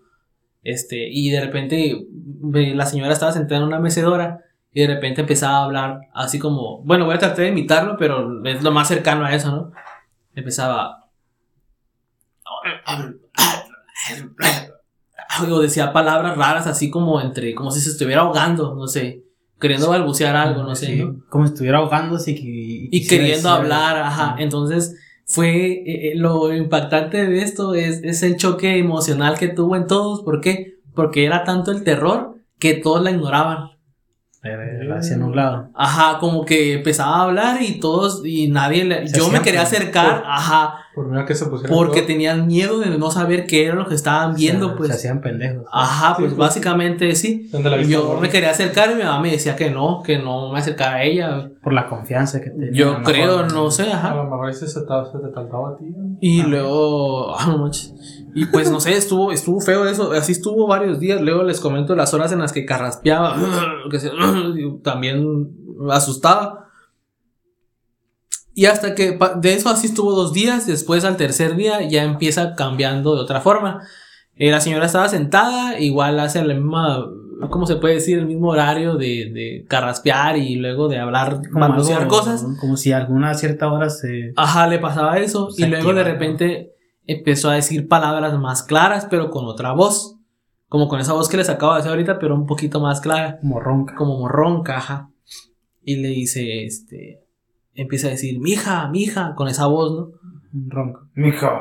Este, 0.62 1.08
y 1.10 1.30
de 1.30 1.40
repente 1.40 2.06
la 2.42 2.86
señora 2.86 3.12
estaba 3.12 3.32
sentada 3.32 3.60
en 3.60 3.68
una 3.68 3.80
mecedora 3.80 4.43
y 4.74 4.80
de 4.82 4.88
repente 4.88 5.20
empezaba 5.22 5.58
a 5.58 5.64
hablar 5.64 6.00
así 6.12 6.38
como, 6.38 6.82
bueno, 6.82 7.06
voy 7.06 7.14
a 7.14 7.18
tratar 7.18 7.38
de 7.44 7.48
imitarlo, 7.48 7.96
pero 7.96 8.44
es 8.44 8.62
lo 8.62 8.72
más 8.72 8.88
cercano 8.88 9.24
a 9.24 9.34
eso, 9.34 9.50
¿no? 9.50 9.72
Empezaba... 10.34 11.08
O 15.50 15.60
decía 15.60 15.92
palabras 15.92 16.36
raras 16.36 16.66
así 16.66 16.90
como 16.90 17.20
entre, 17.20 17.54
como 17.54 17.70
si 17.70 17.80
se 17.80 17.90
estuviera 17.90 18.22
ahogando, 18.22 18.74
no 18.74 18.86
sé, 18.86 19.24
queriendo 19.60 19.88
balbucear 19.90 20.36
algo, 20.36 20.62
no 20.62 20.74
sé. 20.76 21.06
Como 21.28 21.46
si 21.46 21.52
estuviera 21.54 21.78
ahogándose 21.78 22.32
y, 22.32 22.34
que- 22.36 22.96
y 22.96 23.06
queriendo 23.06 23.48
hablar, 23.48 23.96
algo. 23.96 24.08
ajá. 24.08 24.36
Entonces, 24.38 24.96
fue 25.26 25.72
eh, 25.72 26.12
eh, 26.12 26.12
lo 26.16 26.54
impactante 26.54 27.26
de 27.26 27.42
esto 27.42 27.74
es, 27.74 28.02
es 28.04 28.22
el 28.22 28.36
choque 28.36 28.78
emocional 28.78 29.38
que 29.38 29.48
tuvo 29.48 29.74
en 29.76 29.86
todos. 29.86 30.22
¿Por 30.22 30.40
qué? 30.40 30.74
Porque 30.94 31.24
era 31.24 31.42
tanto 31.44 31.72
el 31.72 31.82
terror 31.82 32.36
que 32.58 32.74
todos 32.74 33.02
la 33.02 33.10
ignoraban. 33.10 33.70
Era- 34.44 34.98
hacia. 34.98 35.16
Ajá, 35.74 36.18
como 36.18 36.44
que 36.44 36.74
empezaba 36.74 37.16
a 37.16 37.22
hablar 37.22 37.62
y 37.62 37.80
todos, 37.80 38.24
y 38.24 38.48
nadie 38.48 38.84
le. 38.84 39.06
Yo 39.08 39.30
me 39.30 39.40
quería 39.40 39.62
acercar, 39.62 40.22
ajá, 40.26 40.83
Por 40.94 41.08
miedo 41.08 41.22
a 41.22 41.26
que 41.26 41.34
se 41.34 41.46
pusiera. 41.46 41.74
porque 41.74 42.00
todo. 42.00 42.06
tenían 42.06 42.46
miedo 42.46 42.78
de 42.78 42.96
no 42.96 43.10
saber 43.10 43.46
qué 43.46 43.66
era 43.66 43.74
lo 43.74 43.86
que 43.86 43.94
estaban 43.96 44.34
viendo, 44.36 44.66
O 44.66 44.68
sea, 44.70 44.76
pues. 44.78 44.88
Se 44.90 44.94
hacían 44.96 45.20
pendejos. 45.20 45.64
Ajá, 45.72 46.14
Sí, 46.14 46.22
pues 46.22 46.34
pues. 46.34 46.36
básicamente 46.38 47.14
sí. 47.16 47.48
¿Dónde 47.50 47.70
la 47.70 47.76
Y 47.76 47.78
viste, 47.80 47.92
yo 47.94 48.18
me 48.20 48.28
quería 48.28 48.50
acercar 48.50 48.90
y 48.92 48.94
mi 48.94 49.02
mamá 49.02 49.20
me 49.20 49.32
decía 49.32 49.56
que 49.56 49.70
no, 49.70 50.02
que 50.04 50.18
no 50.18 50.52
me 50.52 50.58
acercara 50.60 50.96
a 50.96 51.02
ella. 51.04 51.50
Por 51.62 51.72
la 51.72 51.88
confianza 51.88 52.40
que 52.40 52.50
tenía. 52.50 52.70
Yo 52.72 52.90
mejor. 52.98 53.04
creo, 53.12 53.46
no 53.46 53.70
sé, 53.70 53.90
A 53.92 53.96
ajá. 53.96 54.14
lo 54.14 54.24
mejor 54.24 54.50
ese 54.50 54.68
se 54.68 54.80
te, 54.82 54.86
se 55.10 55.18
te 55.18 55.28
taltaba 55.34 55.70
a 55.70 55.76
ti. 55.76 55.84
¿no? 55.96 56.16
Y 56.20 56.40
Ah. 56.42 56.46
luego, 56.46 57.36
ah, 57.36 57.46
no 57.48 57.58
manches. 57.58 57.92
Y 58.36 58.46
pues 58.46 58.70
no 58.70 58.80
sé, 58.80 58.96
estuvo, 58.96 59.30
estuvo 59.32 59.60
feo 59.60 59.86
eso. 59.86 60.12
Así 60.12 60.32
estuvo 60.32 60.66
varios 60.66 60.98
días. 61.00 61.20
Luego 61.20 61.42
les 61.44 61.60
comento 61.60 61.94
las 61.94 62.14
horas 62.14 62.32
en 62.32 62.40
las 62.40 62.52
que 62.52 62.64
carraspeaba, 62.64 63.36
que 63.90 63.98
se- 64.00 64.10
también 64.82 65.24
asustaba. 65.90 66.63
Y 68.54 68.66
hasta 68.66 68.94
que 68.94 69.18
de 69.40 69.54
eso 69.54 69.68
así 69.68 69.88
estuvo 69.88 70.12
dos 70.12 70.32
días. 70.32 70.66
Después 70.66 71.04
al 71.04 71.16
tercer 71.16 71.56
día 71.56 71.82
ya 71.82 72.04
empieza 72.04 72.54
cambiando 72.54 73.14
de 73.16 73.20
otra 73.22 73.40
forma. 73.40 73.82
Eh, 74.36 74.50
la 74.50 74.60
señora 74.60 74.86
estaba 74.86 75.08
sentada, 75.08 75.78
igual 75.80 76.18
hace 76.20 76.44
la 76.44 76.54
misma, 76.54 77.04
¿cómo 77.50 77.66
se 77.66 77.76
puede 77.76 77.94
decir? 77.94 78.18
El 78.18 78.26
mismo 78.26 78.48
horario 78.50 78.94
de, 78.96 79.30
de 79.32 79.64
carraspear 79.68 80.36
y 80.36 80.56
luego 80.56 80.88
de 80.88 80.98
hablar, 80.98 81.40
algo- 82.02 82.08
cosas. 82.08 82.44
Como 82.60 82.76
si 82.76 82.92
a 82.92 82.98
alguna 82.98 83.34
cierta 83.34 83.70
hora 83.72 83.90
se. 83.90 84.32
Ajá, 84.36 84.66
le 84.68 84.78
pasaba 84.78 85.18
eso. 85.18 85.48
Y 85.56 85.66
luego 85.66 85.92
de 85.94 86.04
repente 86.12 86.70
empezó 87.06 87.50
a 87.50 87.54
decir 87.54 87.86
palabras 87.88 88.38
más 88.38 88.62
claras, 88.62 89.06
pero 89.10 89.30
con 89.30 89.44
otra 89.46 89.72
voz. 89.72 90.16
Como 90.68 90.88
con 90.88 90.98
esa 91.00 91.12
voz 91.12 91.28
que 91.28 91.36
les 91.36 91.48
acabo 91.48 91.74
de 91.74 91.80
hacer 91.80 91.90
ahorita, 91.90 92.18
pero 92.18 92.34
un 92.34 92.46
poquito 92.46 92.80
más 92.80 93.00
clara. 93.00 93.38
Como 93.40 93.60
ronca. 93.60 93.94
Como 93.94 94.26
ronca, 94.28 94.76
ajá. 94.78 95.10
Y 95.84 95.96
le 95.96 96.08
dice, 96.08 96.64
este. 96.64 97.20
Empieza 97.74 98.08
a 98.08 98.10
decir, 98.10 98.38
mija, 98.40 98.88
mija, 98.88 99.34
con 99.34 99.48
esa 99.48 99.66
voz, 99.66 99.92
¿no? 99.92 100.24
Ronca. 100.68 101.08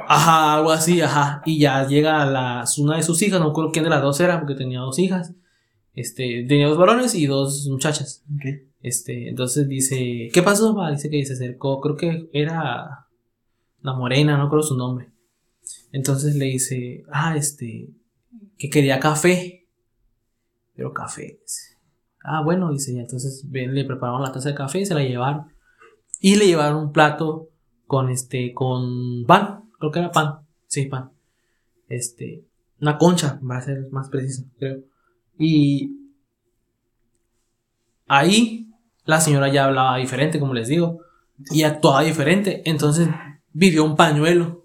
Ajá, 0.08 0.56
algo 0.56 0.72
así, 0.72 1.02
ajá. 1.02 1.42
Y 1.46 1.60
ya 1.60 1.88
llega 1.88 2.26
la, 2.26 2.64
una 2.78 2.98
de 2.98 3.04
sus 3.04 3.22
hijas, 3.24 3.40
no 3.40 3.48
me 3.48 3.52
acuerdo 3.52 3.72
quién 3.72 3.84
de 3.84 3.90
las 3.90 4.02
dos 4.02 4.20
era, 4.20 4.40
porque 4.40 4.56
tenía 4.56 4.80
dos 4.80 5.00
hijas. 5.00 5.34
Este, 5.96 6.46
tenía 6.48 6.68
dos 6.68 6.78
varones 6.78 7.16
y 7.16 7.26
dos 7.26 7.68
muchachas. 7.70 8.24
Ok. 8.36 8.46
Este, 8.82 9.30
entonces 9.30 9.68
dice, 9.68 10.30
¿qué 10.34 10.44
pasó? 10.44 10.76
ma? 10.76 10.92
Dice 10.92 11.10
que 11.10 11.26
se 11.26 11.34
acercó, 11.34 11.80
creo 11.80 11.96
que 11.96 12.30
era 12.34 13.08
la 13.82 13.94
morena, 13.94 14.38
no 14.38 14.50
creo 14.50 14.62
su 14.62 14.76
nombre. 14.76 15.10
Entonces 15.92 16.36
le 16.36 16.46
dice, 16.46 17.04
ah, 17.12 17.36
este, 17.38 17.90
que 18.58 18.70
quería 18.70 19.00
café. 19.00 19.68
Pero 20.76 20.94
café. 20.94 21.40
Ah, 22.24 22.42
bueno, 22.44 22.72
dice, 22.72 22.94
y 22.94 23.00
entonces 23.00 23.46
le 23.50 23.86
prepararon 23.86 24.22
la 24.22 24.32
taza 24.32 24.50
de 24.50 24.56
café 24.56 24.80
y 24.80 24.86
se 24.86 24.94
la 24.94 25.02
llevaron. 25.02 25.53
Y 26.20 26.36
le 26.36 26.48
llevaron 26.48 26.86
un 26.86 26.92
plato 26.92 27.50
con 27.88 28.10
este, 28.10 28.54
con 28.54 29.26
pan, 29.26 29.66
creo 29.78 29.92
que 29.92 30.00
era 30.00 30.12
pan, 30.12 30.40
sí, 30.68 30.86
pan. 30.86 31.12
Este, 31.90 32.44
una 32.82 32.98
concha, 32.98 33.40
va 33.50 33.58
a 33.58 33.62
ser 33.62 33.90
más 33.92 34.10
preciso, 34.10 34.44
creo. 34.58 34.82
Y 35.38 35.92
ahí 38.08 38.70
la 39.06 39.20
señora 39.20 39.50
ya 39.50 39.66
hablaba 39.66 39.98
diferente, 39.98 40.40
como 40.40 40.54
les 40.54 40.68
digo, 40.68 41.00
y 41.52 41.64
actuaba 41.64 42.04
diferente. 42.04 42.62
Entonces 42.66 43.10
vivió 43.52 43.84
un 43.84 43.96
pañuelo, 43.96 44.63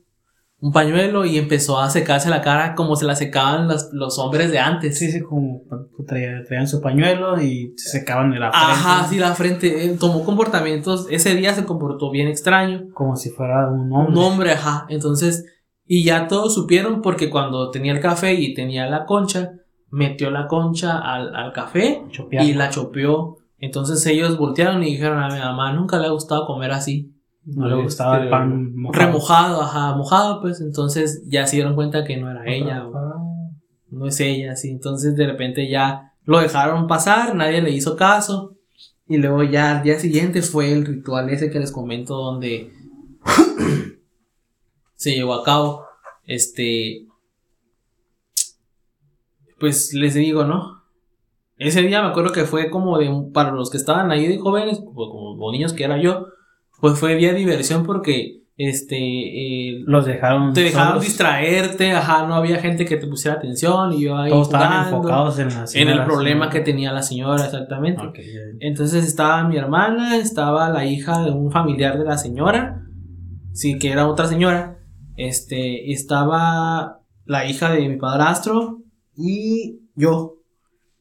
un 0.61 0.73
pañuelo 0.73 1.25
y 1.25 1.39
empezó 1.39 1.79
a 1.79 1.89
secarse 1.89 2.31
la 2.31 2.41
cara 2.41 2.75
como 2.75 2.97
se 2.97 3.07
la 3.07 3.15
secaban 3.15 3.69
los, 3.69 3.91
los 3.93 4.19
hombres 4.19 4.51
de 4.51 4.59
antes. 4.59 4.99
Sí, 4.99 5.13
sí, 5.13 5.21
como 5.21 5.63
traían, 6.07 6.45
traían 6.45 6.67
su 6.67 6.81
pañuelo 6.81 7.41
y 7.41 7.75
se 7.77 8.01
secaban 8.01 8.31
la 8.31 8.51
frente. 8.51 8.73
Ajá, 8.73 9.07
sí, 9.09 9.19
la 9.19 9.35
frente. 9.35 9.85
Él 9.85 9.99
tomó 9.99 10.25
comportamientos. 10.25 11.07
Ese 11.11 11.35
día 11.37 11.55
se 11.55 11.65
comportó 11.65 12.11
bien 12.11 12.27
extraño. 12.27 12.89
Como 12.93 13.15
si 13.15 13.31
fuera 13.31 13.69
un 13.69 13.93
hombre. 13.93 14.13
Un 14.13 14.19
hombre, 14.19 14.53
ajá. 14.53 14.87
Entonces, 14.89 15.47
y 15.87 16.03
ya 16.03 16.27
todos 16.27 16.55
supieron 16.55 17.03
porque 17.03 17.31
cuando 17.31 17.71
tenía 17.71 17.93
el 17.93 18.01
café 18.01 18.35
y 18.35 18.53
tenía 18.55 18.89
la 18.89 19.07
concha, 19.07 19.53
metió 19.91 20.31
la 20.31 20.49
concha 20.49 20.99
al, 20.99 21.37
al 21.37 21.53
café 21.53 22.03
y 22.33 22.55
la 22.55 22.71
chopeó. 22.71 23.37
Entonces 23.59 24.05
ellos 24.07 24.37
voltearon 24.37 24.83
y 24.83 24.87
dijeron 24.87 25.23
a 25.23 25.29
mi 25.29 25.39
mamá, 25.39 25.73
nunca 25.73 25.99
le 25.99 26.07
ha 26.07 26.11
gustado 26.11 26.47
comer 26.47 26.73
así. 26.73 27.15
No 27.55 27.67
le 27.67 27.83
gustaba 27.83 28.17
el 28.17 28.25
Este, 28.25 28.31
pan 28.31 28.77
mojado. 28.77 29.07
Remojado, 29.07 29.63
ajá, 29.63 29.97
mojado, 29.97 30.41
pues 30.43 30.61
entonces 30.61 31.23
ya 31.27 31.47
se 31.47 31.57
dieron 31.57 31.75
cuenta 31.75 32.05
que 32.05 32.17
no 32.19 32.31
era 32.31 32.47
ella 32.47 32.87
o 32.87 32.95
Ah, 32.95 33.51
no 33.91 34.07
es 34.07 34.21
ella, 34.21 34.53
así. 34.53 34.71
Entonces 34.71 35.17
de 35.17 35.27
repente 35.27 35.69
ya 35.69 36.13
lo 36.25 36.41
dejaron 36.41 36.87
pasar, 36.87 37.35
nadie 37.35 37.63
le 37.63 37.71
hizo 37.71 37.97
caso. 37.97 38.55
Y 39.07 39.17
luego 39.17 39.43
ya 39.45 39.79
al 39.79 39.83
día 39.83 39.99
siguiente 39.99 40.43
fue 40.43 40.73
el 40.73 40.85
ritual 40.85 41.31
ese 41.31 41.51
que 41.51 41.59
les 41.59 41.73
comento 41.73 42.17
donde 42.17 42.71
se 44.95 45.15
llevó 45.15 45.35
a 45.35 45.45
cabo. 45.45 45.85
Este. 46.27 47.07
Pues 49.59 49.95
les 49.95 50.13
digo, 50.13 50.45
¿no? 50.45 50.83
Ese 51.57 51.81
día 51.81 52.03
me 52.03 52.09
acuerdo 52.09 52.33
que 52.33 52.45
fue 52.45 52.69
como 52.69 52.99
de 52.99 53.11
para 53.33 53.53
los 53.53 53.71
que 53.71 53.79
estaban 53.79 54.11
ahí 54.11 54.27
de 54.29 54.39
jóvenes, 54.39 54.81
como, 54.81 55.09
como 55.09 55.51
niños 55.51 55.73
que 55.73 55.85
era 55.85 56.01
yo, 56.01 56.27
pues 56.81 56.99
fue 56.99 57.15
bien 57.15 57.37
diversión 57.37 57.85
porque 57.85 58.43
este 58.57 58.97
eh, 58.97 59.83
Los 59.87 60.05
dejaron. 60.05 60.53
te 60.53 60.73
solos. 60.73 61.03
distraerte, 61.05 61.93
ajá, 61.93 62.27
no 62.27 62.35
había 62.35 62.59
gente 62.59 62.85
que 62.85 62.97
te 62.97 63.07
pusiera 63.07 63.37
atención 63.37 63.93
y 63.93 64.03
yo 64.03 64.17
ahí 64.17 64.31
Todos 64.31 64.49
estaban 64.49 64.69
jugando, 64.87 64.97
enfocados 64.97 65.39
en 65.39 65.49
la 65.49 65.55
en 65.55 65.61
el 65.61 65.69
señora, 65.69 66.05
problema 66.05 66.51
que 66.51 66.61
tenía 66.61 66.93
la 66.93 67.03
señora, 67.03 67.45
exactamente. 67.45 68.05
Ok, 68.05 68.17
ya. 68.19 68.41
Entonces 68.61 69.07
estaba 69.07 69.45
mi 69.45 69.57
hermana, 69.57 70.17
estaba 70.17 70.71
la 70.71 70.85
hija 70.85 71.23
de 71.23 71.31
un 71.31 71.53
familiar 71.53 71.99
de 71.99 72.05
la 72.05 72.19
señora, 72.19 72.83
sí, 73.53 73.79
que 73.79 73.93
era 73.93 74.09
otra 74.09 74.27
señora, 74.27 74.79
este, 75.17 75.93
estaba 75.93 77.01
la 77.27 77.47
hija 77.49 77.71
de 77.73 77.89
mi 77.89 77.97
padrastro 77.97 78.79
y 79.17 79.83
yo. 79.95 80.35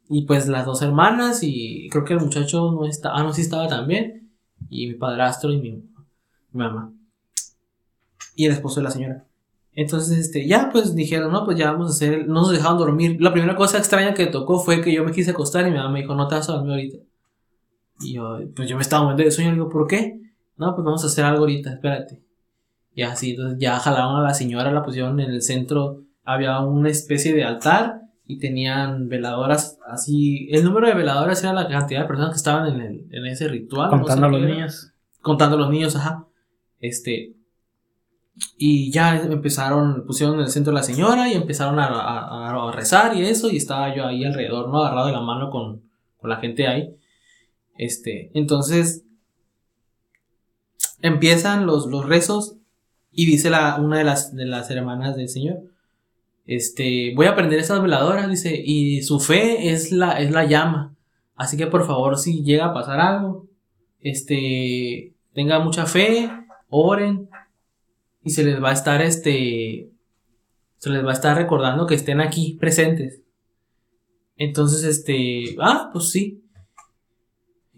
Y 0.09 0.25
pues 0.25 0.47
las 0.47 0.65
dos 0.65 0.81
hermanas 0.83 1.39
y 1.41 1.89
creo 1.89 2.05
que 2.05 2.13
el 2.13 2.19
muchacho 2.19 2.71
no 2.71 2.85
estaba, 2.85 3.17
ah, 3.17 3.23
no, 3.23 3.33
sí 3.33 3.41
estaba 3.41 3.67
también. 3.67 4.26
Y 4.69 4.88
mi 4.88 4.93
padrastro 4.95 5.51
y 5.51 5.58
mi, 5.60 5.84
mamá. 6.51 6.91
Y 8.36 8.45
el 8.45 8.51
esposo 8.51 8.80
de 8.80 8.84
la 8.84 8.91
señora. 8.91 9.25
Entonces, 9.73 10.17
este, 10.17 10.47
ya 10.47 10.69
pues 10.71 10.95
dijeron, 10.95 11.32
no, 11.32 11.45
pues 11.45 11.58
ya 11.58 11.71
vamos 11.71 11.89
a 11.89 11.91
hacer, 11.91 12.27
no 12.27 12.41
nos 12.41 12.51
dejaron 12.51 12.77
dormir. 12.77 13.17
La 13.21 13.32
primera 13.32 13.56
cosa 13.56 13.77
extraña 13.77 14.13
que 14.13 14.25
tocó 14.27 14.60
fue 14.60 14.82
que 14.82 14.91
yo 14.91 15.03
me 15.03 15.12
quise 15.12 15.32
acostar 15.32 15.67
y 15.67 15.71
mi 15.71 15.77
mamá 15.77 15.89
me 15.89 16.01
dijo, 16.01 16.15
no 16.15 16.27
te 16.27 16.36
vas 16.36 16.49
a 16.49 16.53
dormir 16.53 16.71
ahorita. 16.71 16.97
Y 17.99 18.13
yo, 18.13 18.39
pues 18.56 18.67
yo 18.69 18.75
me 18.75 18.82
estaba 18.82 19.03
muriendo 19.03 19.23
de 19.23 19.32
sueño, 19.32 19.51
le 19.51 19.56
digo, 19.56 19.69
¿por 19.69 19.88
qué? 19.88 20.19
No, 20.58 20.73
pues 20.73 20.84
vamos 20.84 21.03
a 21.03 21.08
hacer 21.08 21.25
algo 21.25 21.41
ahorita, 21.41 21.73
espérate. 21.73 22.21
Y 22.95 23.03
así, 23.03 23.32
entonces 23.32 23.60
ya 23.60 23.77
jalaron 23.80 24.15
a 24.15 24.23
la 24.23 24.34
señora, 24.34 24.71
la 24.71 24.84
pusieron 24.84 25.19
en 25.19 25.30
el 25.30 25.43
centro, 25.43 26.01
había 26.23 26.60
una 26.60 26.89
especie 26.89 27.34
de 27.34 27.43
altar 27.43 28.06
y 28.27 28.39
tenían 28.39 29.07
veladoras 29.09 29.79
así. 29.87 30.49
El 30.51 30.63
número 30.65 30.87
de 30.87 30.93
veladoras 30.95 31.41
era 31.43 31.53
la 31.53 31.67
cantidad 31.67 32.01
de 32.01 32.07
personas 32.07 32.31
que 32.31 32.37
estaban 32.37 32.67
en, 32.75 32.81
el- 32.81 33.05
en 33.11 33.25
ese 33.25 33.47
ritual. 33.47 33.89
no 33.89 33.97
sé 33.97 33.99
Contando 34.03 34.25
a 34.27 34.29
los 34.29 34.41
era 34.41 34.53
niños. 34.53 34.91
contando 35.21 35.55
a 35.55 35.59
los 35.59 35.69
niños, 35.69 35.95
ajá. 35.95 36.25
Este. 36.79 37.33
Y 38.57 38.91
ya 38.91 39.19
empezaron, 39.19 40.05
pusieron 40.05 40.35
en 40.35 40.41
el 40.41 40.47
centro 40.49 40.71
a 40.71 40.75
la 40.75 40.83
señora 40.83 41.27
y 41.27 41.33
empezaron 41.33 41.79
a, 41.79 41.87
a- 41.87 42.69
a 42.69 42.71
rezar 42.71 43.15
y 43.15 43.21
eso, 43.25 43.49
y 43.49 43.57
estaba 43.57 43.95
yo 43.95 44.05
ahí 44.05 44.23
alrededor, 44.25 44.69
¿no? 44.69 44.83
Agarrado 44.83 45.07
de 45.07 45.13
la 45.13 45.21
mano 45.21 45.49
con, 45.49 45.81
con 46.17 46.29
la 46.29 46.35
gente 46.37 46.67
ahí. 46.67 46.93
Este, 47.77 48.29
entonces, 48.33 49.03
empiezan 51.01 51.65
los, 51.65 51.87
los 51.87 52.05
rezos 52.07 52.55
y 53.11 53.25
dice 53.25 53.49
la, 53.49 53.77
una 53.77 53.97
de 53.99 54.03
las, 54.03 54.35
de 54.35 54.45
las 54.45 54.69
hermanas 54.69 55.15
del 55.15 55.29
Señor, 55.29 55.59
este, 56.47 57.13
voy 57.15 57.27
a 57.27 57.36
prender 57.36 57.60
estas 57.60 57.81
veladoras, 57.81 58.29
dice, 58.29 58.60
y 58.65 59.03
su 59.03 59.19
fe 59.19 59.69
es 59.69 59.91
la, 59.91 60.19
es 60.19 60.31
la 60.31 60.45
llama. 60.45 60.95
Así 61.36 61.57
que 61.57 61.67
por 61.67 61.86
favor, 61.86 62.17
si 62.17 62.41
llega 62.43 62.67
a 62.67 62.73
pasar 62.73 62.99
algo, 62.99 63.45
este, 63.99 65.13
tenga 65.33 65.60
mucha 65.60 65.86
fe, 65.86 66.31
oren, 66.69 67.29
y 68.23 68.31
se 68.31 68.43
les 68.43 68.63
va 68.63 68.69
a 68.69 68.73
estar, 68.73 69.01
este, 69.01 69.89
se 70.77 70.89
les 70.89 71.05
va 71.05 71.12
a 71.12 71.13
estar 71.13 71.38
recordando 71.38 71.86
que 71.86 71.95
estén 71.95 72.21
aquí 72.21 72.57
presentes. 72.60 73.21
Entonces, 74.38 74.83
este, 74.83 75.55
ah, 75.60 75.89
pues 75.91 76.12
sí. 76.12 76.43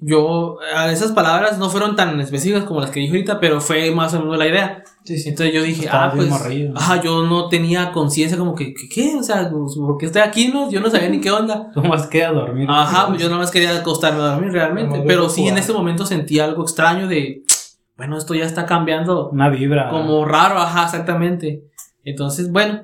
Yo, 0.01 0.57
a 0.75 0.89
esas 0.91 1.11
palabras 1.11 1.57
no 1.57 1.69
fueron 1.69 1.95
tan 1.97 2.19
específicas 2.21 2.63
como 2.63 2.79
las 2.79 2.89
que 2.89 3.01
dije 3.01 3.11
ahorita, 3.11 3.39
pero 3.39 3.59
fue 3.59 3.91
más 3.91 4.13
o 4.13 4.19
menos 4.21 4.37
la 4.37 4.47
idea. 4.47 4.83
Sí, 5.03 5.17
sí. 5.17 5.29
Entonces 5.29 5.53
yo 5.53 5.61
dije, 5.61 5.85
Estaba 5.85 6.05
ah, 6.05 6.11
pues, 6.15 6.29
morrillo. 6.29 6.73
ajá, 6.75 7.01
yo 7.01 7.23
no 7.25 7.49
tenía 7.49 7.91
conciencia 7.91 8.37
como 8.37 8.55
que, 8.55 8.73
que, 8.73 8.87
¿qué? 8.87 9.15
O 9.17 9.23
sea, 9.23 9.49
pues, 9.49 9.75
¿por 9.75 9.97
qué 9.97 10.05
estoy 10.05 10.21
aquí? 10.21 10.47
No? 10.49 10.69
Yo 10.71 10.79
no 10.79 10.89
sabía 10.89 11.09
ni 11.09 11.19
qué 11.19 11.31
onda. 11.31 11.69
¿Cómo 11.73 11.89
más 11.89 12.07
queda 12.07 12.31
dormir? 12.31 12.67
Ajá, 12.69 13.07
pues 13.07 13.21
yo 13.21 13.27
nada 13.27 13.39
más 13.41 13.51
quería 13.51 13.75
acostarme 13.75 14.21
a 14.21 14.27
dormir 14.33 14.51
realmente, 14.53 15.03
pero 15.05 15.29
sí 15.29 15.47
en 15.47 15.57
ese 15.57 15.73
momento 15.73 16.05
sentí 16.05 16.39
algo 16.39 16.61
extraño 16.63 17.07
de, 17.07 17.43
bueno, 17.97 18.17
esto 18.17 18.33
ya 18.35 18.45
está 18.45 18.65
cambiando 18.65 19.29
Una 19.29 19.49
vibra. 19.49 19.89
como 19.89 20.23
raro, 20.25 20.59
ajá, 20.59 20.85
exactamente. 20.85 21.63
Entonces, 22.05 22.51
bueno, 22.51 22.83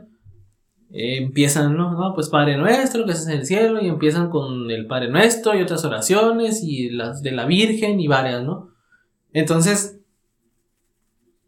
empiezan, 0.97 1.75
¿no? 1.75 1.91
¿no? 1.91 2.13
Pues 2.13 2.29
Padre 2.29 2.58
Nuestro, 2.58 3.05
que 3.05 3.12
estás 3.12 3.27
en 3.27 3.39
el 3.39 3.45
cielo, 3.45 3.81
y 3.81 3.88
empiezan 3.88 4.29
con 4.29 4.71
el 4.71 4.88
Padre 4.88 5.10
Nuestro 5.10 5.53
y 5.53 5.62
otras 5.62 5.84
oraciones, 5.84 6.63
y 6.63 6.89
las 6.89 7.21
de 7.21 7.31
la 7.31 7.45
Virgen 7.45 7.99
y 7.99 8.08
varias, 8.08 8.43
¿no? 8.43 8.69
Entonces, 9.34 9.99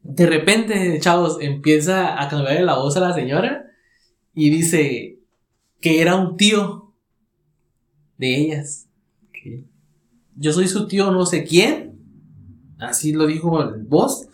de 0.03 0.25
repente, 0.25 0.99
chavos, 0.99 1.37
empieza 1.41 2.21
a 2.21 2.27
cambiarle 2.27 2.63
la 2.63 2.77
voz 2.77 2.97
a 2.97 3.01
la 3.01 3.13
señora 3.13 3.65
y 4.33 4.49
dice 4.49 5.19
que 5.81 6.01
era 6.01 6.15
un 6.15 6.37
tío 6.37 6.93
de 8.17 8.35
ellas. 8.35 8.89
Yo 10.35 10.53
soy 10.53 10.67
su 10.67 10.87
tío 10.87 11.11
no 11.11 11.25
sé 11.25 11.43
quién. 11.43 11.99
Así 12.79 13.11
lo 13.11 13.25
dijo 13.25 13.61
el 13.61 13.83
voz. 13.83 14.27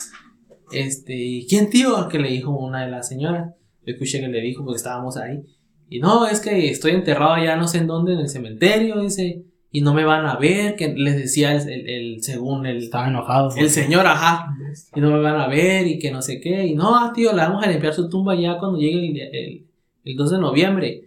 Este, 0.71 1.45
¿quién 1.47 1.69
tío? 1.69 2.08
Que 2.08 2.19
le 2.19 2.30
dijo 2.30 2.52
una 2.52 2.86
de 2.86 2.91
las 2.91 3.08
señoras. 3.08 3.54
Yo 3.86 3.93
escuché 3.93 4.19
que 4.22 4.28
le 4.28 4.41
dijo 4.41 4.63
porque 4.63 4.78
estábamos 4.78 5.17
ahí. 5.17 5.41
Y 5.89 6.00
no, 6.00 6.26
es 6.28 6.39
que 6.39 6.69
estoy 6.69 6.91
enterrado 6.91 7.34
allá 7.34 7.56
no 7.56 7.67
sé 7.67 7.80
en 7.80 7.88
dónde, 7.88 8.13
en 8.13 8.19
el 8.19 8.30
cementerio, 8.30 9.02
dice. 9.02 9.43
Y 9.76 9.82
no 9.82 9.93
me 9.96 10.06
van 10.06 10.26
a 10.28 10.38
ver, 10.38 10.76
que 10.76 10.89
les 10.96 11.15
decía 11.17 11.56
el, 11.56 11.67
el- 11.67 11.89
el- 11.89 12.24
según 12.24 12.65
el, 12.67 12.78
Estaba 12.78 13.08
enojado. 13.08 13.50
el 13.58 13.69
señor, 13.69 14.06
ajá. 14.06 14.48
Y 14.96 15.02
no 15.02 15.10
me 15.12 15.19
van 15.19 15.36
a 15.41 15.48
ver 15.48 15.88
y 15.88 15.98
que 15.98 16.12
no 16.12 16.22
sé 16.22 16.39
qué. 16.39 16.65
Y 16.67 16.76
no, 16.76 17.12
tío, 17.12 17.32
le 17.34 17.39
vamos 17.41 17.63
a 17.63 17.67
limpiar 17.69 17.93
su 17.93 18.08
tumba 18.08 18.36
ya 18.36 18.58
cuando 18.60 18.78
llegue 18.78 19.00
el, 19.10 19.19
el, 19.36 19.67
el 20.06 20.15
2 20.15 20.32
de 20.32 20.38
noviembre. 20.38 21.02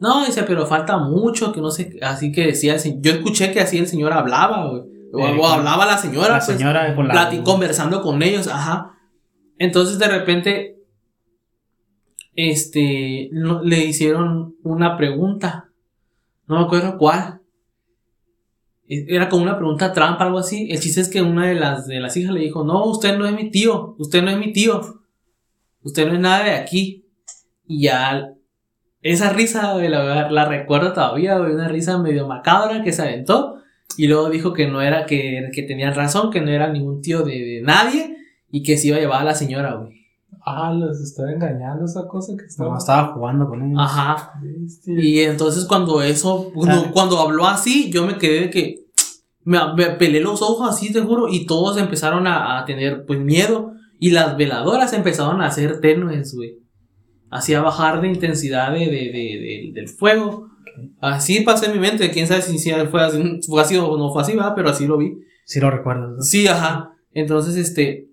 No, 0.00 0.24
dice, 0.26 0.42
pero 0.44 0.66
falta 0.66 0.98
mucho, 0.98 1.50
que 1.52 1.60
no 1.62 1.70
sé. 1.70 1.98
Así 2.02 2.30
que 2.30 2.46
decía, 2.46 2.74
el 2.74 2.80
se- 2.80 2.98
yo 3.00 3.10
escuché 3.12 3.52
que 3.52 3.60
así 3.60 3.78
el 3.78 3.86
señor 3.86 4.12
hablaba, 4.12 4.68
güey. 4.68 4.82
O, 5.12 5.18
Eh, 5.26 5.36
o 5.40 5.46
hablaba 5.46 5.86
la 5.86 5.96
señora, 5.98 6.28
La 6.28 6.34
pues, 6.34 6.44
señora 6.58 6.94
con 6.94 7.08
la. 7.08 7.42
conversando 7.42 8.00
con 8.02 8.22
ellos, 8.22 8.46
ajá. 8.48 8.92
Entonces 9.58 9.98
de 9.98 10.08
repente, 10.08 10.76
este, 12.48 13.30
le 13.32 13.84
hicieron 13.84 14.56
una 14.62 14.96
pregunta. 14.96 15.68
No 16.46 16.58
me 16.58 16.64
acuerdo 16.64 16.96
cuál. 16.98 17.40
E- 18.88 19.06
Era 19.08 19.28
como 19.28 19.42
una 19.42 19.56
pregunta 19.56 19.92
trampa, 19.92 20.24
algo 20.24 20.38
así. 20.38 20.68
El 20.70 20.80
chiste 20.80 21.00
es 21.00 21.08
que 21.08 21.22
una 21.22 21.46
de 21.46 21.54
las, 21.54 21.86
de 21.86 22.00
las 22.00 22.16
hijas 22.16 22.32
le 22.32 22.40
dijo, 22.40 22.64
no, 22.64 22.84
usted 22.86 23.16
no 23.18 23.26
es 23.26 23.32
mi 23.34 23.50
tío, 23.50 23.94
usted 23.98 24.22
no 24.22 24.30
es 24.30 24.38
mi 24.38 24.52
tío. 24.52 24.80
Usted 25.82 26.06
no 26.06 26.14
es 26.14 26.20
nada 26.20 26.44
de 26.44 26.52
aquí. 26.52 27.06
Y 27.66 27.82
ya, 27.84 28.28
esa 29.02 29.32
risa, 29.32 29.74
la, 29.76 30.30
la 30.30 30.44
recuerdo 30.44 30.92
todavía, 30.92 31.40
una 31.40 31.68
risa 31.68 31.98
medio 31.98 32.26
macabra 32.26 32.82
que 32.82 32.92
se 32.92 33.02
aventó. 33.02 33.56
Y 33.96 34.06
luego 34.06 34.30
dijo 34.30 34.52
que 34.52 34.68
no 34.68 34.82
era, 34.82 35.04
que, 35.06 35.50
que 35.54 35.62
tenían 35.62 35.94
razón, 35.94 36.30
que 36.30 36.40
no 36.40 36.50
era 36.50 36.70
ningún 36.72 37.00
tío 37.02 37.22
de, 37.22 37.32
de 37.32 37.60
nadie 37.62 38.16
y 38.50 38.62
que 38.62 38.76
se 38.76 38.88
iba 38.88 38.96
a 38.96 39.00
llevar 39.00 39.22
a 39.22 39.24
la 39.24 39.34
señora, 39.34 39.74
güey. 39.74 39.99
Ah, 40.56 40.72
les 40.74 41.00
estaba 41.00 41.32
engañando 41.32 41.84
esa 41.84 42.06
cosa 42.08 42.32
que 42.38 42.44
estaba. 42.44 42.70
No, 42.70 42.78
estaba 42.78 43.12
jugando 43.14 43.48
con 43.48 43.62
ellos. 43.62 43.78
Ajá. 43.80 44.32
Bestia. 44.42 44.94
Y 45.00 45.20
entonces 45.20 45.64
cuando 45.64 46.02
eso, 46.02 46.50
cuando, 46.54 46.90
cuando 46.92 47.18
habló 47.20 47.46
así, 47.46 47.90
yo 47.90 48.06
me 48.06 48.18
quedé 48.18 48.40
de 48.42 48.50
que 48.50 48.76
me, 49.44 49.58
me 49.76 49.86
pelé 49.90 50.20
los 50.20 50.42
ojos 50.42 50.68
así, 50.70 50.92
te 50.92 51.00
juro, 51.00 51.28
y 51.28 51.46
todos 51.46 51.76
empezaron 51.78 52.26
a, 52.26 52.58
a 52.60 52.64
tener 52.64 53.04
pues 53.06 53.18
miedo. 53.20 53.72
Y 53.98 54.12
las 54.12 54.36
veladoras 54.36 54.92
empezaron 54.94 55.42
a 55.42 55.46
hacer 55.46 55.80
tenues, 55.80 56.34
güey. 56.34 56.58
Así 57.30 57.52
a 57.54 57.60
bajar 57.60 58.00
de 58.00 58.08
intensidad 58.08 58.72
de, 58.72 58.78
de- 58.80 58.86
de- 58.86 59.70
de- 59.70 59.70
del 59.74 59.88
fuego. 59.88 60.48
Así 61.00 61.40
pasé 61.42 61.66
en 61.66 61.72
mi 61.74 61.78
mente, 61.78 62.10
quién 62.10 62.26
sabe 62.26 62.42
si, 62.42 62.58
si 62.58 62.70
fue, 62.90 63.02
así, 63.02 63.40
fue 63.46 63.60
así 63.60 63.76
o 63.76 63.96
no 63.98 64.10
fue 64.12 64.22
así, 64.22 64.34
¿verdad? 64.34 64.54
pero 64.56 64.70
así 64.70 64.86
lo 64.86 64.96
vi. 64.96 65.12
Sí 65.44 65.60
lo 65.60 65.70
recuerdo. 65.70 66.08
¿no? 66.16 66.22
Sí, 66.22 66.46
ajá. 66.48 66.92
Entonces, 67.12 67.56
este, 67.56 68.08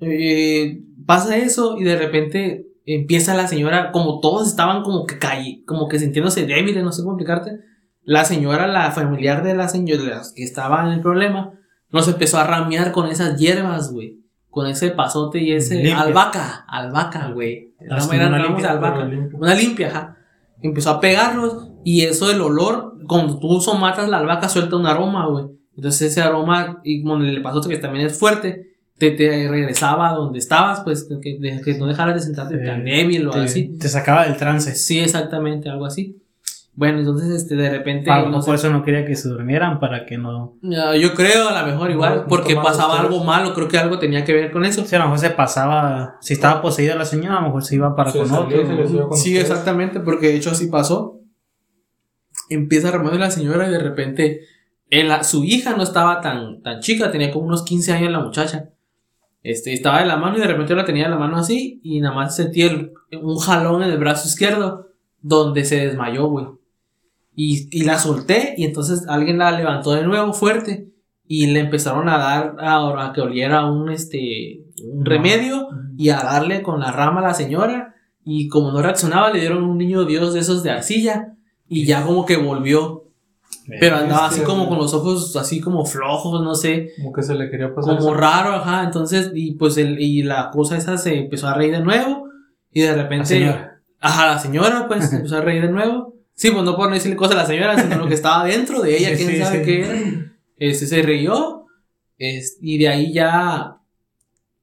eh, 0.00 0.82
pasa 1.06 1.36
eso 1.36 1.76
y 1.78 1.84
de 1.84 1.96
repente 1.96 2.66
empieza 2.84 3.34
la 3.34 3.48
señora, 3.48 3.90
como 3.92 4.20
todos 4.20 4.48
estaban 4.48 4.82
como 4.82 5.06
que 5.06 5.18
caí, 5.18 5.64
como 5.64 5.88
que 5.88 5.98
sintiéndose 5.98 6.46
débiles, 6.46 6.84
no 6.84 6.92
sé 6.92 7.02
cómo 7.02 7.14
explicarte. 7.14 7.58
La 8.02 8.24
señora, 8.24 8.66
la 8.68 8.90
familiar 8.92 9.42
de 9.42 9.54
la 9.54 9.68
señora 9.68 10.22
que 10.34 10.44
estaba 10.44 10.86
en 10.86 10.92
el 10.92 11.00
problema, 11.00 11.52
nos 11.90 12.06
empezó 12.08 12.38
a 12.38 12.44
ramear 12.44 12.92
con 12.92 13.08
esas 13.08 13.38
hierbas, 13.38 13.92
güey. 13.92 14.20
Con 14.50 14.68
ese 14.68 14.90
pasote 14.90 15.40
y 15.40 15.52
ese 15.52 15.74
Limpia. 15.74 16.00
albahaca, 16.00 16.64
albahaca, 16.68 17.30
güey. 17.32 17.74
Eran 17.80 18.30
una 18.30 18.38
limpia, 18.46 18.70
albahaca. 18.70 19.04
limpia. 19.04 19.38
Una 19.38 19.54
limpia, 19.54 19.88
ajá. 19.88 20.16
Empezó 20.62 20.90
a 20.90 21.00
pegarlos 21.00 21.68
y 21.84 22.02
eso 22.02 22.28
del 22.28 22.40
olor, 22.40 22.94
cuando 23.06 23.38
tú 23.38 23.60
somatas 23.60 24.08
la 24.08 24.18
albahaca 24.18 24.48
suelta 24.48 24.76
un 24.76 24.86
aroma, 24.86 25.26
güey. 25.26 25.46
Entonces 25.76 26.10
ese 26.12 26.22
aroma, 26.22 26.80
y 26.84 27.02
con 27.02 27.22
el 27.22 27.42
pasote 27.42 27.68
que 27.68 27.78
también 27.78 28.06
es 28.06 28.18
fuerte, 28.18 28.75
te, 28.98 29.10
te 29.12 29.48
regresaba 29.48 30.10
a 30.10 30.14
donde 30.14 30.38
estabas, 30.38 30.80
pues 30.80 31.08
que, 31.22 31.38
que 31.62 31.74
no 31.78 31.86
dejaras 31.86 32.14
de 32.14 32.20
sentarte 32.20 32.58
Sí. 32.58 32.64
tan 32.64 32.84
débil 32.84 33.28
o 33.28 33.30
Te, 33.30 33.40
así. 33.40 33.76
te 33.78 33.88
sacaba 33.88 34.24
del 34.24 34.36
trance. 34.36 34.74
Sí, 34.74 34.98
exactamente, 35.00 35.68
algo 35.68 35.84
así. 35.86 36.16
Bueno, 36.74 36.98
entonces 36.98 37.30
este 37.30 37.56
de 37.56 37.70
repente... 37.70 38.10
A 38.10 38.18
lo 38.20 38.24
no 38.30 38.38
mejor 38.38 38.58
sé, 38.58 38.66
eso 38.66 38.70
no 38.70 38.82
quería 38.84 39.06
que 39.06 39.16
se 39.16 39.30
durmieran 39.30 39.80
para 39.80 40.04
que 40.04 40.18
no. 40.18 40.56
ya, 40.60 40.94
yo 40.94 41.14
creo 41.14 41.48
a 41.48 41.62
lo 41.62 41.66
mejor 41.68 41.90
igual, 41.90 42.14
No, 42.16 42.22
no 42.22 42.28
porque 42.28 42.54
pasaba 42.54 43.00
algo 43.00 43.24
malo, 43.24 43.54
creo 43.54 43.66
que 43.66 43.78
algo 43.78 43.98
tenía 43.98 44.24
que 44.24 44.34
ver 44.34 44.50
con 44.52 44.62
eso. 44.66 44.84
Si 44.84 44.94
a 44.94 44.98
lo 44.98 45.04
mejor 45.06 45.18
se 45.20 45.30
pasaba. 45.30 46.16
Si 46.20 46.34
estaba 46.34 46.60
poseída 46.60 46.94
la 46.94 47.06
señora, 47.06 47.38
a 47.38 47.40
lo 47.40 47.46
mejor 47.46 47.64
se 47.64 47.76
iba 47.76 47.96
para 47.96 48.10
Se 48.10 48.18
con 48.18 48.30
otro. 48.30 48.62
con 48.62 49.16
Sí, 49.16 49.30
ustedes. 49.30 49.40
exactamente, 49.50 50.00
porque 50.00 50.26
de 50.28 50.36
hecho 50.36 50.50
así 50.50 50.66
pasó. 50.66 51.20
Empieza 52.50 52.88
a 52.88 52.92
remover 52.92 53.20
la 53.20 53.30
señora 53.30 53.66
y 53.66 53.70
de 53.70 53.78
repente 53.78 54.40
el- 54.90 55.24
su 55.24 55.44
hija 55.44 55.76
no 55.76 55.82
estaba 55.82 56.20
tan, 56.20 56.62
tan 56.62 56.80
chica, 56.80 57.10
tenía 57.10 57.30
como 57.32 57.46
unos 57.46 57.64
15 57.64 57.92
años 57.92 58.12
la 58.12 58.20
muchacha. 58.20 58.68
Este, 59.48 59.72
estaba 59.72 60.00
de 60.00 60.06
la 60.06 60.16
mano 60.16 60.36
y 60.36 60.40
de 60.40 60.46
repente 60.48 60.74
la 60.74 60.84
tenía 60.84 61.04
de 61.04 61.10
la 61.10 61.18
mano 61.18 61.36
así 61.36 61.80
y 61.84 62.00
nada 62.00 62.14
más 62.14 62.34
sentí 62.34 62.62
el- 62.62 62.92
un 63.22 63.36
jalón 63.38 63.82
en 63.82 63.90
el 63.90 63.98
brazo 63.98 64.26
izquierdo 64.28 64.88
donde 65.22 65.64
se 65.64 65.86
desmayó, 65.86 66.26
güey. 66.26 66.46
Y, 67.34 67.68
y 67.70 67.84
la 67.84 67.98
solté 67.98 68.54
y 68.56 68.64
entonces 68.64 69.06
alguien 69.08 69.38
la 69.38 69.52
levantó 69.52 69.92
de 69.92 70.02
nuevo 70.04 70.32
fuerte 70.32 70.88
y 71.28 71.46
le 71.48 71.60
empezaron 71.60 72.08
a 72.08 72.18
dar 72.18 72.56
a, 72.58 73.06
a 73.08 73.12
que 73.12 73.20
oliera 73.20 73.66
un, 73.70 73.90
este, 73.90 74.64
un 74.84 75.04
remedio 75.04 75.68
y 75.96 76.08
a 76.08 76.16
darle 76.16 76.62
con 76.62 76.80
la 76.80 76.90
rama 76.92 77.20
a 77.20 77.24
la 77.28 77.34
señora. 77.34 77.94
Y 78.24 78.48
como 78.48 78.72
no 78.72 78.82
reaccionaba, 78.82 79.30
le 79.32 79.40
dieron 79.40 79.62
un 79.64 79.78
niño 79.78 80.04
Dios 80.04 80.34
de 80.34 80.40
esos 80.40 80.62
de 80.64 80.70
arcilla. 80.70 81.34
Y 81.68 81.84
ya 81.84 82.04
como 82.04 82.26
que 82.26 82.36
volvió. 82.36 83.05
Pero 83.80 83.96
andaba 83.96 84.26
así 84.26 84.38
Bestia, 84.40 84.46
como 84.46 84.58
güey. 84.64 84.68
con 84.70 84.78
los 84.78 84.94
ojos 84.94 85.34
así 85.36 85.60
como 85.60 85.84
flojos, 85.84 86.42
no 86.42 86.54
sé. 86.54 86.92
Como 86.98 87.12
que 87.12 87.22
se 87.22 87.34
le 87.34 87.50
quería 87.50 87.74
pasar. 87.74 87.98
Como 87.98 88.14
raro, 88.14 88.52
ajá. 88.52 88.84
Entonces, 88.84 89.32
y 89.34 89.54
pues 89.54 89.76
el, 89.76 90.00
y 90.00 90.22
la 90.22 90.50
cosa 90.50 90.76
esa 90.76 90.96
se 90.98 91.18
empezó 91.18 91.48
a 91.48 91.54
reír 91.54 91.72
de 91.72 91.80
nuevo. 91.80 92.28
Y 92.72 92.82
de 92.82 92.94
repente. 92.94 93.16
La 93.18 93.24
señora. 93.26 93.80
Ajá, 94.00 94.26
la 94.26 94.38
señora 94.38 94.86
pues 94.86 95.08
se 95.10 95.16
empezó 95.16 95.38
a 95.38 95.40
reír 95.40 95.62
de 95.62 95.70
nuevo. 95.72 96.14
Sí, 96.34 96.50
pues 96.50 96.64
no 96.64 96.76
por 96.76 96.88
no 96.88 96.94
decirle 96.94 97.16
cosas 97.16 97.36
a 97.36 97.40
la 97.42 97.46
señora, 97.46 97.80
sino 97.80 97.96
lo 97.96 98.06
que 98.08 98.14
estaba 98.14 98.44
dentro 98.44 98.82
de 98.82 98.96
ella, 98.98 99.08
Sí, 99.16 99.24
quién 99.24 99.30
sí, 99.30 99.38
sabe 99.42 99.58
sí. 99.58 99.64
qué 99.64 99.80
era. 99.80 100.32
Este 100.58 100.86
se 100.86 101.02
rió. 101.02 101.66
es- 102.18 102.58
y 102.60 102.78
de 102.78 102.88
ahí 102.88 103.12
ya 103.12 103.76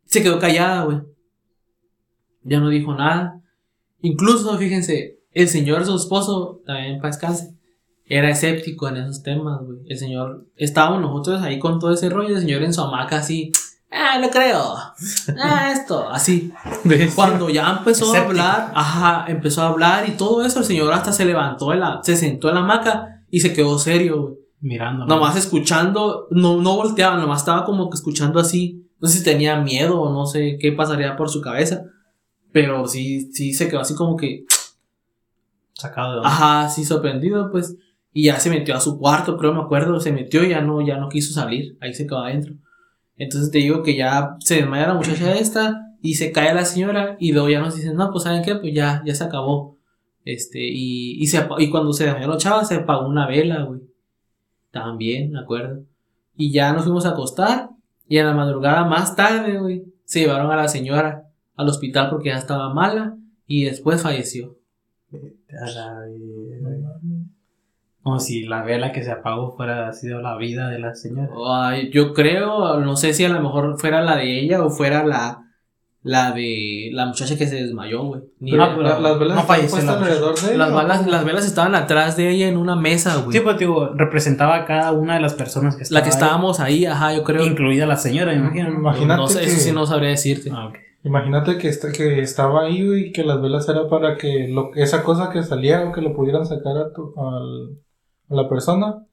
se 0.05 0.21
quedó 0.23 0.39
callada, 0.39 0.83
güey. 0.85 0.99
Ya 2.43 2.59
no 2.59 2.69
dijo 2.69 2.93
nada. 2.93 3.41
Incluso, 4.01 4.57
fíjense, 4.57 5.19
el 5.31 5.47
señor, 5.47 5.85
su 5.85 5.95
esposo, 5.95 6.61
también 6.65 6.97
para 6.97 7.09
descanse, 7.09 7.53
era 8.05 8.29
escéptico 8.29 8.87
en 8.89 8.97
esos 8.97 9.23
temas, 9.23 9.61
güey. 9.61 9.79
El 9.87 9.97
señor, 9.97 10.47
estábamos 10.55 11.01
nosotros 11.01 11.41
ahí 11.41 11.59
con 11.59 11.79
todo 11.79 11.93
ese 11.93 12.09
rollo, 12.09 12.35
el 12.35 12.41
señor 12.41 12.63
en 12.63 12.73
su 12.73 12.81
hamaca 12.81 13.17
así, 13.17 13.51
ah, 13.91 14.17
no 14.19 14.29
creo, 14.29 14.75
ah, 15.41 15.71
esto, 15.71 16.09
así. 16.09 16.51
Cuando 17.15 17.49
ya 17.49 17.77
empezó 17.77 18.13
a 18.13 18.19
hablar, 18.19 18.71
ajá, 18.75 19.25
empezó 19.27 19.61
a 19.61 19.67
hablar 19.67 20.07
y 20.07 20.11
todo 20.11 20.45
eso, 20.45 20.59
el 20.59 20.65
señor 20.65 20.91
hasta 20.93 21.13
se 21.13 21.25
levantó, 21.25 21.71
de 21.71 21.77
la, 21.77 22.01
se 22.03 22.15
sentó 22.15 22.49
en 22.49 22.55
la 22.55 22.61
hamaca 22.61 23.23
y 23.29 23.39
se 23.39 23.53
quedó 23.53 23.79
serio, 23.79 24.21
güey. 24.21 24.43
Mirando. 24.63 25.05
Nomás 25.05 25.35
escuchando, 25.35 26.27
no, 26.31 26.61
no 26.61 26.77
volteaba, 26.77 27.17
nomás 27.17 27.41
estaba 27.41 27.65
como 27.65 27.89
que 27.89 27.95
escuchando 27.95 28.39
así. 28.39 28.87
No 29.01 29.09
sé 29.09 29.17
si 29.17 29.23
tenía 29.25 29.59
miedo 29.59 29.99
o 29.99 30.13
no 30.13 30.25
sé 30.25 30.57
qué 30.57 30.71
pasaría 30.71 31.17
por 31.17 31.29
su 31.29 31.41
cabeza. 31.41 31.83
Pero 32.53 32.87
sí, 32.87 33.29
sí 33.33 33.53
se 33.53 33.67
quedó 33.67 33.81
así 33.81 33.93
como 33.93 34.15
que, 34.15 34.45
Sacado 35.73 36.13
de 36.13 36.17
onda. 36.19 36.29
ajá, 36.29 36.69
sí 36.69 36.85
sorprendido, 36.85 37.51
pues. 37.51 37.75
Y 38.13 38.25
ya 38.25 38.39
se 38.39 38.49
metió 38.49 38.75
a 38.75 38.79
su 38.79 38.99
cuarto, 38.99 39.37
creo, 39.37 39.53
me 39.53 39.61
acuerdo, 39.61 39.99
se 39.99 40.11
metió 40.11 40.43
y 40.43 40.49
ya 40.49 40.61
no, 40.61 40.85
ya 40.85 40.97
no 40.97 41.09
quiso 41.09 41.33
salir. 41.33 41.77
Ahí 41.81 41.93
se 41.93 42.05
quedó 42.05 42.19
adentro. 42.19 42.53
Entonces 43.17 43.51
te 43.51 43.57
digo 43.59 43.83
que 43.83 43.95
ya 43.95 44.35
se 44.39 44.55
desmaya 44.55 44.87
la 44.87 44.93
muchacha 44.95 45.33
esta 45.33 45.95
y 46.01 46.15
se 46.15 46.31
cae 46.31 46.53
la 46.53 46.65
señora 46.65 47.17
y 47.19 47.31
luego 47.31 47.49
ya 47.49 47.59
nos 47.59 47.75
dicen, 47.75 47.95
no, 47.95 48.11
pues 48.11 48.23
¿saben 48.23 48.43
qué? 48.43 48.55
Pues 48.55 48.73
ya, 48.73 49.01
ya 49.05 49.15
se 49.15 49.23
acabó. 49.23 49.77
Este, 50.25 50.59
y, 50.59 51.21
y, 51.21 51.27
se, 51.27 51.45
y 51.57 51.69
cuando 51.69 51.91
se 51.91 52.05
desmayó 52.05 52.27
la 52.27 52.37
chava 52.37 52.63
se 52.63 52.75
apagó 52.75 53.07
una 53.07 53.27
vela, 53.27 53.63
güey. 53.63 53.81
También, 54.71 55.31
me 55.31 55.39
acuerdo. 55.39 55.83
Y 56.35 56.51
ya 56.51 56.73
nos 56.73 56.83
fuimos 56.83 57.05
a 57.05 57.09
acostar 57.09 57.69
y 58.07 58.17
en 58.17 58.25
la 58.25 58.33
madrugada 58.33 58.85
más 58.85 59.15
tarde, 59.15 59.59
güey, 59.59 59.85
se 60.05 60.19
llevaron 60.19 60.51
a 60.51 60.55
la 60.55 60.67
señora 60.67 61.29
al 61.55 61.69
hospital 61.69 62.09
porque 62.09 62.29
ya 62.29 62.37
estaba 62.37 62.73
mala 62.73 63.17
y 63.47 63.65
después 63.65 64.01
falleció. 64.01 64.57
La. 68.03 68.09
Como 68.11 68.19
si 68.19 68.43
la 68.43 68.63
vela 68.63 68.91
que 68.91 69.03
se 69.03 69.11
apagó 69.11 69.55
fuera 69.55 69.91
sido 69.93 70.21
la 70.21 70.35
vida 70.37 70.69
de 70.69 70.79
la 70.79 70.93
señora. 70.95 71.29
Yo 71.91 72.13
creo, 72.13 72.79
no 72.79 72.95
sé 72.95 73.13
si 73.13 73.23
a 73.25 73.29
lo 73.29 73.39
mejor 73.41 73.79
fuera 73.79 74.01
la 74.01 74.17
de 74.17 74.39
ella 74.41 74.61
o 74.63 74.69
fuera 74.69 75.05
la, 75.05 75.39
la 76.03 76.31
de 76.33 76.89
la 76.91 77.05
muchacha 77.05 77.37
que 77.37 77.47
se 77.47 77.55
desmayó, 77.55 78.03
güey. 78.03 78.21
Ni 78.41 78.51
Pero 78.51 78.63
idea. 78.65 78.75
pero 78.75 78.89
la- 78.89 78.99
las 78.99 79.19
velas 79.19 79.35
no 79.37 79.43
falleció 79.43 79.81
la 79.83 79.93
alrededor 79.93 80.35
de 80.37 80.47
ella. 80.49 80.57
las, 80.57 80.69
¿o 80.71 80.75
balas, 80.75 81.07
las 81.07 81.23
velas 81.25 81.45
estaban 81.45 81.75
atrás 81.75 82.17
de 82.17 82.29
ella 82.29 82.47
en 82.49 82.57
una 82.57 82.75
mesa, 82.75 83.15
güey. 83.21 83.37
Sí, 83.37 83.39
pues 83.43 83.57
digo, 83.57 83.91
representaba 83.95 84.55
a 84.57 84.65
cada 84.65 84.91
una 84.91 85.15
de 85.15 85.21
las 85.21 85.33
personas 85.33 85.75
que 85.77 85.83
la 85.83 85.83
estaban 85.85 86.03
que 86.03 86.09
estábamos 86.09 86.59
ahí, 86.59 86.85
ajá, 86.85 87.13
yo 87.13 87.23
creo. 87.23 87.45
incluida 87.45 87.85
la 87.85 87.95
señora, 87.95 88.33
me 88.33 88.39
imagino. 88.39 88.69
¿no? 88.71 88.79
Imagínate 88.79 89.21
no 89.21 89.27
sé, 89.29 89.39
que, 89.39 89.45
eso 89.45 89.59
sí 89.61 89.71
no 89.71 89.85
sabría 89.85 90.09
decirte. 90.09 90.49
Ah, 90.53 90.73
imagínate 91.05 91.57
que, 91.57 91.69
está, 91.69 91.91
que 91.93 92.19
estaba 92.21 92.63
ahí 92.65 92.81
y 93.05 93.11
que 93.13 93.23
las 93.23 93.41
velas 93.41 93.67
era 93.69 93.87
para 93.87 94.17
que 94.17 94.49
lo, 94.49 94.71
esa 94.75 95.03
cosa 95.03 95.29
que 95.29 95.41
saliera 95.41 95.85
o 95.87 95.93
que 95.93 96.01
lo 96.01 96.13
pudieran 96.13 96.45
sacar 96.45 96.75
a, 96.77 96.91
tu- 96.91 97.13
al- 97.17 97.77
a 98.33 98.43
la 98.43 98.49
persona. 98.49 99.05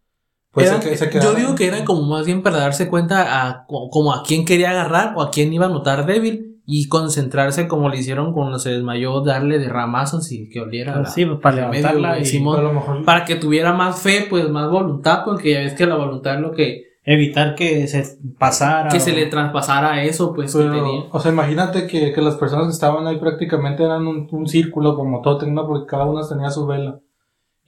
Pues 0.52 0.66
Eran- 0.68 0.82
se, 0.82 0.90
que- 0.90 0.96
se 0.96 1.20
yo 1.20 1.34
digo 1.34 1.54
que 1.54 1.66
era 1.68 1.84
como 1.84 2.02
más 2.02 2.26
bien 2.26 2.42
para 2.42 2.56
darse 2.58 2.88
cuenta 2.88 3.46
a 3.46 3.66
co- 3.66 3.88
como 3.88 4.12
a 4.12 4.22
quién 4.24 4.44
quería 4.44 4.70
agarrar 4.70 5.14
o 5.16 5.22
a 5.22 5.30
quién 5.30 5.52
iba 5.52 5.66
a 5.66 5.68
notar 5.68 6.06
débil 6.06 6.60
y 6.66 6.88
concentrarse 6.88 7.68
como 7.68 7.88
le 7.88 7.98
hicieron 7.98 8.32
cuando 8.32 8.58
se 8.58 8.70
desmayó, 8.70 9.20
darle 9.22 9.58
de 9.58 9.68
ramazos 9.68 10.30
y 10.32 10.48
que 10.48 10.60
oliera. 10.60 10.94
Ah, 10.94 11.00
la- 11.02 11.06
sí, 11.06 11.24
pues, 11.24 11.38
para 11.40 11.56
levantarla 11.56 12.10
güey, 12.10 12.22
y 12.22 12.24
Simón. 12.26 12.58
a 12.58 12.62
lo 12.62 12.72
mejor 12.72 13.04
para 13.04 13.24
que 13.24 13.36
tuviera 13.36 13.72
más 13.72 14.00
fe, 14.00 14.26
pues 14.28 14.48
más 14.48 14.68
voluntad, 14.70 15.22
porque 15.24 15.52
ya 15.52 15.58
ves 15.60 15.74
que 15.74 15.86
la 15.86 15.96
voluntad 15.96 16.34
es 16.34 16.40
lo 16.40 16.52
que, 16.52 16.84
evitar 17.04 17.54
que 17.54 17.86
se 17.86 18.18
pasara. 18.38 18.88
que 18.90 19.00
se 19.00 19.12
le 19.12 19.26
traspasara 19.26 20.02
eso, 20.02 20.32
pues 20.34 20.52
que 20.54 20.62
tenía. 20.62 21.04
o 21.10 21.18
sea, 21.20 21.32
imagínate 21.32 21.86
que, 21.86 22.12
que 22.12 22.20
las 22.22 22.34
personas 22.36 22.66
que 22.66 22.72
estaban 22.72 23.06
ahí 23.06 23.18
prácticamente 23.18 23.82
eran 23.84 24.06
un, 24.06 24.28
un 24.30 24.46
círculo 24.48 24.94
como 24.96 25.22
tótem, 25.22 25.52
¿no? 25.54 25.66
Porque 25.66 25.86
cada 25.86 26.04
una 26.06 26.28
tenía 26.28 26.50
su 26.50 26.66
vela. 26.66 26.98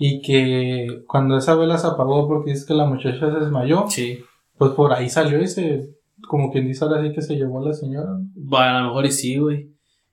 Y 0.04 0.20
que 0.20 1.04
cuando 1.06 1.36
esa 1.38 1.54
vela 1.54 1.78
se 1.78 1.86
apagó 1.86 2.26
porque 2.26 2.50
dice 2.50 2.66
que 2.66 2.74
la 2.74 2.86
muchacha 2.86 3.20
se 3.30 3.38
desmayó, 3.38 3.84
Sí. 3.88 4.18
pues 4.58 4.72
por 4.72 4.92
ahí 4.92 5.08
salió 5.08 5.40
y 5.40 5.46
se, 5.46 5.90
como 6.26 6.50
quien 6.50 6.66
dice 6.66 6.84
ahora 6.84 7.00
sí 7.02 7.12
que 7.12 7.22
se 7.22 7.36
llevó 7.36 7.60
a 7.60 7.68
la 7.68 7.72
señora. 7.72 8.10
¿no? 8.10 8.26
Bueno, 8.34 8.66
a 8.78 8.80
lo 8.80 8.86
mejor 8.88 9.06
y 9.06 9.12
sí, 9.12 9.36
güey. 9.38 9.68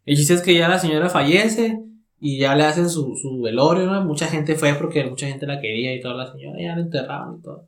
El 0.05 0.15
chiste 0.15 0.35
es 0.35 0.41
que 0.43 0.53
ya 0.53 0.69
la 0.69 0.77
señora 0.77 1.09
fallece 1.09 1.81
y 2.19 2.37
ya 2.37 2.55
le 2.55 2.65
hacen 2.65 2.87
su, 2.87 3.15
su 3.19 3.41
velorio, 3.41 3.87
¿no? 3.87 4.05
Mucha 4.05 4.27
gente 4.27 4.53
fue 4.53 4.75
porque 4.75 5.05
mucha 5.05 5.25
gente 5.25 5.47
la 5.47 5.59
quería 5.59 5.95
y 5.95 6.01
toda 6.01 6.13
la 6.13 6.31
señora 6.31 6.59
ya 6.61 6.75
la 6.75 6.81
enterraron 6.81 7.39
y 7.39 7.41
todo. 7.41 7.67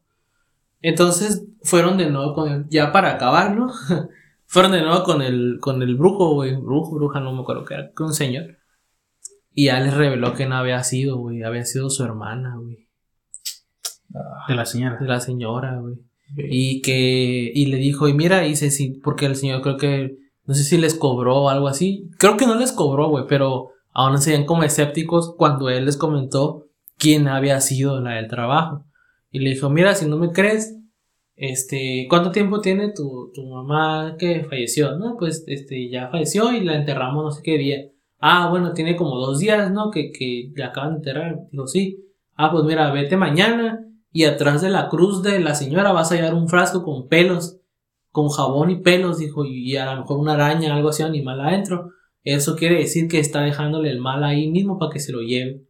Entonces 0.83 1.45
fueron 1.63 1.97
de 1.97 2.09
nuevo 2.11 2.35
con 2.35 2.51
el, 2.51 2.69
ya 2.69 2.91
para 2.91 3.13
acabar, 3.13 3.55
¿no? 3.55 3.71
fueron 4.45 4.73
de 4.73 4.81
nuevo 4.81 5.03
con 5.03 5.23
el, 5.23 5.57
con 5.59 5.81
el 5.81 5.95
brujo, 5.95 6.35
güey. 6.35 6.55
Brujo, 6.55 6.95
bruja, 6.95 7.19
no 7.19 7.33
me 7.33 7.41
acuerdo 7.41 7.65
que 7.65 7.73
era, 7.73 7.91
con 7.93 8.07
un 8.07 8.13
señor. 8.13 8.57
Y 9.53 9.65
ya 9.65 9.79
les 9.79 9.93
reveló 9.93 10.33
que 10.33 10.45
no 10.45 10.55
había 10.55 10.83
sido, 10.83 11.17
güey. 11.17 11.43
Había 11.43 11.65
sido 11.65 11.89
su 11.89 12.03
hermana, 12.03 12.55
güey. 12.57 12.87
de 14.47 14.55
la 14.55 14.65
señora. 14.65 14.97
De 14.99 15.07
la 15.07 15.19
señora, 15.19 15.79
güey. 15.79 15.95
Y 16.37 16.81
que, 16.81 17.51
y 17.53 17.65
le 17.65 17.77
dijo, 17.77 18.07
y 18.07 18.13
mira, 18.13 18.39
dice, 18.39 18.71
sí, 18.71 18.99
porque 19.03 19.25
el 19.25 19.35
señor 19.35 19.61
creo 19.61 19.77
que, 19.77 20.17
no 20.45 20.53
sé 20.53 20.63
si 20.63 20.77
les 20.77 20.95
cobró 20.95 21.43
o 21.43 21.49
algo 21.49 21.67
así. 21.67 22.09
Creo 22.17 22.37
que 22.37 22.47
no 22.47 22.55
les 22.55 22.71
cobró, 22.71 23.09
güey, 23.09 23.25
pero 23.27 23.71
aún 23.91 24.17
serían 24.19 24.45
como 24.45 24.63
escépticos 24.63 25.35
cuando 25.37 25.69
él 25.69 25.85
les 25.85 25.97
comentó 25.97 26.67
quién 26.97 27.27
había 27.27 27.59
sido 27.59 27.99
la 27.99 28.15
del 28.15 28.29
trabajo. 28.29 28.85
Y 29.31 29.39
le 29.39 29.51
dijo, 29.51 29.69
mira, 29.69 29.95
si 29.95 30.07
no 30.07 30.17
me 30.17 30.31
crees, 30.31 30.77
este, 31.35 32.05
¿cuánto 32.09 32.31
tiempo 32.31 32.61
tiene 32.61 32.93
tu, 32.93 33.31
tu 33.33 33.45
mamá 33.45 34.15
que 34.17 34.45
falleció? 34.45 34.97
No, 34.97 35.17
pues, 35.17 35.43
este, 35.47 35.89
ya 35.89 36.09
falleció 36.09 36.53
y 36.53 36.61
la 36.61 36.75
enterramos 36.75 37.23
no 37.23 37.31
sé 37.31 37.41
qué 37.43 37.57
día. 37.57 37.77
Ah, 38.21 38.49
bueno, 38.49 38.73
tiene 38.73 38.95
como 38.95 39.17
dos 39.17 39.39
días, 39.39 39.71
¿no? 39.71 39.89
Que, 39.91 40.11
que 40.11 40.51
la 40.55 40.67
acaban 40.67 40.91
de 40.91 40.95
enterrar. 40.97 41.39
Dijo, 41.51 41.67
sí. 41.67 41.97
Ah, 42.35 42.51
pues 42.51 42.63
mira, 42.65 42.91
vete 42.91 43.17
mañana 43.17 43.85
y 44.13 44.25
atrás 44.25 44.61
de 44.61 44.69
la 44.69 44.89
cruz 44.89 45.23
de 45.23 45.39
la 45.39 45.55
señora 45.55 45.91
vas 45.91 46.11
a 46.11 46.15
hallar 46.15 46.33
un 46.33 46.47
frasco 46.47 46.83
con 46.83 47.07
pelos, 47.07 47.57
con 48.11 48.29
jabón 48.29 48.69
y 48.69 48.75
pelos, 48.77 49.17
dijo, 49.17 49.43
y 49.45 49.75
a 49.75 49.93
lo 49.95 50.01
mejor 50.01 50.19
una 50.19 50.33
araña, 50.33 50.75
algo 50.75 50.89
así, 50.89 51.01
animal 51.03 51.41
adentro. 51.41 51.89
Eso 52.23 52.55
quiere 52.55 52.75
decir 52.75 53.07
que 53.07 53.19
está 53.19 53.41
dejándole 53.41 53.89
el 53.89 53.99
mal 53.99 54.23
ahí 54.23 54.49
mismo 54.51 54.77
para 54.77 54.91
que 54.91 54.99
se 54.99 55.11
lo 55.11 55.21
lleve. 55.21 55.63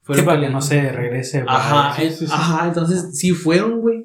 Fue 0.00 0.14
Sí, 0.14 0.22
lo 0.22 0.26
para 0.26 0.40
le 0.40 0.46
que 0.46 0.52
no 0.52 0.62
se 0.62 0.90
regrese. 0.90 1.44
Ajá, 1.46 1.94
sí, 2.00 2.10
sí. 2.10 2.26
ajá, 2.30 2.68
entonces 2.68 3.18
sí 3.18 3.32
fueron, 3.32 3.80
güey. 3.82 4.04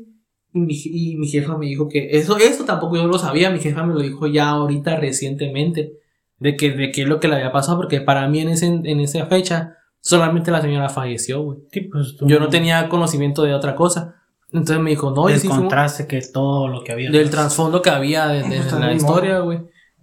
Y 0.54 0.60
mi, 0.60 0.74
y 0.86 1.16
mi 1.16 1.28
jefa 1.28 1.58
me 1.58 1.66
dijo 1.68 1.88
que 1.88 2.10
eso, 2.12 2.38
eso 2.38 2.66
tampoco 2.66 2.98
yo 2.98 3.08
lo 3.08 3.18
sabía, 3.18 3.50
mi 3.50 3.60
jefa 3.60 3.84
me 3.86 3.94
lo 3.94 4.02
dijo 4.02 4.28
ya 4.28 4.50
ahorita 4.50 4.98
recientemente, 4.98 5.94
de 6.40 6.56
que, 6.56 6.72
de 6.72 6.92
qué 6.92 7.04
es 7.04 7.08
lo 7.08 7.20
que 7.20 7.28
le 7.28 7.36
había 7.36 7.52
pasado, 7.52 7.78
porque 7.78 8.02
para 8.02 8.28
mí 8.28 8.40
en, 8.40 8.50
ese, 8.50 8.68
en 8.68 9.00
esa 9.00 9.26
fecha 9.28 9.78
solamente 10.00 10.52
la 10.52 10.62
señora 10.62 10.90
falleció, 10.90 11.42
güey. 11.42 11.60
Sí, 11.72 11.82
pues, 11.82 12.16
Yo 12.22 12.40
no 12.40 12.50
tenía 12.50 12.90
conocimiento 12.90 13.44
de 13.44 13.54
otra 13.54 13.76
cosa. 13.76 14.16
Entonces 14.52 14.80
me 14.80 14.92
dijo, 14.92 15.12
no, 15.12 15.30
y 15.30 15.40
sí 15.40 15.48
Descontraste 15.48 16.06
que 16.06 16.22
todo 16.22 16.68
lo 16.68 16.84
que 16.84 16.92
había. 16.92 17.10
del 17.10 17.30
trasfondo 17.30 17.82
que 17.82 17.90
había 17.90 18.28
de, 18.28 18.44
de 18.44 18.58
Está 18.58 18.80
la 18.80 18.88
muy 18.88 18.96
historia, 18.96 19.40
güey. 19.40 19.60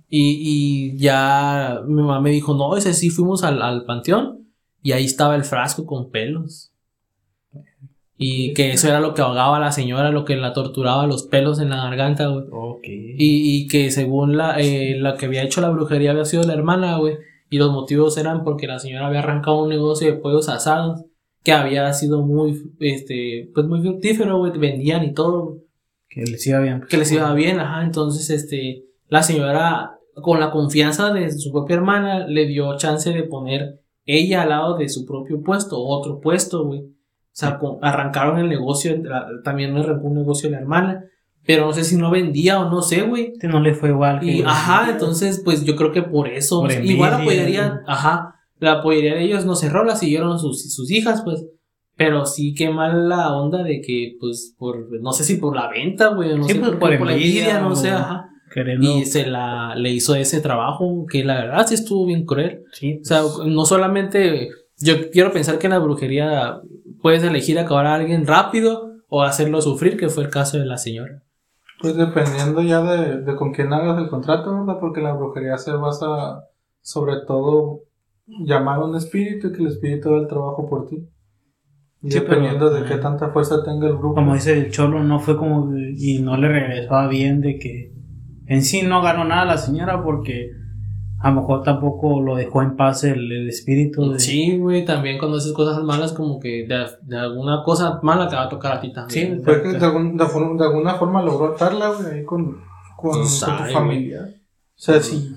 Y, 0.09 0.95
y 0.95 0.99
ya 0.99 1.81
mi 1.87 2.03
mamá 2.03 2.21
me 2.21 2.31
dijo, 2.31 2.55
no, 2.55 2.77
ese 2.77 2.95
sí 2.95 3.11
fuimos 3.11 3.45
al, 3.45 3.63
al 3.63 3.85
panteón 3.85 4.49
y 4.83 4.91
ahí 4.93 5.05
estaba 5.05 5.37
el 5.37 5.45
frasco 5.45 5.87
con 5.87 6.11
pelos. 6.11 6.70
Y 8.23 8.53
que 8.53 8.73
eso 8.73 8.87
era 8.87 9.01
lo 9.01 9.15
que 9.15 9.23
ahogaba 9.23 9.57
a 9.57 9.61
la 9.61 9.73
señora, 9.73 10.11
lo 10.11 10.27
que 10.27 10.37
la 10.37 10.53
torturaba, 10.53 11.07
los 11.07 11.23
pelos 11.23 11.59
en 11.59 11.71
la 11.71 11.77
garganta, 11.85 12.27
güey. 12.27 12.45
Ok. 12.53 12.85
Y, 12.85 13.17
y 13.19 13.67
que 13.67 13.91
según 13.91 14.37
la, 14.37 14.61
eh, 14.61 14.95
la 14.99 15.17
que 15.17 15.25
había 15.25 15.43
hecho 15.43 15.63
la 15.63 15.71
brujería 15.71 16.11
había 16.11 16.27
sido 16.27 16.43
la 16.43 16.53
hermana, 16.53 16.99
güey. 16.99 17.17
Y 17.49 17.57
los 17.57 17.73
motivos 17.73 18.19
eran 18.19 18.45
porque 18.45 18.67
la 18.67 18.79
señora 18.79 19.07
había 19.07 19.21
arrancado 19.21 19.63
un 19.63 19.71
negocio 19.71 20.07
de 20.07 20.19
pollos 20.19 20.51
asados 20.51 21.01
que 21.43 21.53
había 21.53 21.91
sido 21.95 22.21
muy, 22.21 22.61
este, 22.81 23.51
pues 23.55 23.67
muy 23.67 23.81
fructífero, 23.81 24.37
güey. 24.37 24.53
Vendían 24.59 25.03
y 25.03 25.15
todo, 25.15 25.57
Que 26.11 26.21
les 26.25 26.47
iba 26.47 26.61
bien. 26.61 26.83
que 26.91 26.99
les 26.99 27.11
iba 27.13 27.33
bien, 27.33 27.59
ajá, 27.59 27.83
entonces 27.85 28.29
este, 28.29 28.85
la 29.09 29.23
señora 29.23 29.97
con 30.15 30.39
la 30.41 30.51
confianza 30.51 31.11
de 31.15 31.31
su 31.33 31.51
propia 31.51 31.77
hermana 31.77 32.27
le 32.27 32.47
dio 32.47 32.77
chance 32.77 33.11
de 33.11 33.23
poner 33.23 33.81
ella 34.05 34.43
al 34.43 34.51
lado 34.51 34.77
de 34.77 34.91
su 34.91 35.07
propio 35.07 35.41
puesto, 35.43 35.79
otro 35.83 36.21
puesto, 36.21 36.67
güey. 36.67 36.83
O 37.47 37.49
sea, 37.49 37.59
con- 37.59 37.79
arrancaron 37.83 38.39
el 38.39 38.49
negocio, 38.49 38.97
la- 39.03 39.27
también 39.43 39.77
arrancó 39.77 40.09
un 40.09 40.17
negocio 40.19 40.51
la 40.51 40.59
hermana, 40.59 41.05
pero 41.47 41.65
no 41.67 41.73
sé 41.73 41.85
si 41.85 41.97
no 41.97 42.11
vendía 42.11 42.61
o 42.61 42.69
no 42.71 42.83
sé, 42.83 43.03
güey. 43.03 43.33
No 43.43 43.61
le 43.61 43.73
fue 43.75 43.89
igual. 43.89 44.23
Y 44.23 44.43
ajá, 44.43 44.91
entonces 44.91 45.41
pues 45.45 45.65
yo 45.65 45.75
creo 45.75 45.91
que 45.91 46.03
por 46.03 46.29
eso, 46.29 46.61
Por 46.61 46.71
sea, 46.73 46.85
igual 46.85 47.13
envidia. 47.15 47.23
apoyaría, 47.37 47.81
ajá, 47.87 48.35
la 48.59 48.73
apoyaría 48.73 49.15
de 49.15 49.25
ellos, 49.25 49.47
no 49.47 49.55
cerró, 49.57 49.85
la 49.85 49.97
siguieron 49.97 50.39
sus, 50.39 50.73
sus 50.75 50.91
hijas, 50.91 51.23
pues. 51.25 51.47
Pero 51.97 52.25
sí 52.25 52.55
qué 52.55 52.71
mal 52.71 53.09
la 53.11 53.35
onda 53.37 53.63
de 53.63 53.81
que, 53.83 54.17
pues, 54.21 54.55
por, 54.59 54.89
no 55.03 55.13
sé 55.13 55.23
si 55.25 55.37
por 55.37 55.55
la 55.57 55.69
venta, 55.69 56.09
güey, 56.09 56.37
no 56.37 56.45
Sí, 56.45 56.53
sé, 56.55 56.59
pues, 56.59 56.71
por, 56.73 56.99
por 56.99 57.07
la 57.07 57.13
envidia 57.15 57.61
no 57.61 57.75
sé, 57.77 57.91
ajá. 57.91 58.27
Queriendo. 58.53 58.99
Y 58.99 59.05
se 59.05 59.27
la, 59.27 59.75
le 59.77 59.91
hizo 59.91 60.15
ese 60.15 60.41
trabajo 60.41 61.07
que 61.11 61.25
la 61.25 61.35
verdad 61.43 61.67
sí 61.67 61.75
estuvo 61.75 62.05
bien 62.07 62.25
cruel. 62.27 62.63
Sí, 62.73 62.99
O 63.01 63.05
sea, 63.05 63.21
pues, 63.23 63.47
no 63.49 63.65
solamente, 63.67 64.49
yo 64.79 65.11
quiero 65.11 65.31
pensar 65.31 65.59
que 65.59 65.67
en 65.69 65.73
la 65.73 65.79
brujería 65.79 66.61
puedes 67.03 67.23
elegir 67.23 67.59
acabar 67.59 67.87
a 67.87 67.95
alguien 67.95 68.27
rápido 68.27 68.95
o 69.09 69.23
hacerlo 69.23 69.61
sufrir, 69.61 69.97
que 69.97 70.09
fue 70.09 70.25
el 70.25 70.31
caso 70.31 70.59
de 70.59 70.67
la 70.67 70.77
señora. 70.79 71.23
Pues 71.81 71.97
dependiendo 71.97 72.61
ya 72.63 72.83
de, 72.83 73.23
de 73.23 73.37
con 73.37 73.53
quién 73.53 73.73
hagas 73.73 73.99
el 73.99 74.09
contrato, 74.09 74.53
¿verdad? 74.55 74.79
Porque 74.81 75.01
la 75.01 75.15
brujería 75.15 75.57
se 75.59 75.73
basa 75.73 76.45
sobre 76.83 77.17
todo 77.27 77.81
llamar 78.27 78.81
a 78.81 78.85
un 78.85 78.97
espíritu 78.97 79.49
y 79.49 79.53
que 79.53 79.63
el 79.63 79.69
espíritu 79.69 80.11
haga 80.11 80.21
el 80.21 80.29
trabajo 80.29 80.69
por 80.69 80.87
ti. 80.87 81.09
Y 82.03 82.11
Sí, 82.11 82.19
dependiendo 82.19 82.71
pero, 82.71 82.83
de 82.83 82.89
qué 82.89 82.97
tanta 82.97 83.31
fuerza 83.31 83.63
tenga 83.65 83.87
el 83.87 83.97
grupo. 83.99 84.15
como 84.15 84.35
dice 84.35 84.53
el 84.59 84.71
cholo, 84.71 85.03
no 85.03 85.21
fue 85.21 85.37
como. 85.37 85.75
Y 85.77 86.21
no 86.21 86.37
le 86.37 86.49
regresaba 86.49 87.09
bien 87.09 87.41
de 87.41 87.59
que 87.59 87.93
en 88.47 88.63
sí 88.63 88.83
no 88.83 89.03
ganó 89.03 89.25
nada 89.25 89.45
la 89.45 89.59
señora 89.59 90.03
porque 90.03 90.51
a 91.23 91.31
lo 91.31 91.41
mejor 91.41 91.63
tampoco 91.63 92.21
lo 92.21 92.35
dejó 92.37 92.63
en 92.63 92.77
paz 92.77 93.05
el, 93.05 93.31
el 93.31 93.49
espíritu 93.49 94.13
de... 94.13 94.19
Sí, 94.21 94.57
güey, 94.59 94.85
también 94.85 95.19
cuando 95.19 95.37
haces 95.37 95.53
cosas 95.53 95.83
malas, 95.83 96.13
como 96.13 96.41
que 96.41 96.67
de, 96.67 96.87
de 97.03 97.19
alguna 97.19 97.63
cosa 97.63 98.01
mala 98.03 98.29
te 98.29 98.37
va 98.37 98.45
a 98.45 98.49
tocar 98.49 98.73
a 98.73 98.81
ti 98.81 98.89
Sí, 98.89 98.93
también. 98.95 99.43
Fue 99.45 99.63
que 99.63 99.69
de, 99.69 99.85
algún- 99.85 100.17
de 100.17 100.25
forma- 100.27 100.57
de 100.59 100.65
alguna 100.69 100.95
forma 100.95 101.23
logró 101.23 101.53
atarla, 101.55 101.89
güey, 101.91 102.15
ahí 102.19 102.25
con, 102.25 102.57
con, 102.97 103.13
Pues, 103.13 103.45
con 103.45 103.57
tu 103.59 103.65
familia. 103.73 104.21
O 104.29 104.83
sea, 104.83 105.01
si, 105.03 105.35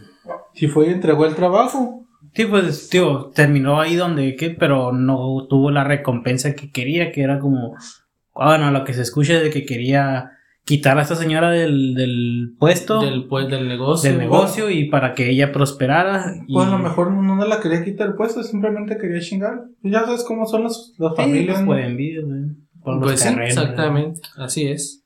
si 0.54 0.68
fue 0.68 0.88
y 0.88 0.92
entregó 0.92 1.26
el 1.26 1.36
trabajo, 1.36 2.00
Sí, 2.36 2.46
pues, 2.46 2.90
tío, 2.90 3.32
terminó 3.36 3.80
ahí 3.82 3.96
donde, 3.96 4.36
¿qué? 4.36 4.50
Pero 4.50 4.92
no 4.94 5.46
tuvo 5.50 5.70
la 5.70 5.84
recompensa 5.84 6.56
que 6.56 6.72
quería, 6.72 7.12
que 7.12 7.22
era 7.22 7.38
como, 7.40 7.76
ah, 8.36 8.48
bueno, 8.58 8.72
lo 8.72 8.84
que 8.86 8.94
se 8.94 9.02
escucha 9.04 9.40
de 9.40 9.50
que 9.52 9.66
quería 9.66 10.32
quitar 10.66 10.98
a 10.98 11.02
esta 11.02 11.16
señora 11.16 11.50
del, 11.52 11.94
del 11.94 12.56
puesto, 12.58 13.02
del, 13.02 13.10
Del, 13.12 13.28
pues, 13.28 13.50
del 13.50 13.68
negocio. 13.68 14.18
negocio 14.18 14.70
y 14.70 14.90
para 14.90 15.14
que 15.14 15.30
ella 15.30 15.52
prosperara. 15.52 16.34
Y, 16.48 16.54
pues 16.54 16.68
a 16.68 16.72
lo 16.72 16.78
mejor 16.80 17.12
no, 17.12 17.36
no 17.36 17.46
la 17.46 17.60
quería 17.60 17.84
quitar 17.84 18.08
el 18.10 18.16
puesto, 18.16 18.42
simplemente 18.44 18.98
quería 18.98 19.20
chingar. 19.20 19.62
Ya 19.82 20.06
sabes 20.06 20.24
cómo 20.24 20.46
son 20.46 20.64
las, 20.64 20.94
las 20.98 21.12
Sí, 21.12 21.16
familias. 21.18 21.64
pues, 21.66 21.84
¿no? 21.84 21.90
envidia, 21.90 22.22
por 22.84 22.96
los 22.96 23.04
Pues 23.04 23.20
sí, 23.20 23.28
terrenos, 23.30 23.50
exactamente. 23.58 24.22
Así 24.38 24.68
es. 24.68 25.04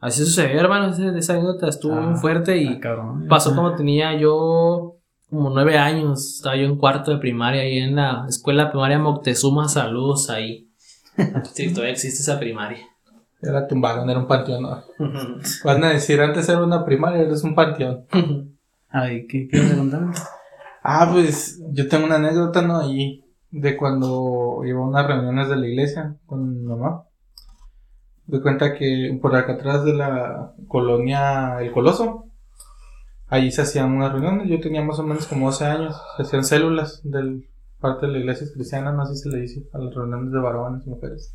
Así 0.00 0.24
sucedió, 0.24 0.60
hermano. 0.60 0.88
Esa, 0.90 1.16
esa 1.16 1.32
anécdota 1.34 1.68
estuvo 1.68 1.94
Ah, 1.94 2.00
muy 2.00 2.18
fuerte 2.20 2.56
y 2.58 2.68
Ah, 2.68 2.78
cabrón. 2.80 3.26
pasó 3.28 3.54
como 3.54 3.74
tenía 3.74 4.14
yo 4.18 4.96
como 5.30 5.50
nueve 5.50 5.78
años. 5.78 6.36
Estaba 6.36 6.56
yo 6.56 6.64
en 6.64 6.76
cuarto 6.76 7.10
de 7.10 7.18
primaria 7.18 7.62
ahí 7.62 7.78
en 7.78 7.96
la 7.96 8.24
escuela 8.28 8.70
primaria 8.70 8.98
Moctezuma. 8.98 9.68
Saludos 9.68 10.28
ahí. 10.30 10.68
Sí, 11.54 11.72
todavía 11.72 11.92
existe 11.92 12.20
esa 12.22 12.38
primaria. 12.38 12.78
Ya 13.44 13.52
la 13.52 13.66
tumbaron, 13.66 14.08
era 14.08 14.18
un 14.18 14.26
panteón. 14.26 14.62
¿no? 14.62 14.82
Van 15.64 15.84
a 15.84 15.90
decir, 15.90 16.20
antes 16.20 16.48
era 16.48 16.62
una 16.62 16.84
primaria, 16.84 17.20
ahora 17.20 17.34
es 17.34 17.44
un 17.44 17.54
panteón. 17.54 18.06
Ay, 18.88 19.26
¿qué 19.26 19.48
quieres? 19.48 19.76
Ah, 20.82 21.08
pues 21.12 21.60
yo 21.72 21.88
tengo 21.88 22.06
una 22.06 22.16
anécdota, 22.16 22.62
¿no? 22.62 22.78
Ahí 22.78 23.24
de 23.50 23.76
cuando 23.76 24.62
iba 24.64 24.80
a 24.80 24.88
unas 24.88 25.06
reuniones 25.06 25.48
de 25.48 25.56
la 25.56 25.66
iglesia 25.66 26.16
con 26.26 26.54
mi 26.54 26.62
mamá. 26.62 27.04
De 28.26 28.40
cuenta 28.40 28.74
que 28.74 29.18
por 29.20 29.34
acá 29.34 29.54
atrás 29.54 29.84
de 29.84 29.94
la 29.94 30.54
colonia 30.68 31.60
El 31.60 31.72
Coloso, 31.72 32.26
ahí 33.28 33.50
se 33.50 33.62
hacían 33.62 33.92
unas 33.92 34.12
reuniones. 34.12 34.48
Yo 34.48 34.60
tenía 34.60 34.82
más 34.82 34.98
o 34.98 35.02
menos 35.02 35.26
como 35.26 35.46
12 35.46 35.64
años. 35.64 36.00
Se 36.16 36.22
hacían 36.22 36.44
células 36.44 37.00
del 37.04 37.48
parte 37.80 38.06
de 38.06 38.12
la 38.12 38.18
iglesia 38.18 38.46
cristiana, 38.52 38.92
no 38.92 39.04
sé 39.04 39.14
si 39.14 39.22
se 39.24 39.28
le 39.28 39.42
dice, 39.42 39.68
a 39.74 39.78
las 39.78 39.94
reuniones 39.94 40.32
de 40.32 40.38
varones 40.38 40.86
y 40.86 40.90
mujeres. 40.90 41.34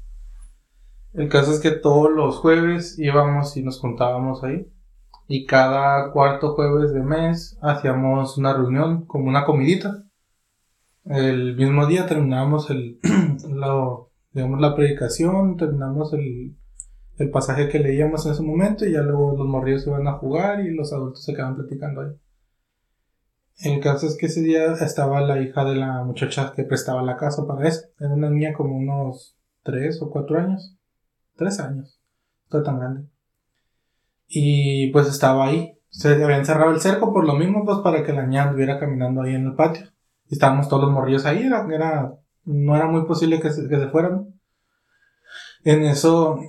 El 1.19 1.27
caso 1.27 1.51
es 1.51 1.59
que 1.59 1.71
todos 1.71 2.09
los 2.09 2.37
jueves 2.37 2.97
íbamos 2.97 3.57
y 3.57 3.61
nos 3.61 3.81
juntábamos 3.81 4.41
ahí. 4.41 4.71
Y 5.27 5.45
cada 5.45 6.13
cuarto 6.13 6.55
jueves 6.55 6.93
de 6.93 7.03
mes 7.03 7.59
hacíamos 7.61 8.37
una 8.37 8.53
reunión, 8.53 9.05
como 9.05 9.27
una 9.27 9.43
comidita. 9.43 10.05
El 11.03 11.57
mismo 11.57 11.87
día 11.87 12.05
terminábamos 12.05 12.69
el, 12.69 13.01
la, 13.49 13.97
digamos, 14.31 14.61
la 14.61 14.73
predicación, 14.73 15.57
terminamos 15.57 16.13
el, 16.13 16.55
el 17.17 17.31
pasaje 17.31 17.67
que 17.67 17.79
leíamos 17.79 18.25
en 18.25 18.31
ese 18.31 18.43
momento 18.43 18.85
y 18.85 18.93
ya 18.93 19.01
luego 19.01 19.35
los 19.35 19.45
morrillos 19.45 19.83
se 19.83 19.89
iban 19.89 20.07
a 20.07 20.19
jugar 20.19 20.61
y 20.61 20.73
los 20.73 20.93
adultos 20.93 21.25
se 21.25 21.33
quedaban 21.33 21.57
platicando 21.57 21.99
ahí. 21.99 22.13
El 23.57 23.81
caso 23.81 24.07
es 24.07 24.15
que 24.15 24.27
ese 24.27 24.41
día 24.41 24.71
estaba 24.71 25.19
la 25.19 25.41
hija 25.41 25.65
de 25.65 25.75
la 25.75 26.01
muchacha 26.05 26.53
que 26.55 26.63
prestaba 26.63 27.01
la 27.01 27.17
casa 27.17 27.45
para 27.45 27.67
eso. 27.67 27.87
Era 27.99 28.13
una 28.13 28.29
niña 28.29 28.53
como 28.53 28.77
unos 28.77 29.37
3 29.63 30.01
o 30.01 30.09
4 30.09 30.39
años. 30.39 30.78
3 31.39 31.59
años. 31.61 31.99
No 32.51 32.63
tan 32.63 32.79
grande. 32.79 33.09
Y 34.27 34.91
pues 34.91 35.07
estaba 35.07 35.45
ahí. 35.47 35.73
Se 35.89 36.13
habían 36.23 36.45
cerrado 36.45 36.71
el 36.71 36.79
cerco 36.81 37.11
por 37.13 37.25
lo 37.25 37.33
mismo, 37.35 37.65
pues 37.65 37.79
para 37.79 38.03
que 38.03 38.13
la 38.13 38.25
niña 38.25 38.43
anduviera 38.43 38.79
caminando 38.79 39.21
ahí 39.23 39.35
en 39.35 39.47
el 39.47 39.55
patio. 39.55 39.87
Y 40.29 40.35
estábamos 40.35 40.69
todos 40.69 40.83
los 40.83 40.91
morrillos 40.91 41.25
ahí. 41.25 41.43
Era, 41.43 41.65
era- 41.73 42.13
no 42.45 42.75
era 42.75 42.87
muy 42.87 43.05
posible 43.05 43.39
que 43.41 43.51
se, 43.51 43.67
que 43.67 43.77
se 43.79 43.87
fueran. 43.89 44.27
En 45.63 45.83
eso 45.83 46.39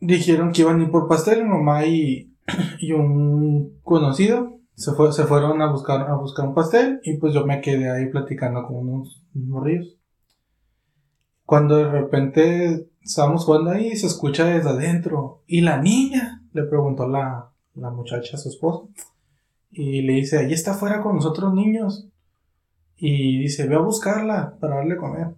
dijeron 0.00 0.52
que 0.52 0.62
iban 0.62 0.80
a 0.80 0.84
ir 0.84 0.90
por 0.90 1.08
pastel. 1.08 1.44
Mi 1.44 1.50
mamá 1.50 1.86
y, 1.86 2.34
y 2.80 2.92
un 2.92 3.80
conocido 3.82 4.60
se, 4.74 4.92
fue, 4.92 5.12
se 5.12 5.24
fueron 5.24 5.62
a 5.62 5.70
buscar, 5.72 6.02
a 6.10 6.16
buscar 6.16 6.48
un 6.48 6.54
pastel. 6.54 7.00
Y 7.04 7.18
pues 7.18 7.34
yo 7.34 7.46
me 7.46 7.60
quedé 7.60 7.90
ahí 7.90 8.10
platicando 8.10 8.64
con 8.66 8.76
unos, 8.88 9.24
unos 9.34 9.48
morrillos. 9.48 9.98
Cuando 11.46 11.76
de 11.76 11.90
repente 11.90 12.88
estábamos 13.06 13.44
jugando 13.44 13.70
ahí, 13.70 13.96
se 13.96 14.06
escucha 14.06 14.44
desde 14.44 14.68
adentro. 14.68 15.42
¿Y 15.46 15.60
la 15.60 15.80
niña? 15.80 16.42
Le 16.52 16.64
preguntó 16.64 17.08
la, 17.08 17.50
la 17.74 17.90
muchacha 17.90 18.36
a 18.36 18.40
su 18.40 18.48
esposo. 18.48 18.88
Y 19.70 20.02
le 20.02 20.14
dice, 20.14 20.38
ahí 20.38 20.52
está 20.52 20.72
afuera 20.72 21.00
con 21.02 21.16
los 21.16 21.26
otros 21.26 21.54
niños. 21.54 22.08
Y 22.96 23.38
dice, 23.38 23.66
ve 23.68 23.76
a 23.76 23.80
buscarla 23.80 24.56
para 24.60 24.76
darle 24.76 24.96
comer. 24.96 25.34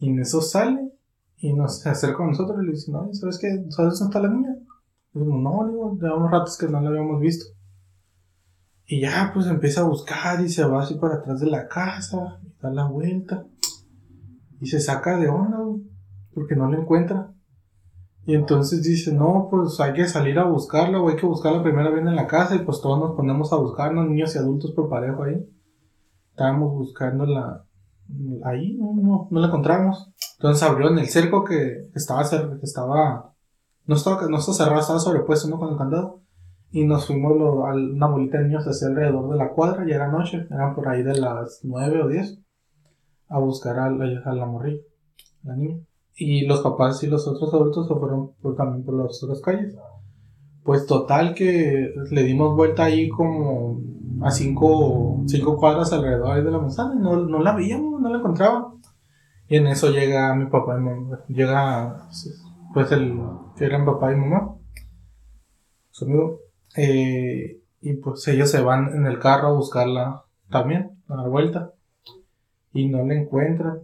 Y 0.00 0.08
en 0.08 0.20
eso 0.20 0.42
sale 0.42 0.90
y 1.38 1.52
nos 1.52 1.86
acerca 1.86 2.24
a 2.24 2.26
nosotros 2.26 2.62
y 2.62 2.66
le 2.66 2.72
dice, 2.72 2.90
no, 2.90 3.08
¿sabes 3.12 3.38
qué? 3.38 3.48
¿Sabes 3.70 3.98
dónde 3.98 4.16
está 4.16 4.20
la 4.20 4.34
niña? 4.34 4.56
Y 5.14 5.18
decimos, 5.18 5.40
no, 5.40 5.68
digo, 5.68 6.16
unos 6.16 6.30
ratos 6.30 6.58
que 6.58 6.66
no 6.66 6.80
la 6.80 6.88
habíamos 6.88 7.20
visto. 7.20 7.46
Y 8.86 9.00
ya, 9.00 9.30
pues 9.34 9.46
empieza 9.46 9.80
a 9.80 9.84
buscar 9.84 10.40
y 10.40 10.48
se 10.48 10.64
va 10.64 10.82
así 10.82 10.94
para 10.94 11.16
atrás 11.16 11.40
de 11.40 11.46
la 11.46 11.68
casa, 11.68 12.40
y 12.42 12.62
da 12.62 12.70
la 12.70 12.86
vuelta. 12.86 13.44
Y 14.60 14.66
se 14.66 14.80
saca 14.80 15.18
de 15.18 15.28
onda, 15.28 15.58
porque 16.34 16.56
no 16.56 16.70
la 16.70 16.78
encuentra. 16.78 17.32
Y 18.24 18.34
entonces 18.34 18.82
dice, 18.82 19.12
no, 19.12 19.48
pues 19.50 19.78
hay 19.80 19.92
que 19.92 20.06
salir 20.08 20.38
a 20.38 20.44
buscarla, 20.44 21.00
o 21.00 21.08
hay 21.08 21.16
que 21.16 21.26
buscarla 21.26 21.62
primero 21.62 21.92
bien 21.92 22.08
en 22.08 22.16
la 22.16 22.26
casa, 22.26 22.56
y 22.56 22.60
pues 22.60 22.80
todos 22.80 22.98
nos 22.98 23.14
ponemos 23.16 23.52
a 23.52 23.56
buscarnos, 23.56 24.08
niños 24.08 24.34
y 24.34 24.38
adultos 24.38 24.72
por 24.72 24.88
parejo 24.88 25.22
ahí. 25.22 25.48
Estábamos 26.30 26.72
buscándola 26.72 27.64
ahí, 28.44 28.76
no, 28.76 28.94
no, 29.00 29.28
no 29.30 29.40
la 29.40 29.46
encontramos. 29.46 30.12
Entonces 30.38 30.62
abrieron 30.62 30.98
el 30.98 31.06
cerco 31.08 31.44
que 31.44 31.88
estaba, 31.94 32.28
que 32.28 32.64
estaba, 32.64 33.32
no 33.86 33.94
estaba, 33.94 34.28
no 34.28 34.38
estaba 34.38 34.56
cerrado, 34.56 34.80
estaba 34.80 34.98
sobrepuesto, 34.98 35.48
¿no? 35.48 35.58
Con 35.58 35.70
el 35.72 35.78
candado. 35.78 36.20
Y 36.70 36.84
nos 36.84 37.06
fuimos 37.06 37.36
lo- 37.36 37.64
a 37.66 37.74
una 37.74 38.08
bolita 38.08 38.38
de 38.38 38.44
niños 38.48 38.64
hacia 38.66 38.88
alrededor 38.88 39.30
de 39.30 39.36
la 39.36 39.50
cuadra, 39.52 39.86
ya 39.86 39.94
era 39.94 40.08
noche, 40.08 40.46
eran 40.50 40.74
por 40.74 40.88
ahí 40.88 41.02
de 41.02 41.16
las 41.18 41.60
9 41.62 42.02
o 42.02 42.08
10, 42.08 42.40
a 43.28 43.38
buscar 43.38 43.78
a 43.78 43.90
la, 43.90 44.22
a 44.24 44.34
la 44.34 44.46
morrilla, 44.46 44.82
la 45.42 45.56
niña. 45.56 45.78
Y 46.14 46.46
los 46.46 46.60
papás 46.60 47.02
y 47.02 47.08
los 47.08 47.26
otros 47.28 47.52
adultos 47.52 47.88
se 47.88 47.94
fueron 47.94 48.32
por, 48.40 48.56
también 48.56 48.84
por 48.84 48.94
las 48.94 49.22
otras 49.22 49.40
calles. 49.40 49.76
Pues 50.62 50.86
total 50.86 51.34
que 51.34 51.94
le 52.10 52.22
dimos 52.22 52.56
vuelta 52.56 52.84
ahí 52.84 53.08
como 53.08 53.80
a 54.22 54.30
cinco, 54.30 55.22
cinco 55.26 55.56
cuadras 55.56 55.92
alrededor 55.92 56.42
de 56.42 56.50
la 56.50 56.58
manzana 56.58 56.94
y 56.94 56.98
no, 56.98 57.16
no 57.16 57.40
la 57.40 57.54
veíamos, 57.54 58.00
no 58.00 58.08
la 58.08 58.18
encontraba. 58.18 58.72
Y 59.48 59.56
en 59.56 59.68
eso 59.68 59.90
llega 59.90 60.34
mi 60.34 60.46
papá 60.46 60.76
y 60.76 60.80
mamá, 60.80 61.20
llega 61.28 62.08
pues 62.74 62.90
el 62.90 63.20
que 63.56 63.64
eran 63.64 63.86
papá 63.86 64.12
y 64.12 64.16
mamá, 64.16 64.56
su 65.90 66.04
amigo, 66.04 66.40
eh, 66.76 67.60
y 67.80 67.94
pues 67.94 68.26
ellos 68.28 68.50
se 68.50 68.60
van 68.60 68.88
en 68.94 69.06
el 69.06 69.18
carro 69.20 69.48
a 69.48 69.52
buscarla 69.52 70.24
también, 70.50 70.98
a 71.08 71.16
dar 71.16 71.28
vuelta, 71.28 71.72
y 72.76 72.88
no 72.88 73.04
la 73.04 73.14
encuentran. 73.14 73.80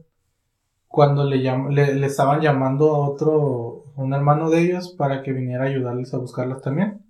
Cuando 0.86 1.24
le, 1.24 1.38
le, 1.38 1.94
le 1.94 2.06
estaban 2.06 2.40
llamando 2.40 2.94
a 2.94 3.08
otro, 3.08 3.84
un 3.96 4.12
hermano 4.12 4.50
de 4.50 4.60
ellos 4.60 4.94
para 4.98 5.22
que 5.22 5.32
viniera 5.32 5.64
a 5.64 5.68
ayudarles 5.68 6.12
a 6.12 6.18
buscarlas 6.18 6.60
también, 6.60 7.02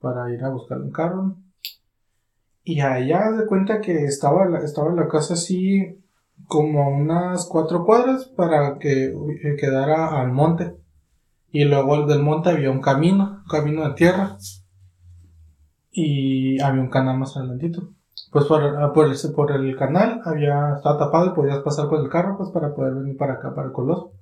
para 0.00 0.28
ir 0.32 0.42
a 0.42 0.50
buscar 0.50 0.78
un 0.78 0.90
carro. 0.90 1.36
Y 2.64 2.80
allá 2.80 3.30
de 3.30 3.46
cuenta 3.46 3.80
que 3.80 4.04
estaba, 4.04 4.58
estaba 4.58 4.92
la 4.92 5.08
casa 5.08 5.34
así 5.34 5.98
como 6.48 6.88
unas 6.88 7.46
cuatro 7.46 7.84
cuadras 7.84 8.26
para 8.26 8.78
que 8.78 9.04
eh, 9.04 9.56
quedara 9.58 10.20
al 10.20 10.32
monte. 10.32 10.76
Y 11.52 11.64
luego 11.64 12.06
del 12.06 12.22
monte 12.22 12.50
había 12.50 12.70
un 12.70 12.80
camino, 12.80 13.42
un 13.42 13.48
camino 13.48 13.88
de 13.88 13.94
tierra. 13.94 14.36
Y 15.92 16.60
había 16.60 16.82
un 16.82 16.88
canal 16.88 17.18
más 17.18 17.36
adelantito. 17.36 17.90
Pues 18.32 18.46
por, 18.46 18.64
ah, 18.64 18.92
por, 18.94 19.06
el, 19.08 19.16
por 19.36 19.52
el 19.52 19.76
canal 19.76 20.22
había, 20.24 20.74
estaba 20.76 20.98
tapado 20.98 21.26
y 21.26 21.34
podías 21.34 21.58
pasar 21.58 21.88
con 21.88 22.02
el 22.02 22.08
carro 22.08 22.38
pues 22.38 22.50
para 22.50 22.74
poder 22.74 22.94
venir 22.94 23.16
para 23.18 23.34
acá, 23.34 23.54
para 23.54 23.66
el 23.68 23.74
coloso. 23.74 24.12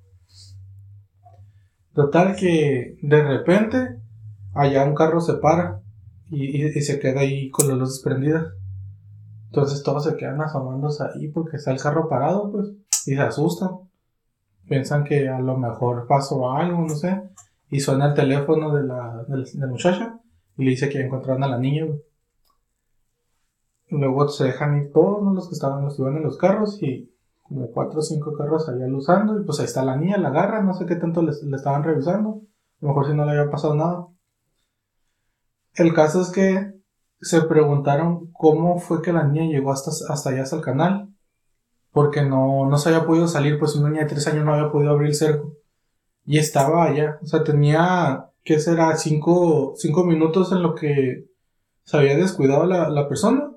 Total 1.93 2.35
que 2.35 2.97
de 3.01 3.23
repente 3.23 4.01
allá 4.53 4.83
un 4.83 4.95
carro 4.95 5.21
se 5.21 5.35
para 5.35 5.81
y, 6.29 6.69
se 6.81 6.99
queda 6.99 7.21
ahí 7.21 7.49
con 7.51 7.69
las 7.69 7.77
luces 7.77 8.01
prendidas. 8.03 8.47
Entonces 9.45 9.81
todos 9.81 10.03
se 10.03 10.17
quedan 10.17 10.41
asomándose 10.41 11.03
ahí 11.03 11.29
porque 11.29 11.55
está 11.55 11.71
el 11.71 11.81
carro 11.81 12.09
parado, 12.09 12.51
pues, 12.51 12.67
y 13.05 13.15
se 13.15 13.21
asustan. 13.21 13.69
Piensan 14.67 15.05
que 15.05 15.29
a 15.29 15.39
lo 15.39 15.57
mejor 15.57 16.05
pasó 16.07 16.51
algo, 16.51 16.81
no 16.81 16.95
sé. 16.95 17.21
Y 17.69 17.79
suena 17.79 18.07
el 18.07 18.13
teléfono 18.13 18.73
de 18.73 18.83
la, 18.83 19.25
de 19.27 19.67
muchacha 19.67 20.19
y 20.57 20.65
le 20.65 20.71
dice 20.71 20.89
que 20.89 21.01
encontraron 21.01 21.43
a 21.45 21.47
la 21.47 21.57
niña. 21.57 21.85
Luego 23.91 24.27
se 24.29 24.45
dejan 24.45 24.77
ir 24.77 24.91
todos 24.91 25.33
los 25.33 25.49
que 25.49 25.53
estaban, 25.53 25.83
los 25.83 25.99
iban 25.99 26.17
en 26.17 26.23
los 26.23 26.37
carros 26.37 26.81
y 26.81 27.13
como 27.41 27.71
cuatro 27.71 27.99
o 27.99 28.01
cinco 28.01 28.33
carros 28.33 28.69
allá 28.69 28.87
usando 28.87 29.37
y 29.37 29.43
pues 29.43 29.59
ahí 29.59 29.65
está 29.65 29.83
la 29.83 29.97
niña, 29.97 30.17
la 30.17 30.29
agarra, 30.29 30.63
no 30.63 30.73
sé 30.73 30.85
qué 30.85 30.95
tanto 30.95 31.21
le 31.21 31.31
estaban 31.31 31.83
revisando. 31.83 32.41
A 32.81 32.85
lo 32.85 32.87
mejor 32.87 33.07
si 33.07 33.13
no 33.13 33.25
le 33.25 33.31
había 33.31 33.51
pasado 33.51 33.75
nada. 33.75 34.07
El 35.75 35.93
caso 35.93 36.21
es 36.21 36.29
que 36.29 36.73
se 37.19 37.41
preguntaron 37.43 38.31
cómo 38.33 38.79
fue 38.79 39.01
que 39.01 39.13
la 39.13 39.25
niña 39.25 39.45
llegó 39.45 39.71
hasta, 39.71 39.91
hasta 40.11 40.29
allá, 40.29 40.43
hasta 40.43 40.55
el 40.55 40.61
canal. 40.61 41.09
Porque 41.91 42.23
no, 42.23 42.67
no 42.69 42.77
se 42.77 42.89
había 42.89 43.05
podido 43.05 43.27
salir, 43.27 43.59
pues 43.59 43.75
una 43.75 43.89
niña 43.89 44.03
de 44.03 44.09
tres 44.09 44.25
años 44.27 44.45
no 44.45 44.53
había 44.53 44.71
podido 44.71 44.91
abrir 44.91 45.09
el 45.09 45.15
cerco. 45.15 45.53
Y 46.25 46.37
estaba 46.37 46.85
allá. 46.85 47.19
O 47.21 47.25
sea, 47.25 47.43
tenía, 47.43 48.29
¿qué 48.43 48.59
será? 48.59 48.95
Cinco, 48.95 49.73
cinco 49.75 50.05
minutos 50.05 50.51
en 50.53 50.63
lo 50.63 50.73
que 50.73 51.25
se 51.83 51.97
había 51.97 52.15
descuidado 52.15 52.65
la, 52.65 52.89
la 52.89 53.09
persona. 53.09 53.50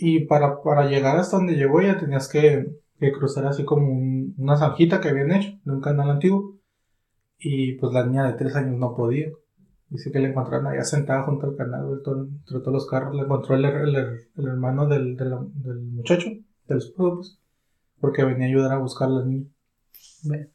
Y 0.00 0.26
para, 0.26 0.62
para 0.62 0.88
llegar 0.88 1.16
hasta 1.18 1.36
donde 1.38 1.54
llegó 1.56 1.82
ya 1.82 1.98
tenías 1.98 2.28
que, 2.28 2.70
que 3.00 3.12
cruzar 3.12 3.46
así 3.46 3.64
como 3.64 3.90
un- 3.92 4.34
una 4.38 4.56
zanjita 4.56 5.00
que 5.00 5.08
habían 5.08 5.32
hecho 5.32 5.58
de 5.64 5.72
un 5.72 5.80
canal 5.80 6.08
antiguo. 6.10 6.56
Y 7.40 7.72
pues 7.74 7.92
la 7.92 8.06
niña 8.06 8.24
de 8.26 8.32
tres 8.34 8.54
años 8.56 8.78
no 8.78 8.94
podía. 8.96 9.28
Dice 9.90 10.12
que 10.12 10.20
la 10.20 10.28
encontraron 10.28 10.66
allá 10.68 10.84
sentada 10.84 11.22
junto 11.24 11.46
al 11.46 11.56
canal, 11.56 11.86
entre 11.90 12.60
todos 12.60 12.72
los 12.72 12.86
carros. 12.86 13.14
La 13.16 13.22
encontró 13.24 13.54
el, 13.56 13.64
el- 13.64 13.96
el 14.36 14.46
hermano 14.46 14.86
del, 14.86 15.16
del, 15.16 15.30
del 15.64 15.80
muchacho, 15.80 16.30
del 16.68 16.78
esposo, 16.78 17.16
pues, 17.16 17.38
porque 18.00 18.24
venía 18.24 18.46
a 18.46 18.48
ayudar 18.50 18.72
a 18.72 18.78
buscar 18.78 19.08
a 19.08 19.12
la 19.12 19.24
niña. 19.24 19.46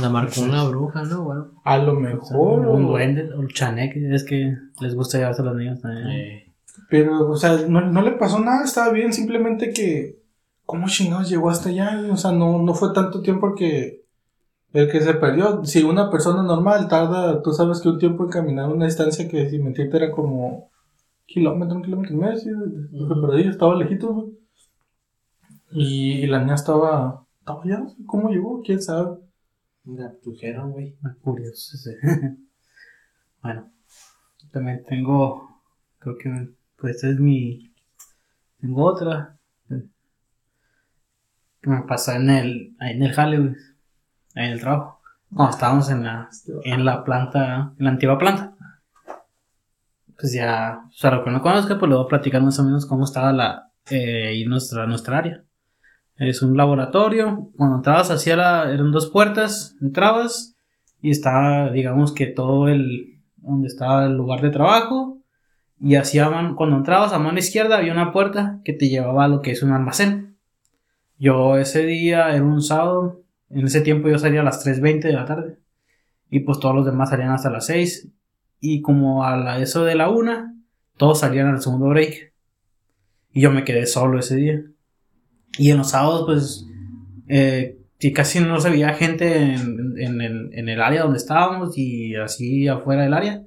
La 0.00 0.08
marcó 0.08 0.40
una 0.40 0.64
bruja, 0.64 1.02
¿no? 1.04 1.24
Bueno. 1.24 1.50
A 1.64 1.76
lo 1.76 1.92
O 1.92 2.00
sea, 2.00 2.08
mejor. 2.14 2.66
un 2.66 2.86
duende, 2.86 3.30
o 3.34 3.46
chaneque, 3.46 4.14
es 4.14 4.24
que 4.24 4.56
les 4.80 4.94
gusta 4.94 5.18
llevarse 5.18 5.42
a 5.42 5.44
los 5.44 5.54
niños 5.56 5.82
también. 5.82 6.06
Eh, 6.08 6.51
Pero, 6.92 7.30
o 7.30 7.36
sea, 7.36 7.56
no, 7.68 7.80
no 7.80 8.02
le 8.02 8.12
pasó 8.12 8.38
nada, 8.38 8.64
estaba 8.64 8.92
bien, 8.92 9.14
simplemente 9.14 9.72
que. 9.72 10.20
¿Cómo 10.66 10.88
chingados 10.88 11.30
llegó 11.30 11.48
hasta 11.48 11.70
allá? 11.70 11.98
O 12.12 12.18
sea, 12.18 12.32
no, 12.32 12.58
no 12.58 12.74
fue 12.74 12.92
tanto 12.92 13.22
tiempo 13.22 13.54
que. 13.54 14.04
El 14.74 14.90
que 14.90 15.00
se 15.00 15.14
perdió. 15.14 15.64
Si 15.64 15.82
una 15.84 16.10
persona 16.10 16.42
normal 16.42 16.88
tarda, 16.88 17.40
tú 17.40 17.52
sabes 17.52 17.80
que 17.80 17.88
un 17.88 17.98
tiempo 17.98 18.24
en 18.24 18.30
caminar 18.30 18.68
una 18.68 18.84
distancia 18.84 19.26
que 19.26 19.48
sin 19.48 19.64
mentirte 19.64 19.96
era 19.96 20.10
como. 20.12 20.70
Kilómetro, 21.24 21.76
un 21.76 21.82
kilómetro 21.82 22.14
y 22.14 22.18
medio, 22.18 22.36
sí, 22.36 22.50
se 22.50 23.20
perdió, 23.22 23.50
estaba 23.50 23.74
lejito, 23.74 24.12
güey. 24.12 24.38
Y, 25.70 26.12
y 26.24 26.26
la 26.26 26.40
niña 26.40 26.56
estaba. 26.56 27.24
Estaba 27.38 27.62
allá, 27.64 27.78
no 27.78 27.88
sé 27.88 27.96
¿cómo 28.04 28.28
llegó? 28.28 28.60
¿Quién 28.62 28.82
sabe? 28.82 29.16
la 29.86 30.08
abdujeron, 30.08 30.72
güey. 30.72 30.94
Ah, 31.02 31.16
Curioso 31.22 31.74
ese. 31.74 31.96
bueno, 33.42 33.72
también 34.52 34.84
tengo, 34.84 35.58
creo 35.98 36.18
que, 36.18 36.52
pues 36.82 37.02
es 37.04 37.18
mi, 37.18 37.72
tengo 38.60 38.84
otra 38.84 39.38
que 41.62 41.70
me 41.70 41.82
pasó 41.84 42.12
en 42.12 42.28
el, 42.28 42.76
ahí 42.80 42.96
en 42.96 43.02
el 43.04 43.12
jale, 43.12 43.38
güey, 43.38 43.54
ahí 44.34 44.46
en 44.46 44.52
el 44.52 44.60
trabajo, 44.60 45.00
cuando 45.32 45.54
estábamos 45.54 45.88
en 45.90 46.04
la, 46.04 46.28
en 46.64 46.84
la 46.84 47.04
planta, 47.04 47.72
en 47.78 47.84
la 47.84 47.90
antigua 47.92 48.18
planta. 48.18 48.54
Pues 50.18 50.34
ya, 50.34 50.82
o 50.86 50.92
sea, 50.92 51.12
lo 51.12 51.24
que 51.24 51.30
no 51.30 51.40
conozca, 51.40 51.78
pues 51.78 51.88
le 51.88 51.96
voy 51.96 52.04
a 52.04 52.08
platicar 52.08 52.42
más 52.42 52.58
o 52.58 52.64
menos 52.64 52.84
cómo 52.84 53.04
estaba 53.04 53.32
la, 53.32 53.72
eh, 53.90 54.44
nuestra, 54.46 54.86
nuestra 54.86 55.18
área. 55.18 55.44
Es 56.16 56.42
un 56.42 56.56
laboratorio. 56.56 57.50
Cuando 57.56 57.76
entrabas 57.76 58.10
hacia 58.10 58.36
la. 58.36 58.72
Eran 58.72 58.92
dos 58.92 59.10
puertas. 59.10 59.76
Entrabas. 59.80 60.56
Y 61.00 61.10
estaba, 61.10 61.70
digamos 61.70 62.12
que 62.12 62.26
todo 62.26 62.68
el. 62.68 63.20
Donde 63.36 63.66
estaba 63.66 64.04
el 64.04 64.12
lugar 64.12 64.40
de 64.40 64.50
trabajo. 64.50 65.11
Y 65.82 65.96
hacia 65.96 66.30
man- 66.30 66.54
cuando 66.54 66.76
entrabas 66.76 67.12
a 67.12 67.18
mano 67.18 67.38
izquierda 67.38 67.78
había 67.78 67.92
una 67.92 68.12
puerta 68.12 68.60
que 68.64 68.72
te 68.72 68.88
llevaba 68.88 69.24
a 69.24 69.28
lo 69.28 69.42
que 69.42 69.50
es 69.50 69.62
un 69.62 69.72
almacén. 69.72 70.36
Yo 71.18 71.58
ese 71.58 71.84
día 71.84 72.34
era 72.34 72.44
un 72.44 72.62
sábado. 72.62 73.22
En 73.50 73.66
ese 73.66 73.80
tiempo 73.80 74.08
yo 74.08 74.18
salía 74.18 74.40
a 74.40 74.44
las 74.44 74.64
3.20 74.64 75.08
de 75.08 75.12
la 75.14 75.24
tarde. 75.24 75.58
Y 76.30 76.40
pues 76.40 76.60
todos 76.60 76.74
los 76.74 76.86
demás 76.86 77.10
salían 77.10 77.30
hasta 77.30 77.50
las 77.50 77.66
6. 77.66 78.08
Y 78.60 78.80
como 78.80 79.24
a 79.24 79.36
la, 79.36 79.58
eso 79.60 79.84
de 79.84 79.94
la 79.96 80.08
una, 80.08 80.54
todos 80.96 81.18
salían 81.20 81.48
al 81.48 81.60
segundo 81.60 81.88
break. 81.88 82.32
Y 83.32 83.40
yo 83.40 83.50
me 83.50 83.64
quedé 83.64 83.86
solo 83.86 84.18
ese 84.18 84.36
día. 84.36 84.62
Y 85.58 85.70
en 85.70 85.78
los 85.78 85.90
sábados, 85.90 86.24
pues, 86.26 86.66
eh, 87.28 87.76
casi 88.14 88.40
no 88.40 88.60
se 88.60 88.70
veía 88.70 88.94
gente 88.94 89.36
en, 89.54 89.94
en 89.98 90.20
el, 90.20 90.50
en 90.54 90.68
el 90.68 90.80
área 90.80 91.02
donde 91.02 91.18
estábamos 91.18 91.76
y 91.76 92.14
así 92.16 92.68
afuera 92.68 93.02
del 93.02 93.14
área. 93.14 93.42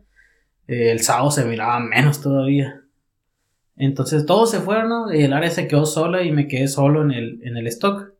Eh, 0.68 0.91
el 0.91 1.01
sábado 1.01 1.32
se 1.32 1.45
miraba 1.45 1.80
menos 1.80 2.22
todavía. 2.22 2.82
Entonces 3.78 4.26
todos 4.26 4.51
se 4.51 4.61
fueron, 4.61 4.89
¿no? 4.89 5.13
Y 5.13 5.24
el 5.24 5.34
área 5.34 5.49
se 5.49 5.68
quedó 5.68 5.86
sola 5.86 6.24
y 6.24 6.32
me 6.32 6.47
quedé 6.47 6.68
solo 6.68 7.03
en 7.03 7.11
el, 7.11 7.39
en 7.43 7.57
el 7.57 7.68
stock. 7.68 8.13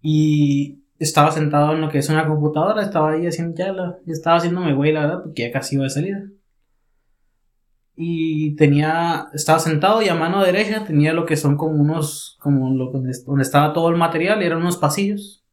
Y 0.00 0.82
estaba 0.98 1.30
sentado 1.30 1.74
en 1.74 1.80
lo 1.80 1.90
que 1.90 1.98
es 1.98 2.08
una 2.08 2.26
computadora, 2.26 2.82
estaba 2.82 3.12
ahí 3.12 3.26
haciendo 3.26 3.56
ya 3.56 3.72
la, 3.72 3.98
estaba 4.06 4.36
haciéndome 4.38 4.74
güey, 4.74 4.92
la 4.92 5.00
verdad, 5.00 5.22
porque 5.22 5.42
ya 5.42 5.52
casi 5.52 5.76
iba 5.76 5.84
de 5.84 5.90
salida. 5.90 6.24
Y 7.94 8.54
tenía, 8.54 9.28
estaba 9.34 9.58
sentado 9.58 10.02
y 10.02 10.08
a 10.08 10.14
mano 10.14 10.42
derecha 10.42 10.84
tenía 10.84 11.12
lo 11.12 11.26
que 11.26 11.36
son 11.36 11.56
como 11.56 11.80
unos, 11.80 12.36
como 12.40 12.70
lo, 12.70 12.92
donde, 12.92 13.12
donde 13.26 13.42
estaba 13.42 13.72
todo 13.72 13.88
el 13.90 13.96
material, 13.96 14.42
eran 14.42 14.58
unos 14.60 14.76
pasillos. 14.76 15.44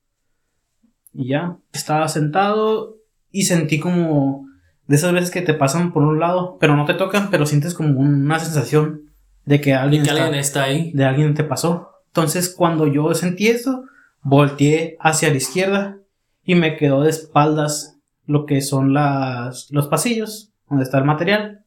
Y 1.11 1.29
ya, 1.29 1.57
estaba 1.73 2.07
sentado 2.07 2.97
y 3.31 3.43
sentí 3.43 3.79
como 3.79 4.44
de 4.88 4.95
esas 4.95 5.13
veces 5.13 5.31
que 5.31 5.41
te 5.41 5.53
pasan 5.53 5.91
por 5.93 6.03
un 6.03 6.19
lado, 6.19 6.57
pero 6.59 6.75
no 6.75 6.86
te 6.86 6.93
tocan, 6.93 7.29
pero 7.31 7.45
sientes 7.45 7.73
como 7.73 7.99
una 7.99 8.39
sensación 8.39 9.01
de 9.45 9.61
que 9.61 9.73
alguien, 9.73 10.03
que 10.03 10.09
está- 10.09 10.23
alguien 10.25 10.39
está 10.39 10.63
ahí. 10.63 10.91
de 10.93 11.05
alguien 11.05 11.33
te 11.33 11.43
pasó. 11.43 11.91
Entonces, 12.07 12.49
cuando 12.55 12.88
yo 12.88 13.13
sentí 13.15 13.47
eso, 13.47 13.83
volteé 14.21 14.97
hacia 14.99 15.29
la 15.29 15.36
izquierda 15.38 15.97
y 16.43 16.55
me 16.55 16.77
quedó 16.77 17.01
de 17.03 17.09
espaldas 17.09 17.97
lo 18.25 18.45
que 18.45 18.61
son 18.61 18.93
las, 18.93 19.67
los 19.71 19.88
pasillos 19.88 20.51
donde 20.69 20.83
está 20.83 20.97
el 20.97 21.03
material. 21.05 21.63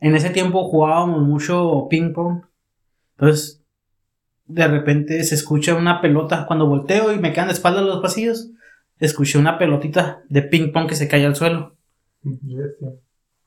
En 0.00 0.16
ese 0.16 0.30
tiempo 0.30 0.64
jugábamos 0.68 1.22
mucho 1.22 1.86
ping 1.88 2.12
pong. 2.12 2.42
Entonces, 3.16 3.62
de 4.46 4.66
repente 4.66 5.22
se 5.24 5.34
escucha 5.36 5.74
una 5.76 6.00
pelota. 6.00 6.46
Cuando 6.46 6.66
volteo 6.66 7.12
y 7.12 7.18
me 7.20 7.32
quedan 7.32 7.46
de 7.48 7.54
espaldas 7.54 7.84
los 7.84 8.00
pasillos, 8.00 8.50
escuché 8.98 9.38
una 9.38 9.58
pelotita 9.58 10.22
de 10.28 10.42
ping 10.42 10.72
pong 10.72 10.88
que 10.88 10.96
se 10.96 11.06
cae 11.08 11.24
al 11.24 11.36
suelo. 11.36 11.76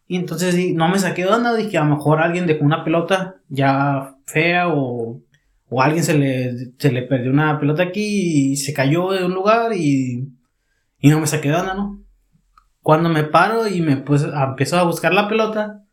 Y 0.07 0.17
entonces 0.17 0.55
no 0.73 0.87
me 0.87 0.99
saqué 0.99 1.23
de 1.23 1.29
onda, 1.29 1.55
dije 1.55 1.77
a 1.77 1.83
lo 1.83 1.95
mejor 1.95 2.21
alguien 2.21 2.45
dejó 2.45 2.63
una 2.63 2.83
pelota 2.83 3.37
ya 3.49 4.15
fea 4.25 4.67
o, 4.69 5.21
o 5.69 5.81
alguien 5.81 6.03
se 6.03 6.17
le, 6.17 6.73
se 6.77 6.91
le 6.91 7.01
perdió 7.03 7.31
una 7.31 7.59
pelota 7.59 7.83
aquí 7.83 8.51
y 8.51 8.55
se 8.57 8.73
cayó 8.73 9.11
de 9.11 9.25
un 9.25 9.33
lugar 9.33 9.73
y, 9.73 10.31
y 10.99 11.09
no 11.09 11.19
me 11.19 11.27
saqué 11.27 11.49
de 11.49 11.57
¿no? 11.57 12.03
Cuando 12.81 13.09
me 13.09 13.23
paro 13.23 13.67
y 13.67 13.81
me 13.81 13.97
pues 13.97 14.23
empiezo 14.23 14.77
a 14.77 14.83
buscar 14.83 15.11
la 15.11 15.27
pelota, 15.27 15.83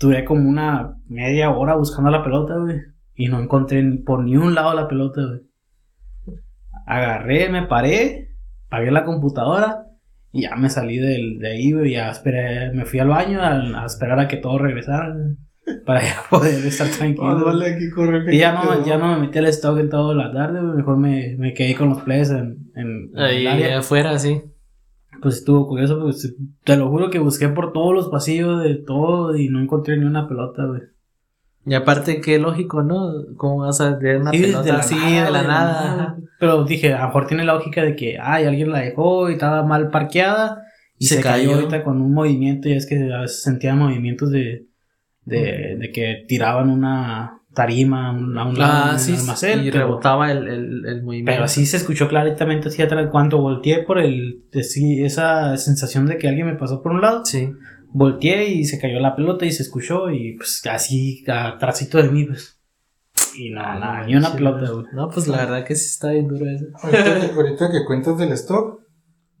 duré 0.00 0.24
como 0.24 0.48
una 0.48 0.96
media 1.06 1.50
hora 1.50 1.76
buscando 1.76 2.10
la 2.10 2.24
pelota, 2.24 2.56
güey, 2.56 2.80
y 3.14 3.28
no 3.28 3.38
encontré 3.38 3.82
por 4.04 4.24
ni 4.24 4.36
un 4.36 4.56
lado 4.56 4.74
la 4.74 4.88
pelota, 4.88 5.20
güey. 5.24 5.42
Agarré, 6.84 7.48
me 7.48 7.62
paré, 7.62 8.34
pagué 8.68 8.90
la 8.90 9.04
computadora 9.04 9.85
y 10.36 10.42
ya 10.42 10.54
me 10.56 10.68
salí 10.70 10.98
del, 10.98 11.38
de 11.38 11.48
ahí, 11.52 11.72
güey, 11.72 11.92
ya 11.92 12.10
esperé, 12.10 12.72
me 12.72 12.84
fui 12.84 12.98
al 12.98 13.08
baño 13.08 13.40
a, 13.40 13.82
a 13.82 13.86
esperar 13.86 14.18
a 14.20 14.28
que 14.28 14.36
todos 14.36 14.60
regresaran 14.60 15.38
para 15.84 16.02
ya 16.02 16.16
poder 16.30 16.64
estar 16.64 16.88
tranquilo. 16.88 17.48
Aquí 17.48 17.90
que 18.26 18.34
y 18.34 18.38
ya 18.38 18.52
no, 18.52 18.84
ya 18.86 18.98
no 18.98 19.08
me 19.14 19.26
metí 19.26 19.38
al 19.38 19.46
stock 19.46 19.78
en 19.78 19.88
toda 19.88 20.14
la 20.14 20.32
tarde, 20.32 20.60
güey, 20.60 20.76
mejor 20.76 20.96
me, 20.98 21.36
me 21.38 21.54
quedé 21.54 21.74
con 21.74 21.88
los 21.88 22.02
plays 22.02 22.30
en, 22.30 22.70
en, 22.74 23.10
en 23.14 23.18
Ahí 23.18 23.46
área. 23.46 23.78
afuera, 23.78 24.18
sí. 24.18 24.42
Pues 25.22 25.36
estuvo 25.36 25.66
curioso, 25.66 25.98
pues 26.00 26.36
te 26.62 26.76
lo 26.76 26.90
juro 26.90 27.08
que 27.08 27.18
busqué 27.18 27.48
por 27.48 27.72
todos 27.72 27.94
los 27.94 28.08
pasillos 28.08 28.62
de 28.62 28.74
todo 28.74 29.34
y 29.36 29.48
no 29.48 29.60
encontré 29.60 29.96
ni 29.96 30.04
una 30.04 30.28
pelota, 30.28 30.66
güey. 30.66 30.82
Y 31.68 31.74
aparte, 31.74 32.20
qué 32.20 32.38
lógico, 32.38 32.82
¿no? 32.82 33.12
¿Cómo 33.36 33.58
vas 33.64 33.80
a 33.80 33.98
tener 33.98 34.18
una 34.18 34.30
Sí, 34.30 34.40
pelota 34.40 34.76
así 34.78 34.94
de 34.94 35.30
la 35.30 35.42
nada? 35.42 36.16
Pero 36.38 36.64
dije, 36.64 36.92
a 36.94 37.00
lo 37.00 37.06
mejor 37.08 37.26
tiene 37.26 37.44
la 37.44 37.54
lógica 37.54 37.82
de 37.82 37.96
que, 37.96 38.18
ay, 38.22 38.44
alguien 38.44 38.70
la 38.70 38.80
dejó 38.80 39.28
y 39.28 39.32
estaba 39.34 39.64
mal 39.64 39.90
parqueada 39.90 40.62
y 40.98 41.06
Se 41.06 41.16
se, 41.16 41.22
cayó. 41.22 41.50
cayó. 41.50 41.54
ahorita 41.56 41.82
con 41.82 42.00
un 42.00 42.14
movimiento 42.14 42.68
y 42.68 42.74
es 42.74 42.86
que 42.86 43.12
a 43.12 43.22
veces 43.22 43.42
sentía 43.42 43.74
movimientos 43.74 44.30
de, 44.30 44.66
de, 45.24 45.76
de 45.78 45.90
que 45.92 46.24
tiraban 46.28 46.70
una 46.70 47.32
tarima 47.52 48.08
a 48.08 48.12
un, 48.12 48.36
a 48.38 48.44
un 48.44 48.58
lado 48.58 48.92
Ah, 48.94 48.98
sí, 48.98 49.14
almacén. 49.16 49.64
y 49.64 49.70
pero- 49.70 49.86
rebotaba 49.86 50.30
el, 50.30 50.46
el, 50.46 50.86
el 50.86 51.02
movimiento. 51.02 51.32
Pero 51.32 51.44
así 51.44 51.64
se 51.66 51.78
escuchó 51.78 52.06
claramente 52.06 52.68
así 52.68 52.82
atrás. 52.82 53.08
Cuando 53.10 53.38
volteé 53.38 53.82
por 53.82 53.98
el. 53.98 54.44
sí, 54.62 55.02
esa 55.02 55.56
sensación 55.56 56.06
de 56.06 56.18
que 56.18 56.28
alguien 56.28 56.46
me 56.46 56.54
pasó 56.54 56.82
por 56.82 56.92
un 56.92 57.00
lado. 57.00 57.24
Sí. 57.24 57.50
Volteé 57.92 58.48
y 58.50 58.64
se 58.64 58.78
cayó 58.80 59.00
la 59.00 59.16
pelota 59.16 59.46
y 59.46 59.52
se 59.52 59.62
escuchó. 59.62 60.10
Y 60.10 60.36
pues 60.36 60.62
así 60.70 61.24
atrásito 61.28 61.98
de 62.02 62.10
mí, 62.10 62.24
pues. 62.24 62.58
Y 63.38 63.50
no, 63.50 63.60
nada, 63.60 64.04
ni 64.06 64.14
una 64.16 64.30
Sí, 64.30 64.36
pelota, 64.36 64.70
güey. 64.70 64.86
No, 64.92 65.08
pues 65.10 65.26
la 65.28 65.38
verdad 65.38 65.64
que 65.64 65.74
sí 65.74 65.86
está 65.86 66.10
bien 66.10 66.28
duro 66.28 66.46
eso. 66.50 66.66
Ahorita, 66.82 67.20
que- 67.20 67.32
ahorita 67.34 67.70
que 67.70 67.84
cuentas 67.86 68.18
del 68.18 68.32
stock, 68.32 68.80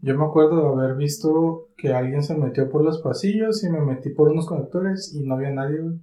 yo 0.02 0.16
me 0.18 0.24
acuerdo 0.24 0.76
de 0.76 0.84
haber 0.84 0.96
visto 0.96 1.68
que 1.76 1.92
alguien 1.94 2.22
se 2.22 2.34
metió 2.36 2.70
por 2.70 2.84
los 2.84 3.00
pasillos 3.00 3.62
y 3.64 3.70
me 3.70 3.80
metí 3.80 4.10
por 4.10 4.28
unos 4.28 4.46
conectores 4.46 5.14
y 5.14 5.24
no 5.26 5.34
había 5.34 5.50
nadie, 5.50 5.80
güey. 5.80 5.96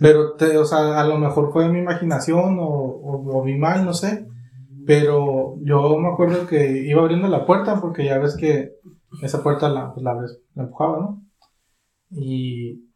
Pero, 0.00 0.34
te- 0.34 0.56
o 0.58 0.64
sea, 0.64 1.00
a 1.00 1.06
lo 1.06 1.18
mejor 1.18 1.52
fue 1.52 1.68
mi 1.68 1.78
imaginación 1.78 2.58
o, 2.58 2.64
o, 2.68 3.38
o 3.38 3.44
mi 3.44 3.56
mal, 3.56 3.84
no 3.84 3.94
sé. 3.94 4.26
Pero 4.86 5.56
yo 5.62 5.96
me 5.98 6.08
acuerdo 6.08 6.46
que 6.46 6.82
iba 6.86 7.00
abriendo 7.00 7.28
la 7.28 7.46
puerta 7.46 7.80
porque 7.80 8.04
ya 8.04 8.18
ves 8.18 8.36
que 8.36 8.72
esa 9.22 9.42
puerta 9.42 9.68
la, 9.70 9.92
pues, 9.94 10.04
la, 10.04 10.14
la 10.54 10.62
empujaba, 10.64 10.98
¿no? 10.98 11.23
Y 12.16 12.90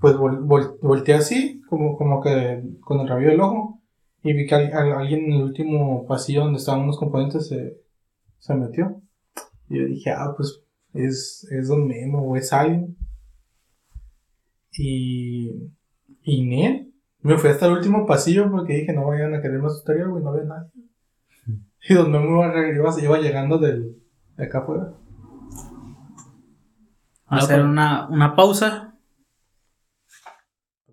pues 0.00 0.16
vol- 0.16 0.44
vol- 0.46 0.78
volteé 0.82 1.14
así, 1.14 1.62
como, 1.68 1.96
como 1.96 2.20
que 2.22 2.62
con 2.80 3.00
el 3.00 3.08
rabillo 3.08 3.30
del 3.30 3.40
ojo, 3.40 3.80
y 4.22 4.32
vi 4.34 4.46
que 4.46 4.54
al- 4.54 4.72
al- 4.72 4.92
alguien 4.92 5.24
en 5.26 5.32
el 5.32 5.42
último 5.42 6.06
pasillo 6.06 6.44
donde 6.44 6.58
estaban 6.58 6.82
unos 6.82 6.98
componentes 6.98 7.48
se, 7.48 7.78
se 8.38 8.54
metió. 8.54 9.00
Y 9.68 9.78
yo 9.78 9.86
dije, 9.86 10.10
ah, 10.10 10.34
pues 10.36 10.62
es, 10.92 11.46
es 11.50 11.68
Don 11.68 11.86
Memo 11.86 12.20
o 12.22 12.36
es 12.36 12.52
alguien. 12.52 12.96
Y, 14.76 15.50
y 16.22 16.42
Nel, 16.46 16.92
me 17.22 17.38
fui 17.38 17.50
hasta 17.50 17.66
el 17.66 17.72
último 17.72 18.06
pasillo 18.06 18.50
porque 18.50 18.74
dije, 18.74 18.92
no 18.92 19.06
vayan 19.06 19.34
a 19.34 19.40
quererme 19.40 19.66
asustar, 19.68 19.96
y 19.96 20.00
algo, 20.00 20.18
y 20.18 20.22
no 20.22 20.30
había 20.30 20.44
nadie. 20.44 20.70
Y 21.88 21.94
Don 21.94 22.10
Memo 22.10 22.44
iba, 22.44 22.68
iba, 22.68 23.02
iba 23.02 23.18
llegando 23.18 23.58
del, 23.58 23.96
de 24.36 24.44
acá 24.44 24.58
afuera. 24.60 24.92
Hacer 27.38 27.62
una, 27.62 28.06
una 28.08 28.34
pausa 28.34 28.83